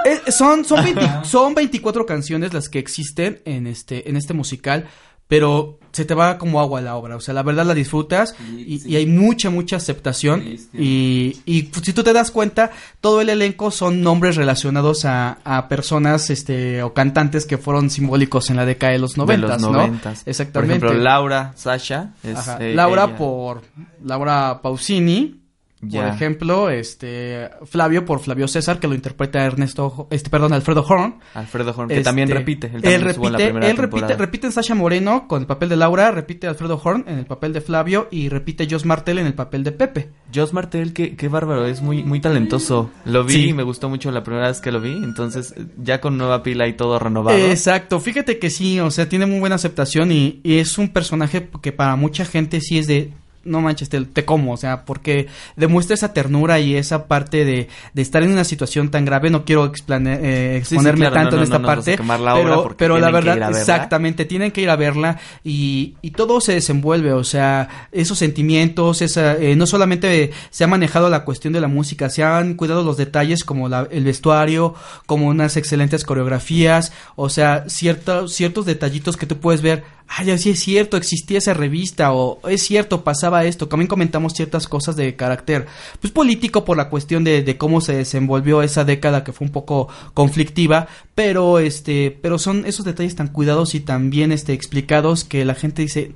Eh, 0.06 0.32
son, 0.32 0.66
son, 0.66 0.84
20 0.86 1.02
son 1.24 1.56
24 1.56 2.06
canciones 2.06 2.54
las 2.54 2.70
que 2.70 2.78
existen 2.78 3.42
en 3.46 3.66
este, 3.66 4.08
en 4.10 4.18
este 4.18 4.34
musical, 4.36 4.86
pero 5.28 5.80
se 5.93 6.03
te 6.06 6.13
va 6.15 6.38
como 6.38 6.60
agua 6.60 6.82
la 6.82 6.95
obra. 6.95 7.15
O 7.15 7.21
sea, 7.21 7.34
la 7.34 7.43
verdad 7.43 7.65
la 7.65 7.73
disfrutas 7.73 8.36
y, 8.58 8.82
y 8.91 8.95
hay 8.97 9.06
mucha, 9.06 9.49
mucha 9.49 9.77
aceptación. 9.77 10.43
Y, 10.73 11.38
y 11.45 11.69
si 11.82 11.93
tú 11.93 12.03
te 12.03 12.12
das 12.12 12.32
cuenta, 12.32 12.71
todo 12.99 13.21
el 13.21 13.29
elenco 13.29 13.71
son 13.71 14.01
nombres 14.01 14.36
relacionados 14.36 15.06
a, 15.06 15.38
a 15.45 15.67
personas 15.69 16.29
este, 16.32 16.84
o 16.84 16.93
cantantes 16.93 17.45
que 17.45 17.58
fueron 17.58 17.89
simbólicos 17.91 18.49
en 18.49 18.56
la 18.58 18.65
década 18.65 18.93
de 18.93 18.99
los 18.99 19.13
de 19.13 19.19
noventas, 19.19 19.62
los 19.62 19.71
¿no? 19.71 19.77
noventas. 19.77 20.23
Exactamente. 20.25 20.79
Por 20.79 20.88
ejemplo, 20.88 21.03
Laura, 21.03 21.53
Sasha. 21.56 22.13
Es, 22.23 22.36
Ajá. 22.38 22.58
eh, 22.60 22.73
Laura 22.73 23.03
ella. 23.06 23.15
por 23.17 23.62
Laura 24.03 24.60
Pausini. 24.62 25.42
Por 25.91 26.06
ejemplo, 26.06 26.69
este 26.69 27.50
Flavio 27.65 28.06
por 28.06 28.19
Flavio 28.19 28.48
César 28.48 28.80
que 28.80 28.88
lo 28.88 28.96
interpreta 28.96 29.43
Ernesto, 29.43 30.08
este 30.12 30.30
perdón, 30.30 30.54
Alfredo 30.54 30.86
Horn. 30.88 31.15
Alfredo 31.34 31.74
Horn, 31.76 31.88
que 31.89 31.96
Este, 31.96 32.04
también 32.04 32.30
repite. 32.30 32.67
Él, 32.67 32.82
Él, 32.84 32.93
en 32.93 33.02
la 33.02 33.08
repite, 33.08 33.30
primera 33.46 33.69
él 33.69 33.78
repite, 33.78 33.80
temporada. 34.00 34.17
repite 34.17 34.48
en 34.48 34.54
Sasha 34.54 34.76
Moreno 34.76 35.28
con 35.28 35.41
el 35.41 35.48
papel 35.48 35.69
de 35.69 35.76
Laura, 35.76 36.12
repite 36.12 36.48
Alfredo 36.48 36.80
Horn 36.84 37.06
en 37.08 37.17
el 37.19 37.26
papel 37.26 37.54
de 37.54 37.62
Flavio 37.62 38.08
y 38.12 38.30
repite 38.30 38.67
Joss 38.69 38.86
Martel 38.86 39.19
en 39.19 39.28
el 39.28 39.34
papel 39.34 39.63
de 39.63 39.72
Pepe. 39.72 40.10
Joss 40.34 40.54
Martel, 40.54 40.93
qué, 40.93 41.15
qué 41.15 41.28
bárbaro, 41.28 41.65
es 41.65 41.82
muy, 41.82 42.04
muy 42.04 42.19
talentoso. 42.19 42.89
Lo 43.06 43.24
vi 43.24 43.34
Sí. 43.34 43.50
y 43.50 43.54
me 43.54 43.63
gustó 43.63 43.89
mucho 43.89 44.12
la 44.12 44.24
primera 44.24 44.48
vez 44.48 44.62
que 44.62 44.72
lo 44.72 44.80
vi, 44.82 44.91
entonces 44.93 45.54
ya 45.78 46.00
con 46.02 46.17
nueva 46.17 46.43
pila 46.43 46.67
y 46.67 46.74
todo 46.74 46.98
renovado. 47.00 47.38
Exacto, 47.38 48.00
fíjate 48.00 48.39
que 48.39 48.50
sí, 48.50 48.80
o 48.80 48.91
sea, 48.91 49.10
tiene 49.10 49.26
muy 49.26 49.39
buena 49.39 49.56
aceptación 49.56 50.12
y, 50.12 50.39
y 50.43 50.58
es 50.60 50.78
un 50.78 50.89
personaje 50.89 51.50
que 51.62 51.72
para 51.72 51.96
mucha 51.96 52.26
gente 52.26 52.62
sí 52.62 52.78
es 52.78 52.88
de, 52.88 53.12
no 53.43 53.62
manches, 53.62 53.89
te, 53.89 54.01
te 54.01 54.25
como, 54.25 54.53
o 54.53 54.58
sea, 54.58 54.86
porque 54.86 55.27
demuestra 55.56 55.93
esa 55.95 56.13
ternura 56.13 56.60
y 56.60 56.75
esa 56.75 57.08
parte 57.08 57.45
de, 57.45 57.67
de 57.93 58.01
estar 58.01 58.23
en 58.23 58.32
una 58.32 58.43
situación 58.43 58.89
tan 58.89 59.06
grave, 59.06 59.29
no 59.29 59.45
quiero 59.45 59.65
explane- 59.71 60.19
eh, 60.21 60.60
Sí, 60.63 60.69
sí, 60.69 60.75
exponerme 60.75 60.99
claro, 61.10 61.15
tanto 61.15 61.36
no, 61.36 61.41
en 61.41 61.43
esta 61.43 61.60
no, 61.60 61.67
parte, 61.67 61.97
la 61.97 62.73
pero, 62.77 62.97
la 62.99 63.12
verdad, 63.12 63.34
verla. 63.39 63.49
exactamente, 63.60 64.25
tienen 64.25 64.51
que 64.51 64.62
ir 64.62 64.69
a 64.69 64.75
verla 64.75 65.19
y, 65.43 65.95
y 66.01 66.12
todo 66.12 66.39
se 66.41 66.53
desenvuelve, 66.53 67.13
o 67.13 67.23
sea, 67.23 67.88
esos 67.91 68.17
sentimientos, 68.17 69.01
esa, 69.01 69.36
eh, 69.38 69.56
no 69.56 69.65
solamente 69.67 70.32
se 70.49 70.63
ha 70.63 70.67
manejado 70.67 71.10
la 71.10 71.23
cuestión 71.25 71.53
de 71.53 71.62
la 71.62 71.67
música, 71.67 72.10
se 72.10 72.23
han 72.23 72.53
cuidado 72.56 72.84
los 72.84 72.97
detalles 72.97 73.43
como 73.43 73.67
la- 73.69 73.88
el 73.91 74.03
vestuario, 74.03 74.73
como 75.06 75.27
unas 75.27 75.58
excelentes 75.58 76.03
coreografías, 76.03 76.91
o 77.15 77.29
sea, 77.29 77.65
ciertos, 77.67 78.34
ciertos 78.34 78.65
detallitos 78.65 79.17
que 79.17 79.25
tú 79.25 79.38
puedes 79.39 79.62
ver, 79.62 79.84
ay, 80.08 80.38
sí 80.38 80.51
es 80.51 80.60
cierto, 80.60 80.97
existía 80.97 81.38
esa 81.39 81.53
revista, 81.53 82.12
o 82.13 82.39
es 82.47 82.62
cierto, 82.63 83.03
pasaba 83.03 83.33
esto, 83.41 83.67
también 83.67 83.88
comentamos 83.88 84.34
ciertas 84.34 84.67
cosas 84.67 84.96
de 84.96 85.15
carácter, 85.15 85.65
pues 86.00 86.12
político 86.13 86.65
por 86.65 86.78
la 86.78 86.89
cuestión 86.89 87.24
de, 87.24 87.41
de 87.41 87.58
cómo 87.58 87.82
se 87.82 87.96
desenvolvió 87.96 88.62
esa 88.62 88.84
década 88.84 89.24
que 89.24 89.34
fue 89.34 89.48
un 89.48 89.54
poco 89.54 89.88
conflictiva, 90.13 90.88
pero 91.15 91.60
este, 91.60 92.17
pero 92.22 92.38
son 92.38 92.65
esos 92.65 92.86
detalles 92.86 93.15
tan 93.15 93.30
cuidados 93.30 93.76
y 93.76 93.80
tan 93.80 94.10
bien 94.10 94.32
este, 94.32 94.54
explicados 94.54 95.24
que 95.24 95.46
la 95.46 95.56
gente 95.56 95.82
dice, 95.82 96.13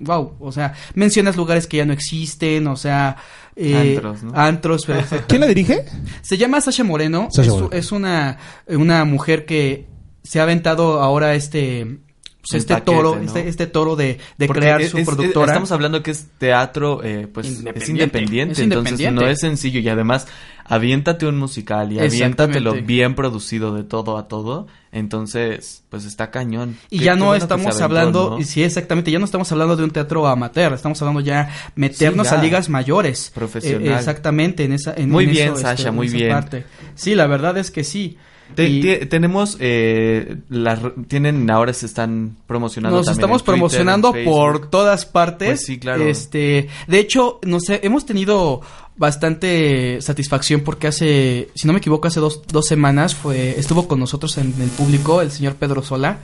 wow, 0.00 0.34
o 0.40 0.52
sea, 0.52 0.74
mencionas 0.94 1.36
lugares 1.36 1.66
que 1.66 1.78
ya 1.78 1.84
no 1.84 1.92
existen, 1.92 2.66
o 2.66 2.76
sea, 2.76 3.16
eh, 3.56 3.94
Antros, 3.96 4.22
¿no? 4.22 4.32
antros, 4.34 4.86
perfecto. 4.86 5.26
¿Quién 5.28 5.40
la 5.42 5.46
dirige? 5.46 5.84
Se 6.22 6.36
llama 6.36 6.60
Sasha 6.60 6.84
Moreno. 6.84 7.28
Sasha 7.30 7.48
es, 7.48 7.54
Moreno. 7.54 7.70
es 7.72 7.92
una, 7.92 8.38
una 8.68 9.04
mujer 9.04 9.44
que 9.44 9.86
se 10.22 10.40
ha 10.40 10.44
aventado 10.44 11.00
ahora 11.00 11.34
este, 11.34 11.98
pues, 12.48 12.60
este 12.62 12.74
paquete, 12.74 12.96
toro, 12.96 13.16
¿no? 13.16 13.22
este, 13.22 13.48
este 13.48 13.66
toro 13.66 13.96
de, 13.96 14.18
de 14.38 14.48
crear 14.48 14.80
es- 14.80 14.90
su 14.90 14.98
es- 14.98 15.06
productora. 15.06 15.46
estamos 15.52 15.72
hablando 15.72 16.02
que 16.02 16.10
es 16.10 16.26
teatro, 16.38 17.02
eh, 17.04 17.28
pues 17.32 17.46
Independiente. 17.48 17.82
es 17.82 17.88
independiente, 17.90 18.52
Es 18.52 18.58
entonces 18.60 19.12
no 19.12 19.26
es 19.26 19.40
sencillo 19.40 19.80
y 19.80 19.88
además 19.88 20.26
aviéntate 20.64 21.26
un 21.26 21.36
musical 21.36 21.92
y 21.92 21.98
aviéntatelo 21.98 22.74
bien 22.74 23.14
producido 23.16 23.74
de 23.74 23.82
todo 23.82 24.16
a 24.16 24.28
todo, 24.28 24.68
entonces 24.92 25.82
pues 25.90 26.04
está 26.04 26.30
cañón. 26.30 26.76
Y 26.90 27.00
ya 27.00 27.16
no 27.16 27.34
estamos 27.34 27.66
aventó, 27.66 27.84
hablando, 27.84 28.30
¿no? 28.30 28.38
y 28.38 28.44
sí, 28.44 28.62
exactamente, 28.62 29.10
ya 29.10 29.18
no 29.18 29.24
estamos 29.24 29.50
hablando 29.50 29.76
de 29.76 29.84
un 29.84 29.90
teatro 29.90 30.26
amateur, 30.28 30.72
estamos 30.72 31.00
hablando 31.02 31.20
ya 31.20 31.50
meternos 31.74 32.28
Sí, 32.28 32.32
ya. 32.34 32.38
a 32.40 32.42
ligas 32.42 32.68
mayores. 32.68 33.32
Profesional. 33.34 33.88
Eh, 33.88 33.94
exactamente, 33.96 34.64
en 34.64 34.72
esa 34.72 34.94
en 34.94 35.10
Muy 35.10 35.24
en 35.24 35.30
bien, 35.30 35.44
eso, 35.48 35.56
este, 35.56 35.66
Sasha, 35.68 35.88
en 35.88 35.94
muy 35.96 36.08
bien. 36.08 36.30
parte. 36.30 36.64
Sí, 36.94 37.14
la 37.14 37.26
verdad 37.26 37.56
es 37.58 37.70
que 37.70 37.82
sí. 37.84 38.16
Te- 38.54 38.68
Y- 38.68 39.06
tenemos, 39.06 39.56
eh, 39.60 40.36
las, 40.48 40.80
tienen, 41.08 41.50
ahora 41.50 41.72
se 41.72 41.86
están 41.86 42.36
promocionando 42.46 42.98
Nos 42.98 43.06
también 43.06 43.20
estamos 43.20 43.40
en 43.40 43.44
Twitter, 43.44 43.54
promocionando 43.58 44.14
en 44.16 44.24
por 44.24 44.70
todas 44.70 45.06
partes. 45.06 45.48
Pues 45.48 45.64
sí, 45.66 45.78
claro. 45.78 46.04
Este, 46.06 46.68
de 46.86 46.98
hecho, 46.98 47.38
no 47.44 47.60
sé, 47.60 47.80
hemos 47.82 48.06
tenido 48.06 48.60
bastante 48.96 50.00
satisfacción 50.02 50.60
porque 50.60 50.86
hace, 50.86 51.48
si 51.54 51.66
no 51.66 51.72
me 51.72 51.78
equivoco, 51.78 52.06
hace 52.08 52.20
dos, 52.20 52.42
dos 52.48 52.66
semanas 52.66 53.14
fue, 53.14 53.58
estuvo 53.58 53.88
con 53.88 53.98
nosotros 53.98 54.36
en 54.38 54.54
el 54.60 54.68
público 54.70 55.20
el 55.22 55.30
señor 55.30 55.54
Pedro 55.56 55.82
Sola. 55.82 56.18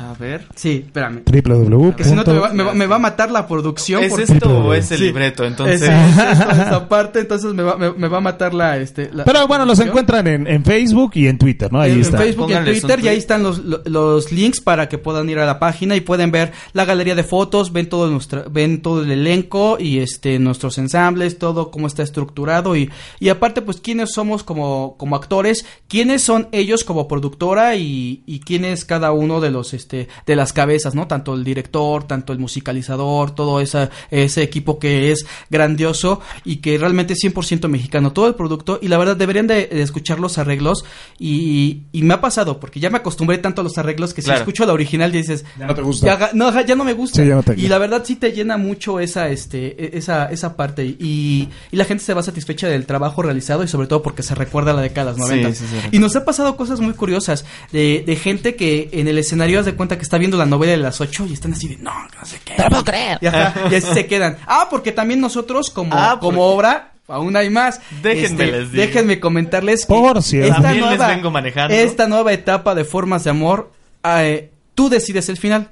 A 0.00 0.14
ver. 0.14 0.46
Sí, 0.54 0.82
espérame. 0.86 1.22
www. 1.26 1.94
Que 1.94 2.04
si 2.04 2.14
no 2.14 2.24
te 2.24 2.32
me 2.32 2.38
va, 2.38 2.48
me 2.54 2.62
va- 2.62 2.72
me 2.74 2.86
va 2.86 2.96
a 2.96 2.98
matar 2.98 3.30
la 3.30 3.46
producción. 3.46 4.02
¿Es 4.02 4.10
porque- 4.10 4.24
esto 4.32 4.58
o 4.58 4.72
es 4.72 4.90
el 4.92 4.98
Sí. 4.98 5.04
libreto? 5.04 5.44
Entonces. 5.44 5.82
Es- 5.82 5.88
es 5.90 6.18
esta, 6.38 6.52
esta 6.62 6.88
parte, 6.88 7.20
entonces 7.20 7.52
me 7.52 7.62
va, 7.62 7.76
me, 7.76 7.92
me 7.92 8.08
va 8.08 8.18
a 8.18 8.20
matar 8.22 8.54
la, 8.54 8.78
este, 8.78 9.10
la- 9.12 9.24
Pero 9.24 9.46
bueno, 9.46 9.66
los 9.66 9.78
encuentran 9.80 10.26
en, 10.26 10.46
en 10.46 10.64
Facebook 10.64 11.10
y 11.16 11.26
en 11.26 11.36
Twitter, 11.36 11.70
¿no? 11.70 11.80
Ahí 11.80 11.90
en, 11.90 11.96
en 11.96 12.02
está. 12.02 12.16
Facebook 12.18 12.50
y 12.50 12.54
en 12.54 12.64
Twitter 12.64 13.00
y 13.00 13.08
ahí 13.08 13.18
están 13.18 13.42
los, 13.42 13.58
lo- 13.58 13.82
los 13.84 14.32
links 14.32 14.60
para 14.62 14.88
que 14.88 14.96
puedan 14.96 15.28
ir 15.28 15.38
a 15.38 15.44
la 15.44 15.58
página 15.58 15.94
y 15.96 16.00
pueden 16.00 16.30
ver 16.30 16.52
la 16.72 16.86
galería 16.86 17.14
de 17.14 17.22
fotos, 17.24 17.72
ven 17.72 17.88
todo 17.88 18.08
nuestra, 18.08 18.44
ven 18.50 18.80
todo 18.80 19.02
el 19.02 19.10
elenco 19.10 19.76
y 19.78 19.98
este 19.98 20.38
nuestros 20.38 20.78
ensambles, 20.78 21.38
todo 21.38 21.70
cómo 21.70 21.86
está 21.86 22.02
estructurado 22.02 22.74
y, 22.74 22.90
y 23.18 23.28
aparte 23.28 23.60
pues 23.60 23.80
quiénes 23.82 24.12
somos 24.12 24.42
como, 24.44 24.96
como 24.96 25.16
actores, 25.16 25.66
quiénes 25.88 26.22
son 26.22 26.48
ellos 26.52 26.84
como 26.84 27.06
productora 27.06 27.76
y, 27.76 28.22
y 28.26 28.40
quién 28.40 28.64
es 28.64 28.84
cada 28.86 29.12
uno 29.12 29.40
de 29.40 29.50
los 29.50 29.74
este 29.74 29.89
de 30.26 30.36
las 30.36 30.52
cabezas, 30.52 30.94
¿no? 30.94 31.06
Tanto 31.06 31.34
el 31.34 31.44
director, 31.44 32.04
tanto 32.04 32.32
el 32.32 32.38
musicalizador, 32.38 33.32
todo 33.34 33.60
esa, 33.60 33.90
ese 34.10 34.42
equipo 34.42 34.78
que 34.78 35.10
es 35.12 35.26
grandioso 35.50 36.20
y 36.44 36.56
que 36.56 36.78
realmente 36.78 37.12
es 37.14 37.20
100% 37.22 37.68
mexicano, 37.68 38.12
todo 38.12 38.26
el 38.28 38.34
producto. 38.34 38.78
Y 38.82 38.88
la 38.88 38.98
verdad 38.98 39.16
deberían 39.16 39.46
de, 39.46 39.66
de 39.66 39.82
escuchar 39.82 40.18
los 40.20 40.38
arreglos. 40.38 40.84
Y, 41.18 41.82
y 41.92 42.02
me 42.02 42.14
ha 42.14 42.20
pasado 42.20 42.58
porque 42.60 42.80
ya 42.80 42.90
me 42.90 42.98
acostumbré 42.98 43.38
tanto 43.38 43.60
a 43.60 43.64
los 43.64 43.76
arreglos 43.78 44.14
que 44.14 44.22
si 44.22 44.26
Claro. 44.26 44.40
escucho 44.40 44.64
la 44.64 44.72
original 44.72 45.10
dices 45.12 45.44
Ya 45.58 45.66
no 45.66 45.74
te 45.74 45.82
gusta. 45.82 46.06
ya, 46.18 46.30
no, 46.34 46.60
ya 46.64 46.74
no 46.76 46.84
me 46.84 46.92
gusta. 46.92 47.20
Sí, 47.22 47.28
ya 47.28 47.34
no 47.34 47.42
te- 47.42 47.54
y 47.60 47.68
la 47.68 47.78
verdad 47.78 48.02
sí 48.04 48.16
te 48.16 48.32
llena 48.32 48.56
mucho 48.56 49.00
esa 49.00 49.28
este 49.28 49.76
e- 49.96 49.98
esa 49.98 50.26
esa 50.30 50.56
parte. 50.56 50.84
Y, 50.86 51.48
y 51.70 51.76
la 51.76 51.84
gente 51.84 52.04
se 52.04 52.14
va 52.14 52.22
satisfecha 52.22 52.68
del 52.68 52.86
trabajo 52.86 53.22
realizado 53.22 53.64
y 53.64 53.68
sobre 53.68 53.86
todo 53.88 54.02
porque 54.02 54.22
se 54.22 54.34
recuerda 54.34 54.72
la 54.72 54.82
década 54.82 55.12
de 55.12 55.18
los 55.18 55.28
Sí, 55.28 55.34
90 55.36 55.58
sí, 55.58 55.64
sí, 55.70 55.88
y 55.92 55.98
nos 55.98 56.14
ha 56.16 56.24
pasado 56.24 56.56
cosas 56.56 56.80
muy 56.80 56.94
curiosas 56.94 57.44
de, 57.72 58.02
de 58.06 58.16
gente 58.16 58.54
que 58.54 58.88
en 58.92 59.08
el 59.08 59.18
escenario 59.18 59.62
de 59.62 59.74
cuenta 59.80 59.96
que 59.96 60.02
está 60.02 60.18
viendo 60.18 60.36
la 60.36 60.46
novela 60.46 60.72
de 60.72 60.78
las 60.78 61.00
8 61.00 61.26
y 61.28 61.32
están 61.32 61.52
así 61.54 61.68
de 61.68 61.76
no, 61.78 61.92
no 61.92 62.24
sé 62.26 62.38
qué. 62.44 62.54
puedo 62.68 62.84
creer. 62.84 63.18
Y, 63.20 63.26
ajá, 63.26 63.54
y 63.70 63.74
así 63.74 63.92
se 63.94 64.06
quedan. 64.08 64.36
Ah, 64.46 64.66
porque 64.70 64.92
también 64.92 65.20
nosotros 65.20 65.70
como, 65.70 65.94
Ah, 65.96 66.18
como 66.20 66.42
obra, 66.46 66.92
aún 67.08 67.34
hay 67.36 67.48
más. 67.50 67.80
Déjenme 68.02 68.44
Este, 68.44 68.58
les 68.58 68.70
digo. 68.72 68.82
déjenme 68.84 69.20
comentarles 69.20 69.80
que 69.82 69.86
Por 69.88 70.22
cierto. 70.22 70.48
esta 70.48 70.62
También 70.62 70.84
les 70.88 70.98
nueva, 70.98 71.14
vengo 71.14 71.30
manejando. 71.30 71.74
esta 71.74 72.06
nueva 72.06 72.32
etapa 72.32 72.74
de 72.74 72.84
formas 72.84 73.24
de 73.24 73.30
amor, 73.30 73.72
eh, 74.04 74.50
tú 74.74 74.88
decides 74.90 75.28
el 75.28 75.36
final. 75.38 75.70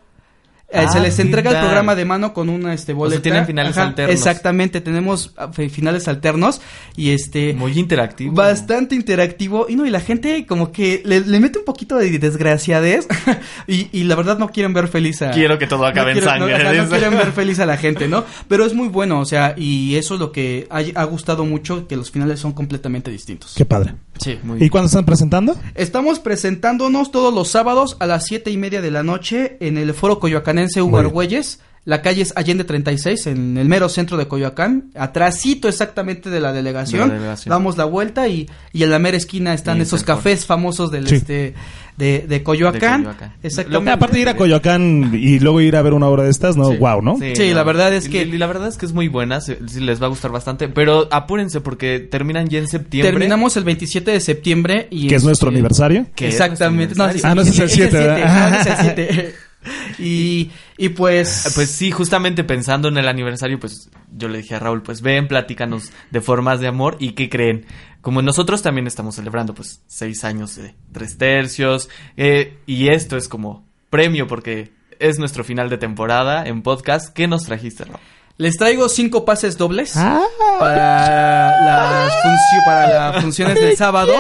Eh, 0.70 0.80
Ah, 0.86 0.88
se 0.92 1.00
les 1.00 1.18
entrega 1.18 1.50
el 1.50 1.56
programa 1.60 1.94
de 1.94 2.04
mano 2.04 2.34
con 2.34 2.50
una 2.50 2.74
este 2.74 2.92
boleta. 2.92 3.22
tienen 3.22 3.46
finales 3.46 3.78
alternos. 3.78 4.14
Exactamente, 4.14 4.82
tenemos 4.82 5.32
ah, 5.38 5.50
fi- 5.50 5.70
finales 5.70 6.08
alternos 6.08 6.60
y 6.94 7.10
este 7.12 7.54
Muy 7.54 7.78
interactivo. 7.78 8.34
bastante 8.34 8.94
interactivo 8.94 9.64
y 9.66 9.76
no 9.76 9.86
y 9.86 9.90
la 9.90 10.00
gente 10.00 10.44
como 10.46 10.70
que 10.70 11.00
le, 11.06 11.20
le 11.22 11.40
mete 11.40 11.58
un 11.60 11.64
poquito 11.64 11.96
de 11.96 12.18
desgraciadez 12.18 13.08
y, 13.66 13.88
y 13.98 14.04
la 14.04 14.14
verdad 14.14 14.36
no 14.38 14.50
quieren 14.50 14.74
ver 14.74 14.88
feliz 14.88 15.22
a 15.22 15.30
Quiero 15.30 15.58
que 15.58 15.66
todo 15.66 15.86
acabe 15.86 16.10
en 16.12 16.18
quiero- 16.18 16.30
sangre. 16.30 16.52
no 16.76 16.88
quieren 16.90 17.16
ver 17.16 17.32
feliz 17.32 17.58
a 17.60 17.66
la 17.66 17.78
gente 17.78 18.06
no 18.06 18.24
pero 18.46 18.66
es 18.66 18.74
muy 18.74 18.88
bueno 18.88 19.20
o 19.20 19.24
sea 19.24 19.54
y 19.56 19.96
eso 19.96 20.14
es 20.14 20.20
lo 20.20 20.32
que 20.32 20.66
ha, 20.70 20.82
ha 21.00 21.04
gustado 21.04 21.46
mucho 21.46 21.86
que 21.88 21.96
los 21.96 22.10
finales 22.10 22.40
son 22.40 22.52
completamente 22.52 23.10
distintos 23.10 23.54
Qué 23.56 23.64
padre. 23.64 23.94
Sí, 24.18 24.38
muy 24.42 24.62
¿Y 24.62 24.68
cuándo 24.70 24.86
están 24.86 25.04
presentando? 25.04 25.56
Estamos 25.74 26.18
presentándonos 26.18 27.10
todos 27.10 27.32
los 27.32 27.48
sábados 27.48 27.96
a 28.00 28.06
las 28.06 28.24
siete 28.26 28.50
y 28.50 28.56
media 28.56 28.80
de 28.80 28.90
la 28.90 29.02
noche 29.02 29.56
en 29.60 29.78
el 29.78 29.94
Foro 29.94 30.18
Coyoacanense 30.18 30.82
Hugo. 30.82 30.98
Argüelles. 30.98 31.60
La 31.88 32.02
calle 32.02 32.20
es 32.20 32.34
Allende 32.36 32.64
36, 32.64 33.28
en 33.28 33.56
el 33.56 33.66
mero 33.66 33.88
centro 33.88 34.18
de 34.18 34.28
Coyoacán, 34.28 34.90
atrásito 34.94 35.68
exactamente 35.68 36.28
de 36.28 36.38
la 36.38 36.52
delegación. 36.52 37.08
De 37.08 37.08
la 37.08 37.14
delegación. 37.14 37.50
Damos 37.50 37.78
la 37.78 37.86
vuelta 37.86 38.28
y, 38.28 38.46
y 38.74 38.82
en 38.82 38.90
la 38.90 38.98
mera 38.98 39.16
esquina 39.16 39.54
están 39.54 39.78
Y 39.78 39.80
esos 39.80 40.02
cafés 40.04 40.44
famosos 40.44 40.90
del 40.90 41.08
Sí. 41.08 41.14
este 41.14 41.54
de, 41.96 42.26
de 42.28 42.42
Coyoacán. 42.42 43.00
De 43.00 43.06
Coyoacán. 43.06 43.32
Exactamente. 43.42 43.90
Aparte 43.90 44.16
de 44.16 44.20
ir 44.22 44.28
a 44.28 44.36
Coyoacán 44.36 45.12
y 45.14 45.38
luego 45.40 45.62
ir 45.62 45.76
a 45.76 45.82
ver 45.82 45.94
una 45.94 46.08
obra 46.08 46.24
de 46.24 46.30
estas, 46.30 46.58
no, 46.58 46.70
Sí. 46.72 46.76
wow, 46.76 47.00
¿no? 47.00 47.16
Sí, 47.16 47.54
la 47.54 47.62
verdad 47.62 47.90
es 47.94 48.10
que- 48.10 48.20
y 48.22 48.36
la 48.36 48.46
verdad 48.46 48.68
es 48.68 48.76
que 48.76 48.84
es 48.84 48.92
muy 48.92 49.08
buena, 49.08 49.40
se- 49.40 49.58
sí 49.66 49.80
les 49.80 50.00
va 50.00 50.06
a 50.06 50.08
gustar 50.10 50.30
bastante, 50.30 50.68
pero 50.68 51.08
apúrense 51.10 51.62
porque 51.62 52.00
terminan 52.00 52.48
ya 52.48 52.58
en 52.58 52.68
septiembre. 52.68 53.10
Terminamos 53.12 53.56
el 53.56 53.64
27 53.64 54.10
de 54.10 54.20
septiembre 54.20 54.88
y 54.90 55.08
Que 55.08 55.14
es 55.14 55.24
nuestro 55.24 55.48
este, 55.48 55.56
aniversario. 55.56 56.06
que 56.14 56.28
es 56.28 56.34
Exactamente. 56.34 56.94
nuestro 56.96 57.06
No, 57.06 57.12
sí, 57.14 57.20
Ah, 57.24 57.34
no, 57.34 57.40
es 57.40 57.58
el 57.58 57.70
sí, 57.70 57.76
siete, 57.76 57.96
¿verdad? 57.96 58.22
ah, 58.26 58.58
ese 58.60 58.72
es 58.72 58.78
el 58.78 58.84
siete. 58.84 59.34
y, 59.98 60.50
y 60.76 60.88
pues... 60.90 61.52
Pues 61.54 61.70
sí, 61.70 61.90
justamente 61.90 62.44
pensando 62.44 62.88
en 62.88 62.98
el 62.98 63.08
aniversario, 63.08 63.58
pues 63.60 63.90
yo 64.16 64.28
le 64.28 64.38
dije 64.38 64.54
a 64.54 64.58
Raúl, 64.58 64.82
pues 64.82 65.00
ven, 65.02 65.28
platícanos 65.28 65.90
de 66.10 66.20
formas 66.20 66.60
de 66.60 66.68
amor 66.68 66.96
y 66.98 67.12
qué 67.12 67.28
creen. 67.28 67.66
Como 68.00 68.22
nosotros 68.22 68.62
también 68.62 68.86
estamos 68.86 69.16
celebrando, 69.16 69.54
pues 69.54 69.82
seis 69.86 70.24
años 70.24 70.54
de 70.56 70.74
tres 70.92 71.18
tercios 71.18 71.88
eh, 72.16 72.56
y 72.66 72.88
esto 72.88 73.16
es 73.16 73.28
como 73.28 73.66
premio 73.90 74.26
porque 74.26 74.72
es 75.00 75.18
nuestro 75.18 75.44
final 75.44 75.68
de 75.68 75.78
temporada 75.78 76.44
en 76.46 76.62
podcast. 76.62 77.12
¿Qué 77.12 77.26
nos 77.28 77.44
trajiste, 77.44 77.84
Raúl? 77.84 78.00
Les 78.36 78.56
traigo 78.56 78.88
cinco 78.88 79.24
pases 79.24 79.58
dobles 79.58 79.96
Ah. 79.96 80.22
para 80.60 81.60
las 81.60 82.12
funcio- 82.22 82.64
para 82.64 83.10
las 83.12 83.22
funciones 83.22 83.54
del 83.56 83.76
sábado. 83.76 84.12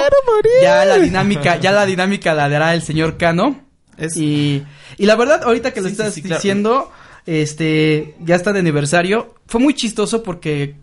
Ya 0.62 0.84
la 0.84 0.98
dinámica, 0.98 1.56
ya 1.56 1.70
la 1.70 1.86
dinámica 1.86 2.34
la 2.34 2.48
dará 2.48 2.74
el 2.74 2.82
señor 2.82 3.16
Cano. 3.16 3.67
Es- 3.98 4.16
Y, 4.16 4.64
y 4.96 5.06
la 5.06 5.16
verdad, 5.16 5.42
ahorita 5.44 5.72
que 5.72 5.80
lo 5.80 5.88
Sí, 5.88 5.92
estás 5.92 6.14
sí, 6.14 6.22
diciendo, 6.22 6.90
este, 7.26 8.14
ya 8.20 8.36
está 8.36 8.52
de 8.52 8.60
aniversario. 8.60 9.34
Fue 9.46 9.60
muy 9.60 9.74
chistoso 9.74 10.22
porque 10.22 10.76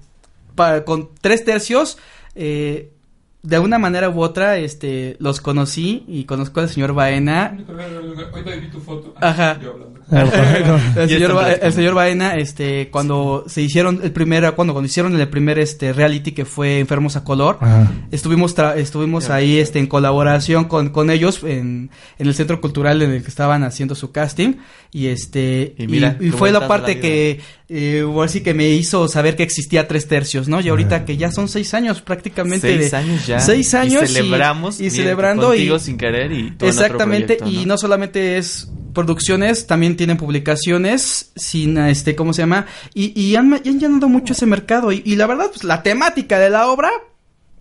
con 0.86 1.10
tres 1.22 1.44
tercios, 1.44 1.98
eh, 2.36 2.92
de 3.44 3.60
una 3.60 3.78
manera 3.78 4.10
u 4.10 4.22
otra, 4.22 4.58
este, 4.58 5.18
los 5.20 5.40
conocí 5.42 6.04
y 6.08 6.26
conozco 6.26 6.60
al 6.62 6.70
señor 6.70 6.94
Baena. 6.94 7.58
Ahorita 8.34 8.56
vi 8.56 8.70
tu 8.70 8.80
foto. 8.80 9.14
Ajá. 9.22 9.60
Yo. 9.62 9.76
el, 10.12 11.08
Ya 11.08 11.08
señor, 11.08 11.34
Ba- 11.34 11.52
el 11.54 11.74
señor 11.74 11.94
Baena, 11.96 12.36
este, 12.36 12.90
cuando 12.92 13.44
se 13.48 13.62
hicieron 13.62 14.00
el 14.04 14.12
primer, 14.12 14.54
cuando, 14.54 14.74
cuando 14.74 14.86
hicieron 14.86 15.20
el 15.20 15.28
primer, 15.30 15.58
este, 15.60 15.94
reality 15.94 16.32
que 16.32 16.46
fue 16.46 16.80
Enfermos 16.80 17.16
a 17.16 17.24
Color, 17.24 17.58
Ajá. 17.62 17.92
estuvimos, 18.12 18.56
tra- 18.56 18.76
estuvimos 18.78 19.30
ahí, 19.30 19.58
este, 19.58 19.80
en 19.80 19.88
colaboración 19.88 20.66
con, 20.66 20.90
con 20.90 21.10
ellos 21.10 21.42
en, 21.44 21.90
en 22.20 22.28
el 22.28 22.36
centro 22.36 22.62
cultural 22.62 23.02
en 23.02 23.12
el 23.12 23.22
que 23.24 23.30
estaban 23.30 23.64
haciendo 23.64 23.96
su 23.96 24.12
casting 24.12 24.54
y 24.92 25.08
este, 25.08 25.74
Y 25.78 25.84
y, 25.86 25.88
mira, 25.88 26.18
y 26.22 26.30
fue 26.30 26.52
la 26.52 26.68
parte 26.68 26.96
la 26.96 27.02
que, 27.02 27.40
eh, 27.70 28.02
ahora 28.06 28.28
sí 28.30 28.42
que 28.42 28.54
me 28.54 28.70
hizo 28.70 29.08
saber 29.08 29.36
que 29.36 29.44
existía 29.44 29.88
tres 29.88 30.08
tercios, 30.08 30.48
¿no? 30.48 30.62
Y 30.62 30.70
ahorita 30.70 31.04
que 31.06 31.18
ya 31.18 31.32
son 31.32 31.48
seis 31.48 31.74
años 31.74 32.02
prácticamente 32.02 32.78
Seis 32.78 32.92
de- 32.92 32.98
años 32.98 33.26
ya. 33.28 33.40
seis 33.40 33.74
años 33.74 34.04
Y 34.04 34.08
celebramos. 34.08 34.80
y, 34.80 34.84
bien, 34.84 34.92
celebrando 34.96 35.48
contigo 35.48 35.76
y 35.78 35.80
sin 35.80 35.98
querer 35.98 36.32
y 36.32 36.52
todo 36.52 36.70
Exactamente, 36.70 37.38
proyecto, 37.38 37.62
y 37.62 37.66
no 37.66 37.78
solamente 37.78 38.38
es 38.38 38.70
producciones, 38.96 39.68
también 39.68 39.96
tienen 39.96 40.18
publicaciones, 40.18 41.32
sin 41.36 41.78
este, 41.78 42.16
¿cómo 42.16 42.34
se 42.34 42.42
llama? 42.42 42.66
Y, 42.96 43.20
y 43.20 43.36
han, 43.36 43.62
y 43.64 43.70
han 43.70 43.80
llenado 43.80 44.10
mucho 44.10 44.34
ese 44.34 44.48
mercado. 44.48 44.92
Y, 44.92 45.04
y 45.06 45.16
la 45.16 45.28
verdad, 45.28 45.52
pues 45.52 45.64
la 45.64 45.84
temática 45.84 46.40
de 46.40 46.50
la 46.50 46.68
obra 46.68 46.90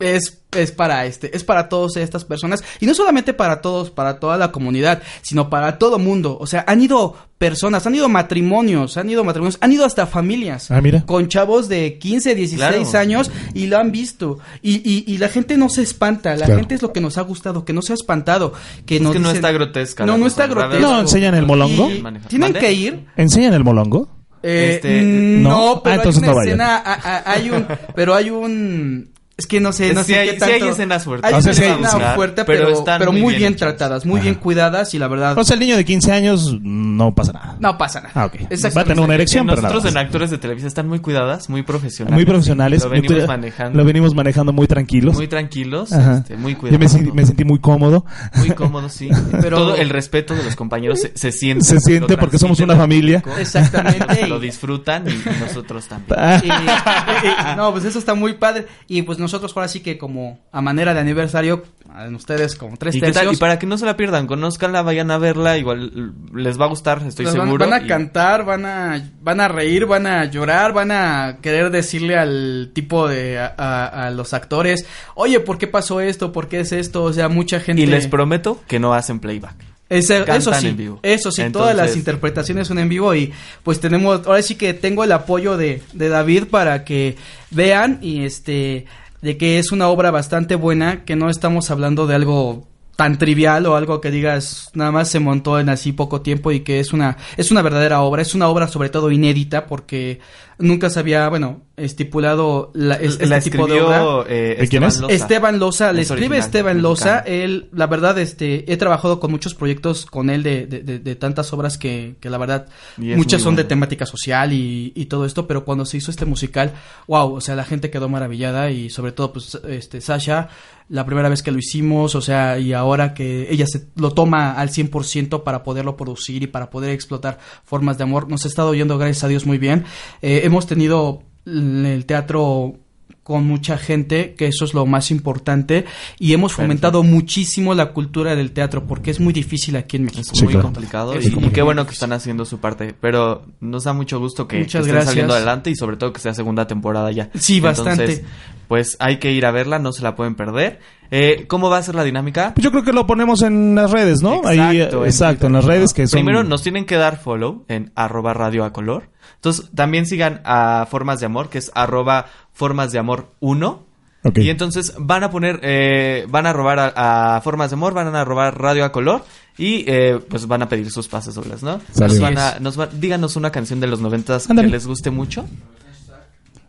es, 0.00 0.42
es 0.52 0.72
para 0.72 1.06
este, 1.06 1.34
es 1.36 1.44
para 1.44 1.68
todas 1.68 1.96
estas 1.96 2.24
personas. 2.24 2.62
Y 2.80 2.86
no 2.86 2.94
solamente 2.94 3.32
para 3.34 3.60
todos, 3.60 3.90
para 3.90 4.18
toda 4.18 4.36
la 4.36 4.50
comunidad, 4.52 5.02
sino 5.22 5.48
para 5.50 5.78
todo 5.78 5.98
mundo. 5.98 6.36
O 6.40 6.46
sea, 6.46 6.64
han 6.66 6.80
ido 6.82 7.16
personas, 7.38 7.86
han 7.86 7.94
ido 7.94 8.08
matrimonios, 8.08 8.96
han 8.96 9.08
ido 9.10 9.22
matrimonios, 9.24 9.58
han 9.60 9.72
ido 9.72 9.84
hasta 9.84 10.06
familias. 10.06 10.70
Ah, 10.70 10.80
mira. 10.80 11.04
Con 11.06 11.28
chavos 11.28 11.68
de 11.68 11.98
15, 11.98 12.34
16 12.34 12.88
Claro. 12.88 12.98
años 12.98 13.30
y 13.54 13.66
lo 13.66 13.78
han 13.78 13.92
visto. 13.92 14.38
Y, 14.62 14.76
y, 14.88 15.04
y 15.12 15.18
la 15.18 15.28
gente 15.28 15.56
no 15.56 15.68
se 15.68 15.82
espanta, 15.82 16.30
la 16.36 16.46
Claro. 16.46 16.60
gente 16.60 16.74
es 16.76 16.82
lo 16.82 16.92
que 16.92 17.00
nos 17.00 17.18
ha 17.18 17.22
gustado, 17.22 17.64
que 17.64 17.72
no 17.72 17.82
se 17.82 17.92
ha 17.92 17.94
espantado. 17.94 18.52
Que 18.86 18.96
Es 18.96 19.02
nos 19.02 19.12
que 19.12 19.18
no 19.18 19.28
dicen- 19.28 19.36
está 19.36 19.52
grotesca. 19.52 20.06
No, 20.06 20.18
no 20.18 20.26
está 20.26 20.46
grotesco. 20.46 20.80
¿No 20.80 21.00
enseñan 21.00 21.34
el 21.34 21.46
molongo? 21.46 21.90
Y 21.90 22.02
tienen 22.28 22.52
¿Mande? 22.52 22.58
que 22.60 22.72
ir. 22.72 23.06
¿Enseñan 23.16 23.54
el 23.54 23.64
molongo? 23.64 24.08
Eh, 24.46 24.74
Este, 24.74 25.00
mm, 25.00 25.42
no. 25.42 25.48
no, 25.76 25.82
pero 25.82 25.94
Ah, 25.94 25.96
entonces 25.96 26.22
hay 26.22 26.28
una 26.28 26.34
no 26.34 26.42
escena, 26.42 26.76
a- 26.76 26.92
a- 26.92 27.32
hay 27.32 27.50
un, 27.50 27.66
pero 27.94 28.14
hay 28.14 28.28
un, 28.28 29.10
es 29.36 29.46
que 29.46 29.58
no 29.60 29.72
sé, 29.72 29.92
no 29.94 30.02
Sí 30.04 30.12
sé 30.12 30.18
hay- 30.20 30.26
qué 30.28 30.34
sí 30.34 30.38
tanto. 30.40 30.54
hay 30.64 30.70
escenas 30.70 31.04
fuertes. 31.04 31.32
Hay 31.32 31.38
O 31.38 31.42
sea, 31.42 31.50
una 31.52 31.54
sí 31.58 31.62
hay- 31.64 31.70
escena 31.72 31.90
buscar, 31.90 32.14
fuerte, 32.14 32.44
pero 32.44 32.64
pero, 32.66 32.78
están 32.78 32.98
pero 33.00 33.12
muy 33.12 33.20
muy 33.22 33.34
bien 33.34 33.56
tratadas, 33.56 34.06
muy 34.06 34.20
bien 34.20 34.34
cuidadas 34.36 34.94
y 34.94 34.98
la 34.98 35.08
verdad 35.08 35.36
O 35.38 35.42
sea, 35.44 35.54
el 35.54 35.60
niño 35.60 35.76
de 35.76 35.84
15 35.84 36.12
años 36.12 36.58
no 36.62 37.14
pasa 37.14 37.32
nada. 37.32 37.56
no 37.58 37.76
pasa 37.76 38.00
nada. 38.00 38.12
Ah, 38.14 38.26
ok. 38.26 38.34
Va 38.76 38.80
a 38.82 38.84
tener 38.84 39.00
una 39.04 39.14
erección, 39.14 39.46
pero 39.46 39.62
nada 39.62 39.74
Nosotros 39.74 39.92
en 39.92 39.98
actores 39.98 40.30
de 40.30 40.38
televisión 40.38 40.68
están 40.68 40.88
muy 40.88 41.00
cuidadas, 41.00 41.48
muy 41.50 41.62
profesionales. 41.62 42.14
Muy 42.14 42.24
profesionales. 42.24 42.84
Lo 42.84 42.90
venimos 42.90 43.18
Muy- 43.18 43.26
manejando. 43.26 43.78
Lo 43.78 43.84
venimos 43.84 44.14
manejando 44.14 44.52
muy 44.52 44.66
tranquilos. 44.66 45.14
Muy 45.16 45.26
tranquilos, 45.28 45.90
este, 45.92 46.36
muy 46.36 46.52
Yo 46.54 46.58
cuidados. 46.60 46.80
me, 46.94 47.00
sen- 47.00 47.12
me 47.12 47.26
sentí 47.26 47.44
muy 47.44 47.58
cómodo. 47.58 48.04
Muy 48.36 48.50
cómodo, 48.50 48.88
sí. 48.88 49.08
Pero- 49.40 49.56
Todo 49.58 49.76
el 49.76 49.90
respeto 49.90 50.34
de 50.34 50.44
los 50.44 50.54
compañeros 50.56 51.00
se, 51.00 51.12
se 51.16 51.32
siente. 51.32 51.64
Se 51.64 51.80
siente 51.80 52.16
porque 52.16 52.38
somos 52.38 52.60
una 52.60 52.76
familia. 52.76 53.20
público. 53.20 53.40
Exactamente. 53.40 54.26
Lo 54.28 54.38
disfrutan 54.38 55.04
y 55.08 55.20
nosotros 55.40 55.86
también. 55.88 56.04
No, 57.56 57.72
pues 57.72 57.84
eso 57.84 57.98
está 57.98 58.14
muy 58.14 58.34
padre. 58.34 58.66
Y 58.88 59.02
pues 59.02 59.18
nosotros 59.24 59.52
ahora 59.56 59.68
sí 59.68 59.80
que 59.80 59.98
como 59.98 60.38
a 60.52 60.60
manera 60.60 60.94
de 60.94 61.00
aniversario, 61.00 61.64
en 62.06 62.14
ustedes 62.14 62.54
como 62.54 62.76
tres 62.76 62.94
¿Y, 62.94 63.00
qué 63.00 63.06
tal? 63.06 63.12
tercios. 63.14 63.34
y 63.34 63.40
para 63.40 63.58
que 63.58 63.66
no 63.66 63.76
se 63.78 63.86
la 63.86 63.96
pierdan, 63.96 64.26
conózcanla, 64.26 64.82
vayan 64.82 65.10
a 65.10 65.18
verla, 65.18 65.58
igual 65.58 66.12
les 66.34 66.60
va 66.60 66.66
a 66.66 66.68
gustar, 66.68 67.02
estoy 67.06 67.24
van, 67.26 67.34
seguro. 67.34 67.64
van 67.68 67.72
a 67.82 67.84
y- 67.84 67.88
cantar, 67.88 68.44
van 68.44 68.64
a, 68.66 69.10
van 69.20 69.40
a 69.40 69.48
reír, 69.48 69.86
van 69.86 70.06
a 70.06 70.24
llorar, 70.26 70.72
van 70.72 70.90
a 70.92 71.38
querer 71.42 71.70
decirle 71.70 72.16
al 72.16 72.70
tipo 72.72 73.08
de, 73.08 73.38
a, 73.38 73.54
a- 73.56 74.06
a 74.06 74.10
los 74.10 74.32
actores, 74.34 74.86
oye, 75.14 75.40
¿por 75.40 75.58
qué 75.58 75.66
pasó 75.66 76.00
esto? 76.00 76.30
¿Por 76.32 76.48
qué 76.48 76.60
es 76.60 76.72
esto? 76.72 77.02
O 77.04 77.12
sea, 77.12 77.28
mucha 77.28 77.60
gente... 77.60 77.82
y 77.82 77.86
les 77.86 78.06
prometo 78.06 78.60
que 78.68 78.78
no 78.78 78.94
hacen 78.94 79.18
playback. 79.20 79.56
Ese- 79.90 80.24
eso 80.34 80.52
sí, 80.54 80.68
en 80.68 80.76
vivo. 80.78 80.98
eso 81.02 81.30
sí, 81.30 81.42
Entonces- 81.42 81.72
todas 81.72 81.76
las 81.76 81.94
interpretaciones 81.94 82.66
son 82.66 82.78
en 82.78 82.88
vivo 82.88 83.14
y 83.14 83.32
pues 83.62 83.80
tenemos, 83.80 84.26
ahora 84.26 84.40
sí 84.40 84.54
que 84.56 84.72
tengo 84.72 85.04
el 85.04 85.12
apoyo 85.12 85.58
de, 85.58 85.82
de 85.92 86.08
David 86.08 86.44
para 86.50 86.84
que 86.84 87.16
vean 87.50 87.98
y 88.00 88.24
este, 88.24 88.86
de 89.24 89.38
que 89.38 89.58
es 89.58 89.72
una 89.72 89.88
obra 89.88 90.10
bastante 90.10 90.54
buena, 90.54 91.06
que 91.06 91.16
no 91.16 91.30
estamos 91.30 91.70
hablando 91.70 92.06
de 92.06 92.14
algo 92.14 92.68
tan 92.94 93.16
trivial 93.16 93.64
o 93.64 93.74
algo 93.74 94.02
que 94.02 94.10
digas 94.10 94.70
nada 94.74 94.92
más 94.92 95.08
se 95.08 95.18
montó 95.18 95.58
en 95.58 95.70
así 95.70 95.92
poco 95.92 96.20
tiempo 96.20 96.52
y 96.52 96.60
que 96.60 96.78
es 96.78 96.92
una 96.92 97.16
es 97.38 97.50
una 97.50 97.60
verdadera 97.60 98.02
obra 98.02 98.22
es 98.22 98.36
una 98.36 98.48
obra 98.48 98.68
sobre 98.68 98.88
todo 98.88 99.10
inédita 99.10 99.66
porque 99.66 100.20
nunca 100.58 100.90
se 100.90 101.02
bueno 101.02 101.62
estipulado 101.76 102.70
la, 102.74 102.94
es- 102.96 103.18
la 103.28 103.36
este 103.38 103.50
tipo 103.50 103.66
de 103.66 103.74
escribió 103.78 104.18
obra 104.18 104.30
eh, 104.30 104.56
¿De 104.60 104.68
quién 104.68 104.82
Esteban 104.84 104.88
es? 104.88 105.00
Loza. 105.00 105.14
Esteban 105.14 105.58
Loza, 105.58 105.92
le 105.92 106.02
Es 106.02 106.10
escribe 106.10 106.26
original, 106.26 106.46
Esteban 106.46 106.82
Loza, 106.82 107.18
él, 107.20 107.68
la 107.72 107.86
verdad, 107.86 108.18
este, 108.18 108.70
he 108.72 108.76
trabajado 108.76 109.20
con 109.20 109.30
muchos 109.30 109.54
proyectos 109.54 110.06
con 110.06 110.30
él 110.30 110.42
de, 110.42 110.66
de, 110.66 110.80
de- 110.82 110.98
de 110.98 111.16
tantas 111.16 111.52
obras 111.52 111.78
que, 111.78 112.16
que 112.20 112.30
la 112.30 112.38
verdad, 112.38 112.66
muchas 112.96 113.42
son 113.42 113.56
de 113.56 113.64
temática 113.64 114.06
social 114.06 114.52
y, 114.52 114.92
y 114.94 115.06
todo 115.06 115.26
esto, 115.26 115.46
pero 115.46 115.64
cuando 115.64 115.84
se 115.84 115.96
hizo 115.96 116.10
este 116.10 116.24
musical, 116.24 116.72
wow, 117.06 117.34
o 117.34 117.40
sea, 117.40 117.54
la 117.56 117.64
gente 117.64 117.90
quedó 117.90 118.08
maravillada 118.08 118.70
y 118.70 118.90
sobre 118.90 119.12
todo, 119.12 119.32
pues, 119.32 119.58
este, 119.68 120.00
Sasha, 120.00 120.48
la 120.88 121.06
primera 121.06 121.28
vez 121.28 121.42
que 121.42 121.50
lo 121.50 121.58
hicimos, 121.58 122.14
o 122.14 122.20
sea, 122.20 122.58
y 122.58 122.72
ahora 122.72 123.14
que 123.14 123.50
ella 123.50 123.66
se 123.66 123.86
lo 123.96 124.10
toma 124.12 124.52
al 124.52 124.68
100% 124.68 125.42
para 125.42 125.62
poderlo 125.62 125.96
producir 125.96 126.42
y 126.42 126.46
para 126.46 126.70
poder 126.70 126.90
explotar 126.90 127.38
formas 127.64 127.96
de 127.98 128.04
amor, 128.04 128.28
nos 128.28 128.44
ha 128.44 128.48
estado 128.48 128.74
yendo, 128.74 128.98
gracias 128.98 129.24
a 129.24 129.28
Dios, 129.28 129.46
muy 129.46 129.58
bien. 129.58 129.84
Eh, 130.22 130.42
hemos 130.44 130.66
tenido 130.66 131.22
el 131.46 132.04
teatro 132.06 132.74
con 133.22 133.46
mucha 133.46 133.78
gente, 133.78 134.34
que 134.34 134.46
eso 134.48 134.66
es 134.66 134.74
lo 134.74 134.84
más 134.84 135.10
importante, 135.10 135.86
y 136.18 136.34
hemos 136.34 136.52
fomentado 136.52 137.02
muchísimo 137.02 137.72
la 137.74 137.92
cultura 137.94 138.36
del 138.36 138.50
teatro, 138.52 138.86
porque 138.86 139.10
es 139.10 139.18
muy 139.18 139.32
difícil 139.32 139.76
aquí 139.76 139.96
en 139.96 140.04
México. 140.04 140.20
Es 140.30 140.38
Sí, 140.38 140.44
muy 140.44 140.52
claro. 140.52 140.66
complicado 140.66 141.14
Es 141.14 141.24
y, 141.24 141.30
complicado. 141.30 141.54
qué 141.54 141.62
bueno 141.62 141.86
que 141.86 141.92
están 141.92 142.12
haciendo 142.12 142.44
su 142.44 142.58
parte, 142.58 142.94
pero 143.00 143.46
nos 143.60 143.84
da 143.84 143.94
mucho 143.94 144.18
gusto 144.20 144.46
que, 144.46 144.58
Muchas 144.58 144.80
estén 144.82 144.92
gracias. 144.92 145.10
saliendo 145.12 145.32
adelante 145.34 145.70
y 145.70 145.74
sobre 145.74 145.96
todo 145.96 146.12
que 146.12 146.20
sea 146.20 146.34
segunda 146.34 146.66
temporada 146.66 147.10
ya. 147.12 147.30
Sí, 147.38 147.60
bastante. 147.60 148.22
Pues 148.68 148.96
hay 149.00 149.18
que 149.18 149.32
ir 149.32 149.44
a 149.46 149.50
verla, 149.50 149.78
no 149.78 149.92
se 149.92 150.02
la 150.02 150.14
pueden 150.16 150.34
perder. 150.34 150.80
Eh, 151.10 151.46
¿Cómo 151.48 151.68
va 151.70 151.78
a 151.78 151.82
ser 151.82 151.94
la 151.94 152.02
dinámica? 152.04 152.52
Pues 152.54 152.64
yo 152.64 152.70
creo 152.70 152.82
que 152.82 152.92
lo 152.92 153.06
ponemos 153.06 153.42
en 153.42 153.74
las 153.74 153.90
redes, 153.90 154.22
¿no? 154.22 154.40
Ahí, 154.44 154.58
Exacto, 154.80 155.02
en 155.02 155.06
exacto, 155.10 155.46
en 155.46 155.52
las 155.52 155.64
redes 155.64 155.92
que 155.92 156.06
son... 156.06 156.18
Primero 156.18 156.42
nos 156.44 156.62
tienen 156.62 156.86
que 156.86 156.96
dar 156.96 157.18
follow 157.18 157.64
en 157.68 157.92
arroba 157.94 158.32
radio 158.34 158.64
a 158.64 158.72
color. 158.72 159.10
Entonces 159.36 159.70
también 159.74 160.06
sigan 160.06 160.40
a 160.44 160.86
Formas 160.90 161.20
de 161.20 161.26
Amor, 161.26 161.50
que 161.50 161.58
es 161.58 161.70
arroba 161.74 162.26
Formas 162.52 162.90
de 162.90 162.98
Amor 162.98 163.32
1. 163.40 163.82
Ok. 164.26 164.38
Y 164.38 164.48
entonces 164.48 164.94
van 164.98 165.22
a 165.22 165.30
poner, 165.30 165.60
eh, 165.62 166.24
van 166.30 166.46
a 166.46 166.52
robar 166.54 166.78
a, 166.78 167.36
a 167.36 167.40
Formas 167.42 167.70
de 167.70 167.74
Amor, 167.74 167.92
van 167.92 168.16
a 168.16 168.24
robar 168.24 168.58
Radio 168.58 168.86
a 168.86 168.90
Color 168.90 169.22
y 169.58 169.84
eh, 169.86 170.18
pues 170.30 170.46
van 170.48 170.62
a 170.62 170.68
pedir 170.70 170.90
sus 170.90 171.06
pases 171.08 171.34
dobles, 171.34 171.62
¿no? 171.62 171.78
Nos 172.00 172.18
van 172.18 172.38
a- 172.38 172.58
nos 172.58 172.80
va- 172.80 172.86
díganos 172.86 173.36
una 173.36 173.50
canción 173.50 173.80
de 173.80 173.86
los 173.86 174.00
noventas 174.00 174.46
que 174.46 174.54
les 174.54 174.86
guste 174.86 175.10
mucho. 175.10 175.44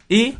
Y 0.10 0.36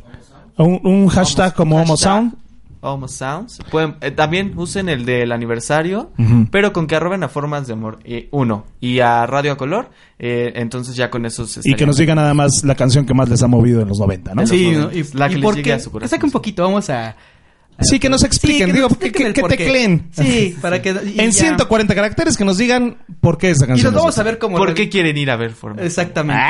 Un, 0.58 0.80
un 0.84 1.08
hashtag 1.08 1.54
como 1.54 1.76
Homo 1.76 1.96
hashtag 1.96 1.98
Sound. 2.12 2.34
Homo 2.82 3.08
Sounds. 3.08 3.58
Pueden, 3.70 3.96
eh, 4.00 4.10
también 4.12 4.52
usen 4.56 4.88
el 4.88 5.04
del 5.04 5.32
aniversario, 5.32 6.10
pero 6.52 6.72
con 6.72 6.86
que 6.86 6.94
arroben 6.94 7.24
a 7.24 7.28
Formas 7.28 7.66
de 7.66 7.72
Amor 7.72 7.98
eh, 8.04 8.28
uno 8.30 8.64
y 8.80 9.00
a 9.00 9.26
Radio 9.26 9.52
a 9.52 9.56
Color, 9.56 9.90
eh, 10.20 10.52
entonces 10.54 10.94
ya 10.94 11.10
con 11.10 11.26
eso 11.26 11.46
se 11.46 11.60
Y 11.64 11.74
que 11.74 11.84
nos 11.84 11.96
diga 11.96 12.14
nada 12.14 12.32
más 12.32 12.62
la 12.64 12.74
canción 12.76 13.04
que 13.04 13.12
más 13.14 13.28
les 13.28 13.42
ha 13.42 13.48
movido 13.48 13.80
en 13.80 13.88
los 13.88 13.98
90, 13.98 14.34
¿no? 14.34 14.46
Sí, 14.46 14.70
los 14.72 14.84
¿no? 14.84 14.92
y, 14.92 15.04
La 15.14 15.26
que 15.28 15.32
y 15.34 15.36
les 15.38 15.44
por 15.44 15.54
llegue 15.56 15.64
qué- 15.64 15.72
a 15.72 15.80
su 15.80 15.90
corazón. 15.90 16.08
que 16.08 16.16
saque 16.16 16.26
un 16.26 16.32
poquito, 16.32 16.62
vamos 16.62 16.88
a... 16.90 17.16
Sí, 17.80 17.98
que 17.98 18.08
nos 18.08 18.24
expliquen, 18.24 18.68
Sí, 18.68 18.72
digo, 18.72 18.88
nos 18.88 18.96
que, 18.98 19.06
expliquen 19.08 19.32
que, 19.34 19.42
que 19.42 19.48
tecleen. 19.48 20.08
Sí, 20.10 20.56
para 20.62 20.80
que... 20.80 20.90
y 20.90 21.20
En 21.20 21.30
ya. 21.30 21.40
140 21.42 21.94
caracteres 21.94 22.36
que 22.36 22.44
nos 22.44 22.56
digan 22.56 22.96
por 23.20 23.36
qué 23.36 23.50
esa 23.50 23.64
Y 23.66 23.68
canción. 23.68 23.92
nos 23.92 24.02
vamos 24.02 24.18
a 24.18 24.22
ver 24.22 24.38
cómo... 24.38 24.56
¿Por 24.56 24.72
qué 24.74 24.88
quieren 24.88 25.16
ir 25.18 25.30
a 25.30 25.36
ver 25.36 25.50
Formas? 25.52 25.84
Exactamente. 25.84 26.42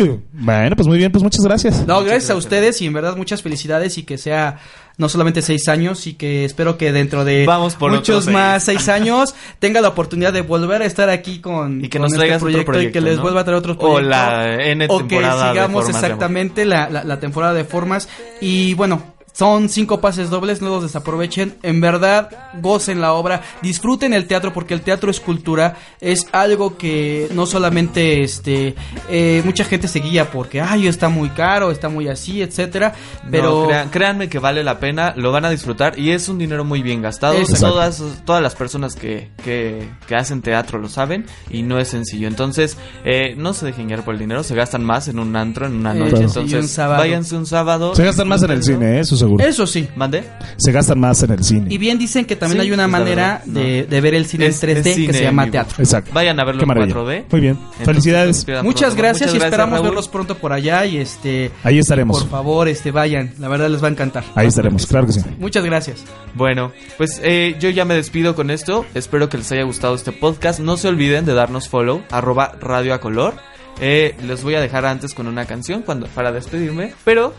gusta. 0.00 0.22
Bueno, 0.32 0.76
pues 0.76 0.88
muy 0.88 0.98
bien, 0.98 1.12
pues 1.12 1.22
muchas 1.22 1.44
gracias. 1.44 1.86
No, 1.86 2.02
gracias 2.02 2.30
a 2.30 2.34
ustedes 2.36 2.80
y 2.82 2.86
en 2.86 2.92
verdad 2.92 3.16
muchas 3.16 3.40
felicidades 3.42 3.96
y 3.98 4.02
que 4.02 4.18
sea 4.18 4.58
no 4.96 5.08
solamente 5.08 5.42
seis 5.42 5.68
años 5.68 6.06
y 6.06 6.14
que 6.14 6.44
espero 6.44 6.76
que 6.78 6.92
dentro 6.92 7.24
de 7.24 7.44
Vamos 7.46 7.74
por 7.74 7.90
muchos 7.90 8.08
otros 8.08 8.24
seis. 8.26 8.34
más 8.34 8.64
seis 8.64 8.88
años 8.88 9.34
tenga 9.60 9.80
la 9.80 9.88
oportunidad 9.88 10.32
de 10.32 10.42
volver 10.42 10.82
a 10.82 10.86
estar 10.86 11.08
aquí 11.08 11.40
con, 11.40 11.84
Y 11.84 11.88
que 11.88 11.98
con 11.98 12.02
nos 12.02 12.12
este 12.12 12.18
traigas 12.18 12.36
otro 12.36 12.46
proyecto, 12.46 12.60
y 12.62 12.64
que 12.64 12.90
proyecto, 12.92 13.00
les 13.00 13.16
¿no? 13.16 13.22
vuelva 13.22 13.40
a 13.40 13.44
traer 13.44 13.58
otro 13.58 13.72
O 13.74 13.76
proyecto 13.76 14.08
la 14.08 14.54
N 14.62 14.86
o 14.88 14.98
que 14.98 15.04
temporada 15.06 15.44
de 15.46 15.50
sigamos 15.52 15.84
Formas 15.84 16.00
de 16.00 16.06
Amor. 16.06 16.10
exactamente 16.10 16.64
la, 16.64 16.90
la, 16.90 17.04
la 17.04 17.20
temporada 17.20 17.54
de 17.54 17.64
formas 17.64 18.08
y 18.40 18.74
bueno 18.74 19.13
son 19.34 19.68
cinco 19.68 20.00
pases 20.00 20.30
dobles, 20.30 20.62
no 20.62 20.70
los 20.70 20.84
desaprovechen. 20.84 21.56
En 21.62 21.80
verdad, 21.80 22.30
gocen 22.62 23.00
la 23.00 23.12
obra, 23.12 23.42
disfruten 23.60 24.14
el 24.14 24.26
teatro 24.26 24.52
porque 24.52 24.72
el 24.74 24.80
teatro 24.80 25.10
es 25.10 25.18
cultura, 25.20 25.76
es 26.00 26.26
algo 26.32 26.78
que 26.78 27.28
no 27.34 27.44
solamente 27.44 28.22
este 28.22 28.74
eh, 29.10 29.42
mucha 29.44 29.64
gente 29.64 29.88
se 29.88 29.98
guía 29.98 30.30
porque 30.30 30.60
ay 30.60 30.86
está 30.86 31.08
muy 31.08 31.28
caro, 31.30 31.70
está 31.72 31.88
muy 31.88 32.08
así, 32.08 32.40
etcétera, 32.42 32.94
pero 33.30 33.62
No, 33.62 33.66
crean- 33.66 33.90
créanme 33.90 34.28
que 34.28 34.38
vale 34.38 34.62
la 34.62 34.78
pena, 34.78 35.12
lo 35.16 35.32
van 35.32 35.44
a 35.44 35.50
disfrutar 35.50 35.98
y 35.98 36.12
es 36.12 36.28
un 36.28 36.38
dinero 36.38 36.64
muy 36.64 36.82
bien 36.82 37.02
gastado. 37.02 37.34
Exacto. 37.34 37.70
Todas, 37.70 38.02
todas 38.24 38.42
las 38.42 38.54
personas 38.54 38.94
que, 38.94 39.30
que, 39.44 39.88
que 40.06 40.14
hacen 40.14 40.42
teatro 40.42 40.78
lo 40.78 40.88
saben 40.88 41.26
y 41.50 41.62
no 41.62 41.78
es 41.80 41.88
sencillo. 41.88 42.28
Entonces, 42.28 42.76
eh, 43.04 43.34
no 43.36 43.52
se 43.52 43.66
dejen 43.66 43.88
guiar 43.88 44.04
por 44.04 44.14
el 44.14 44.20
dinero, 44.20 44.44
se 44.44 44.54
gastan 44.54 44.84
más 44.84 45.08
en 45.08 45.18
un 45.18 45.34
antro, 45.34 45.66
en 45.66 45.74
una 45.74 45.92
noche. 45.92 46.22
Entonces, 46.22 46.52
un 46.62 46.68
sábado. 46.68 47.00
váyanse 47.00 47.34
un 47.36 47.46
sábado. 47.46 47.94
Se 47.96 48.04
gastan 48.04 48.28
más 48.28 48.42
en 48.44 48.52
el 48.52 48.62
cine, 48.62 48.98
¿eh? 48.98 49.00
eso 49.00 49.16
seguro. 49.24 49.44
eso 49.44 49.66
sí. 49.66 49.88
¿Mande? 49.96 50.24
Se 50.56 50.72
gastan 50.72 51.00
más 51.00 51.22
en 51.22 51.32
el 51.32 51.42
cine. 51.44 51.66
Y 51.72 51.78
bien 51.78 51.98
dicen 51.98 52.24
que 52.24 52.36
también 52.36 52.60
Sí, 52.62 52.66
hay 52.68 52.72
una 52.72 52.84
es 52.86 52.90
la 52.92 52.98
manera 52.98 53.42
verdad, 53.46 53.62
de, 53.62 53.82
de 53.84 54.00
ver 54.00 54.14
el 54.14 54.26
cine 54.26 54.46
Es- 54.46 54.62
en 54.62 54.70
3D 54.70 54.76
es 54.78 54.82
que 54.84 54.94
cine 54.94 55.12
se 55.12 55.22
llama 55.24 55.44
vivo. 55.44 55.52
teatro. 55.52 55.76
Exacto. 55.82 56.10
Vayan 56.14 56.38
a 56.40 56.44
verlo 56.44 56.60
Qué 56.60 56.64
en 56.64 56.68
maravilla. 56.68 56.94
4D. 56.94 57.24
Muy 57.30 57.40
bien. 57.40 57.52
Entonces, 57.54 57.84
Felicidades. 57.86 58.28
no 58.28 58.34
se 58.40 58.46
pierdan 58.46 58.64
Muchas 58.66 58.94
gracias 58.94 59.34
y 59.34 59.36
esperamos 59.36 59.72
Raúl. 59.78 59.86
verlos 59.88 60.08
pronto 60.08 60.36
por 60.36 60.52
allá 60.52 60.84
y 60.86 60.96
este 60.98 61.50
Ahí 61.62 61.78
estaremos. 61.78 62.20
por 62.20 62.30
favor, 62.30 62.68
este 62.68 62.90
vayan, 62.90 63.32
la 63.38 63.48
verdad 63.48 63.68
les 63.68 63.82
va 63.82 63.88
a 63.88 63.90
encantar. 63.90 64.24
Ahí 64.34 64.46
estaremos, 64.46 64.86
claro 64.86 65.06
que 65.06 65.12
sí. 65.14 65.20
Muchas 65.38 65.64
gracias. 65.64 66.04
Bueno, 66.34 66.72
pues 66.96 67.20
eh, 67.22 67.56
yo 67.60 67.70
ya 67.70 67.84
me 67.84 67.94
despido 67.94 68.34
con 68.34 68.50
esto. 68.50 68.84
Espero 68.94 69.28
que 69.28 69.38
les 69.38 69.50
haya 69.52 69.62
gustado 69.64 69.94
este 69.94 70.12
podcast. 70.12 70.60
No 70.60 70.76
se 70.76 70.88
olviden 70.88 71.24
de 71.24 71.34
darnos 71.34 71.68
follow, 71.68 72.02
arroba 72.10 72.52
radio 72.60 72.94
a 72.94 73.00
color. 73.00 73.34
Eh, 73.80 74.14
les 74.24 74.42
voy 74.44 74.54
a 74.54 74.60
dejar 74.60 74.84
antes 74.86 75.14
con 75.14 75.26
una 75.26 75.46
canción 75.46 75.82
cuando, 75.82 76.06
para 76.06 76.30
despedirme. 76.30 76.92
Pero 77.04 77.34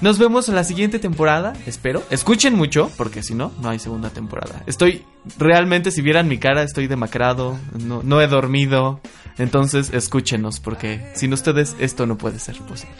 nos 0.00 0.18
vemos 0.18 0.48
en 0.48 0.54
la 0.54 0.64
siguiente 0.64 0.98
temporada, 0.98 1.52
espero. 1.66 2.02
Escuchen 2.10 2.54
mucho, 2.54 2.90
porque 2.96 3.22
si 3.22 3.34
no, 3.34 3.52
no 3.60 3.68
hay 3.68 3.78
segunda 3.78 4.08
temporada. 4.10 4.62
Estoy, 4.66 5.04
realmente, 5.38 5.90
si 5.90 6.02
vieran 6.02 6.28
mi 6.28 6.38
cara, 6.38 6.62
estoy 6.62 6.86
demacrado, 6.86 7.58
no, 7.78 8.02
no 8.02 8.20
he 8.20 8.28
dormido. 8.28 9.00
Entonces, 9.38 9.90
escúchenos, 9.92 10.60
porque 10.60 11.10
sin 11.14 11.32
ustedes 11.32 11.76
esto 11.78 12.06
no 12.06 12.18
puede 12.18 12.38
ser 12.38 12.58
posible. 12.58 12.96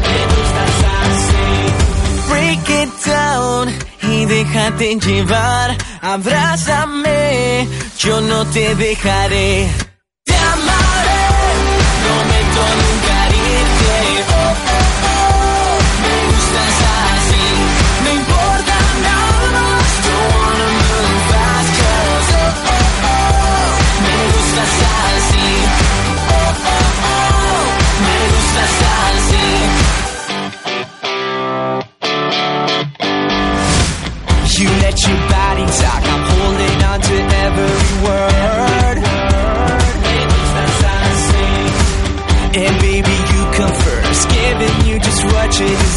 Me 0.00 0.20
gustas 0.32 0.76
así. 1.02 1.46
Break 2.30 2.70
it 2.70 2.92
down 3.04 3.68
y 4.02 4.24
déjate 4.24 4.96
llevar. 4.96 5.76
Abrázame, 6.00 7.68
yo 7.98 8.20
no 8.20 8.46
te 8.46 8.74
dejaré. 8.74 9.83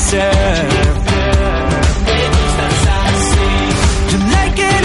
Deserve. 0.08 1.06
Like 4.36 4.60
an 4.60 4.84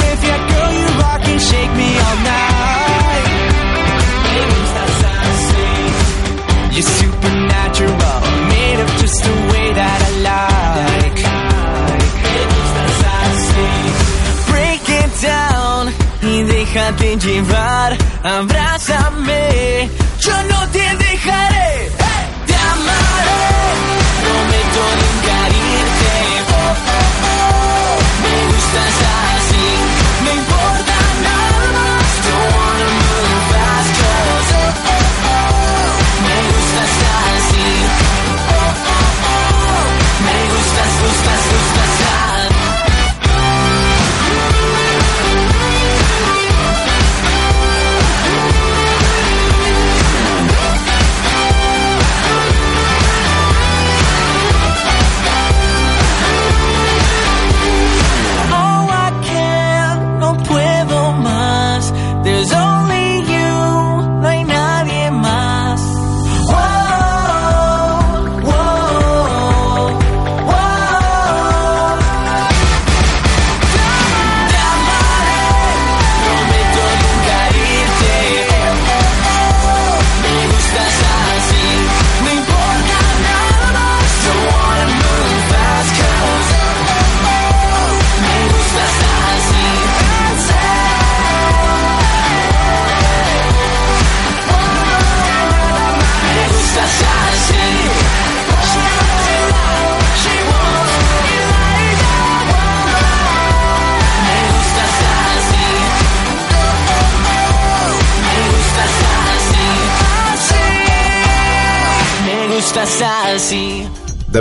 riff, 0.00 0.20
yeah, 0.24 0.40
girl, 0.50 0.72
you 0.80 0.86
rock 1.02 1.22
and 1.32 1.40
shake 1.40 1.72
me 1.80 1.90
all 2.04 2.18
night. 2.32 3.26
You're 6.74 6.90
supernatural, 7.00 8.20
made 8.52 8.80
of 8.84 8.90
just 9.00 9.18
the 9.24 9.34
way 9.52 9.66
that 9.80 10.00
I 10.08 10.12
like. 10.30 10.64
Down 15.22 15.90
y 16.20 16.42
déjate 16.42 17.16
llevar, 17.16 17.96
abrázame, 18.22 19.88
yo 20.20 20.42
no 20.50 20.68
te 20.70 20.83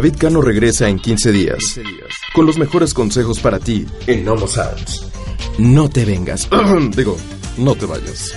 David 0.04 0.18
Cano 0.20 0.42
regresa 0.42 0.90
en 0.90 1.00
15 1.00 1.32
días 1.32 1.80
con 2.34 2.46
los 2.46 2.58
mejores 2.58 2.94
consejos 2.94 3.40
para 3.40 3.58
ti 3.58 3.86
en 4.06 4.28
Homo 4.28 4.50
Sounds. 4.50 5.10
No 5.58 5.90
te 5.90 6.04
vengas. 6.04 6.50
Digo, 6.94 7.16
no 7.56 7.74
te 7.74 7.86
vayas. 7.86 8.36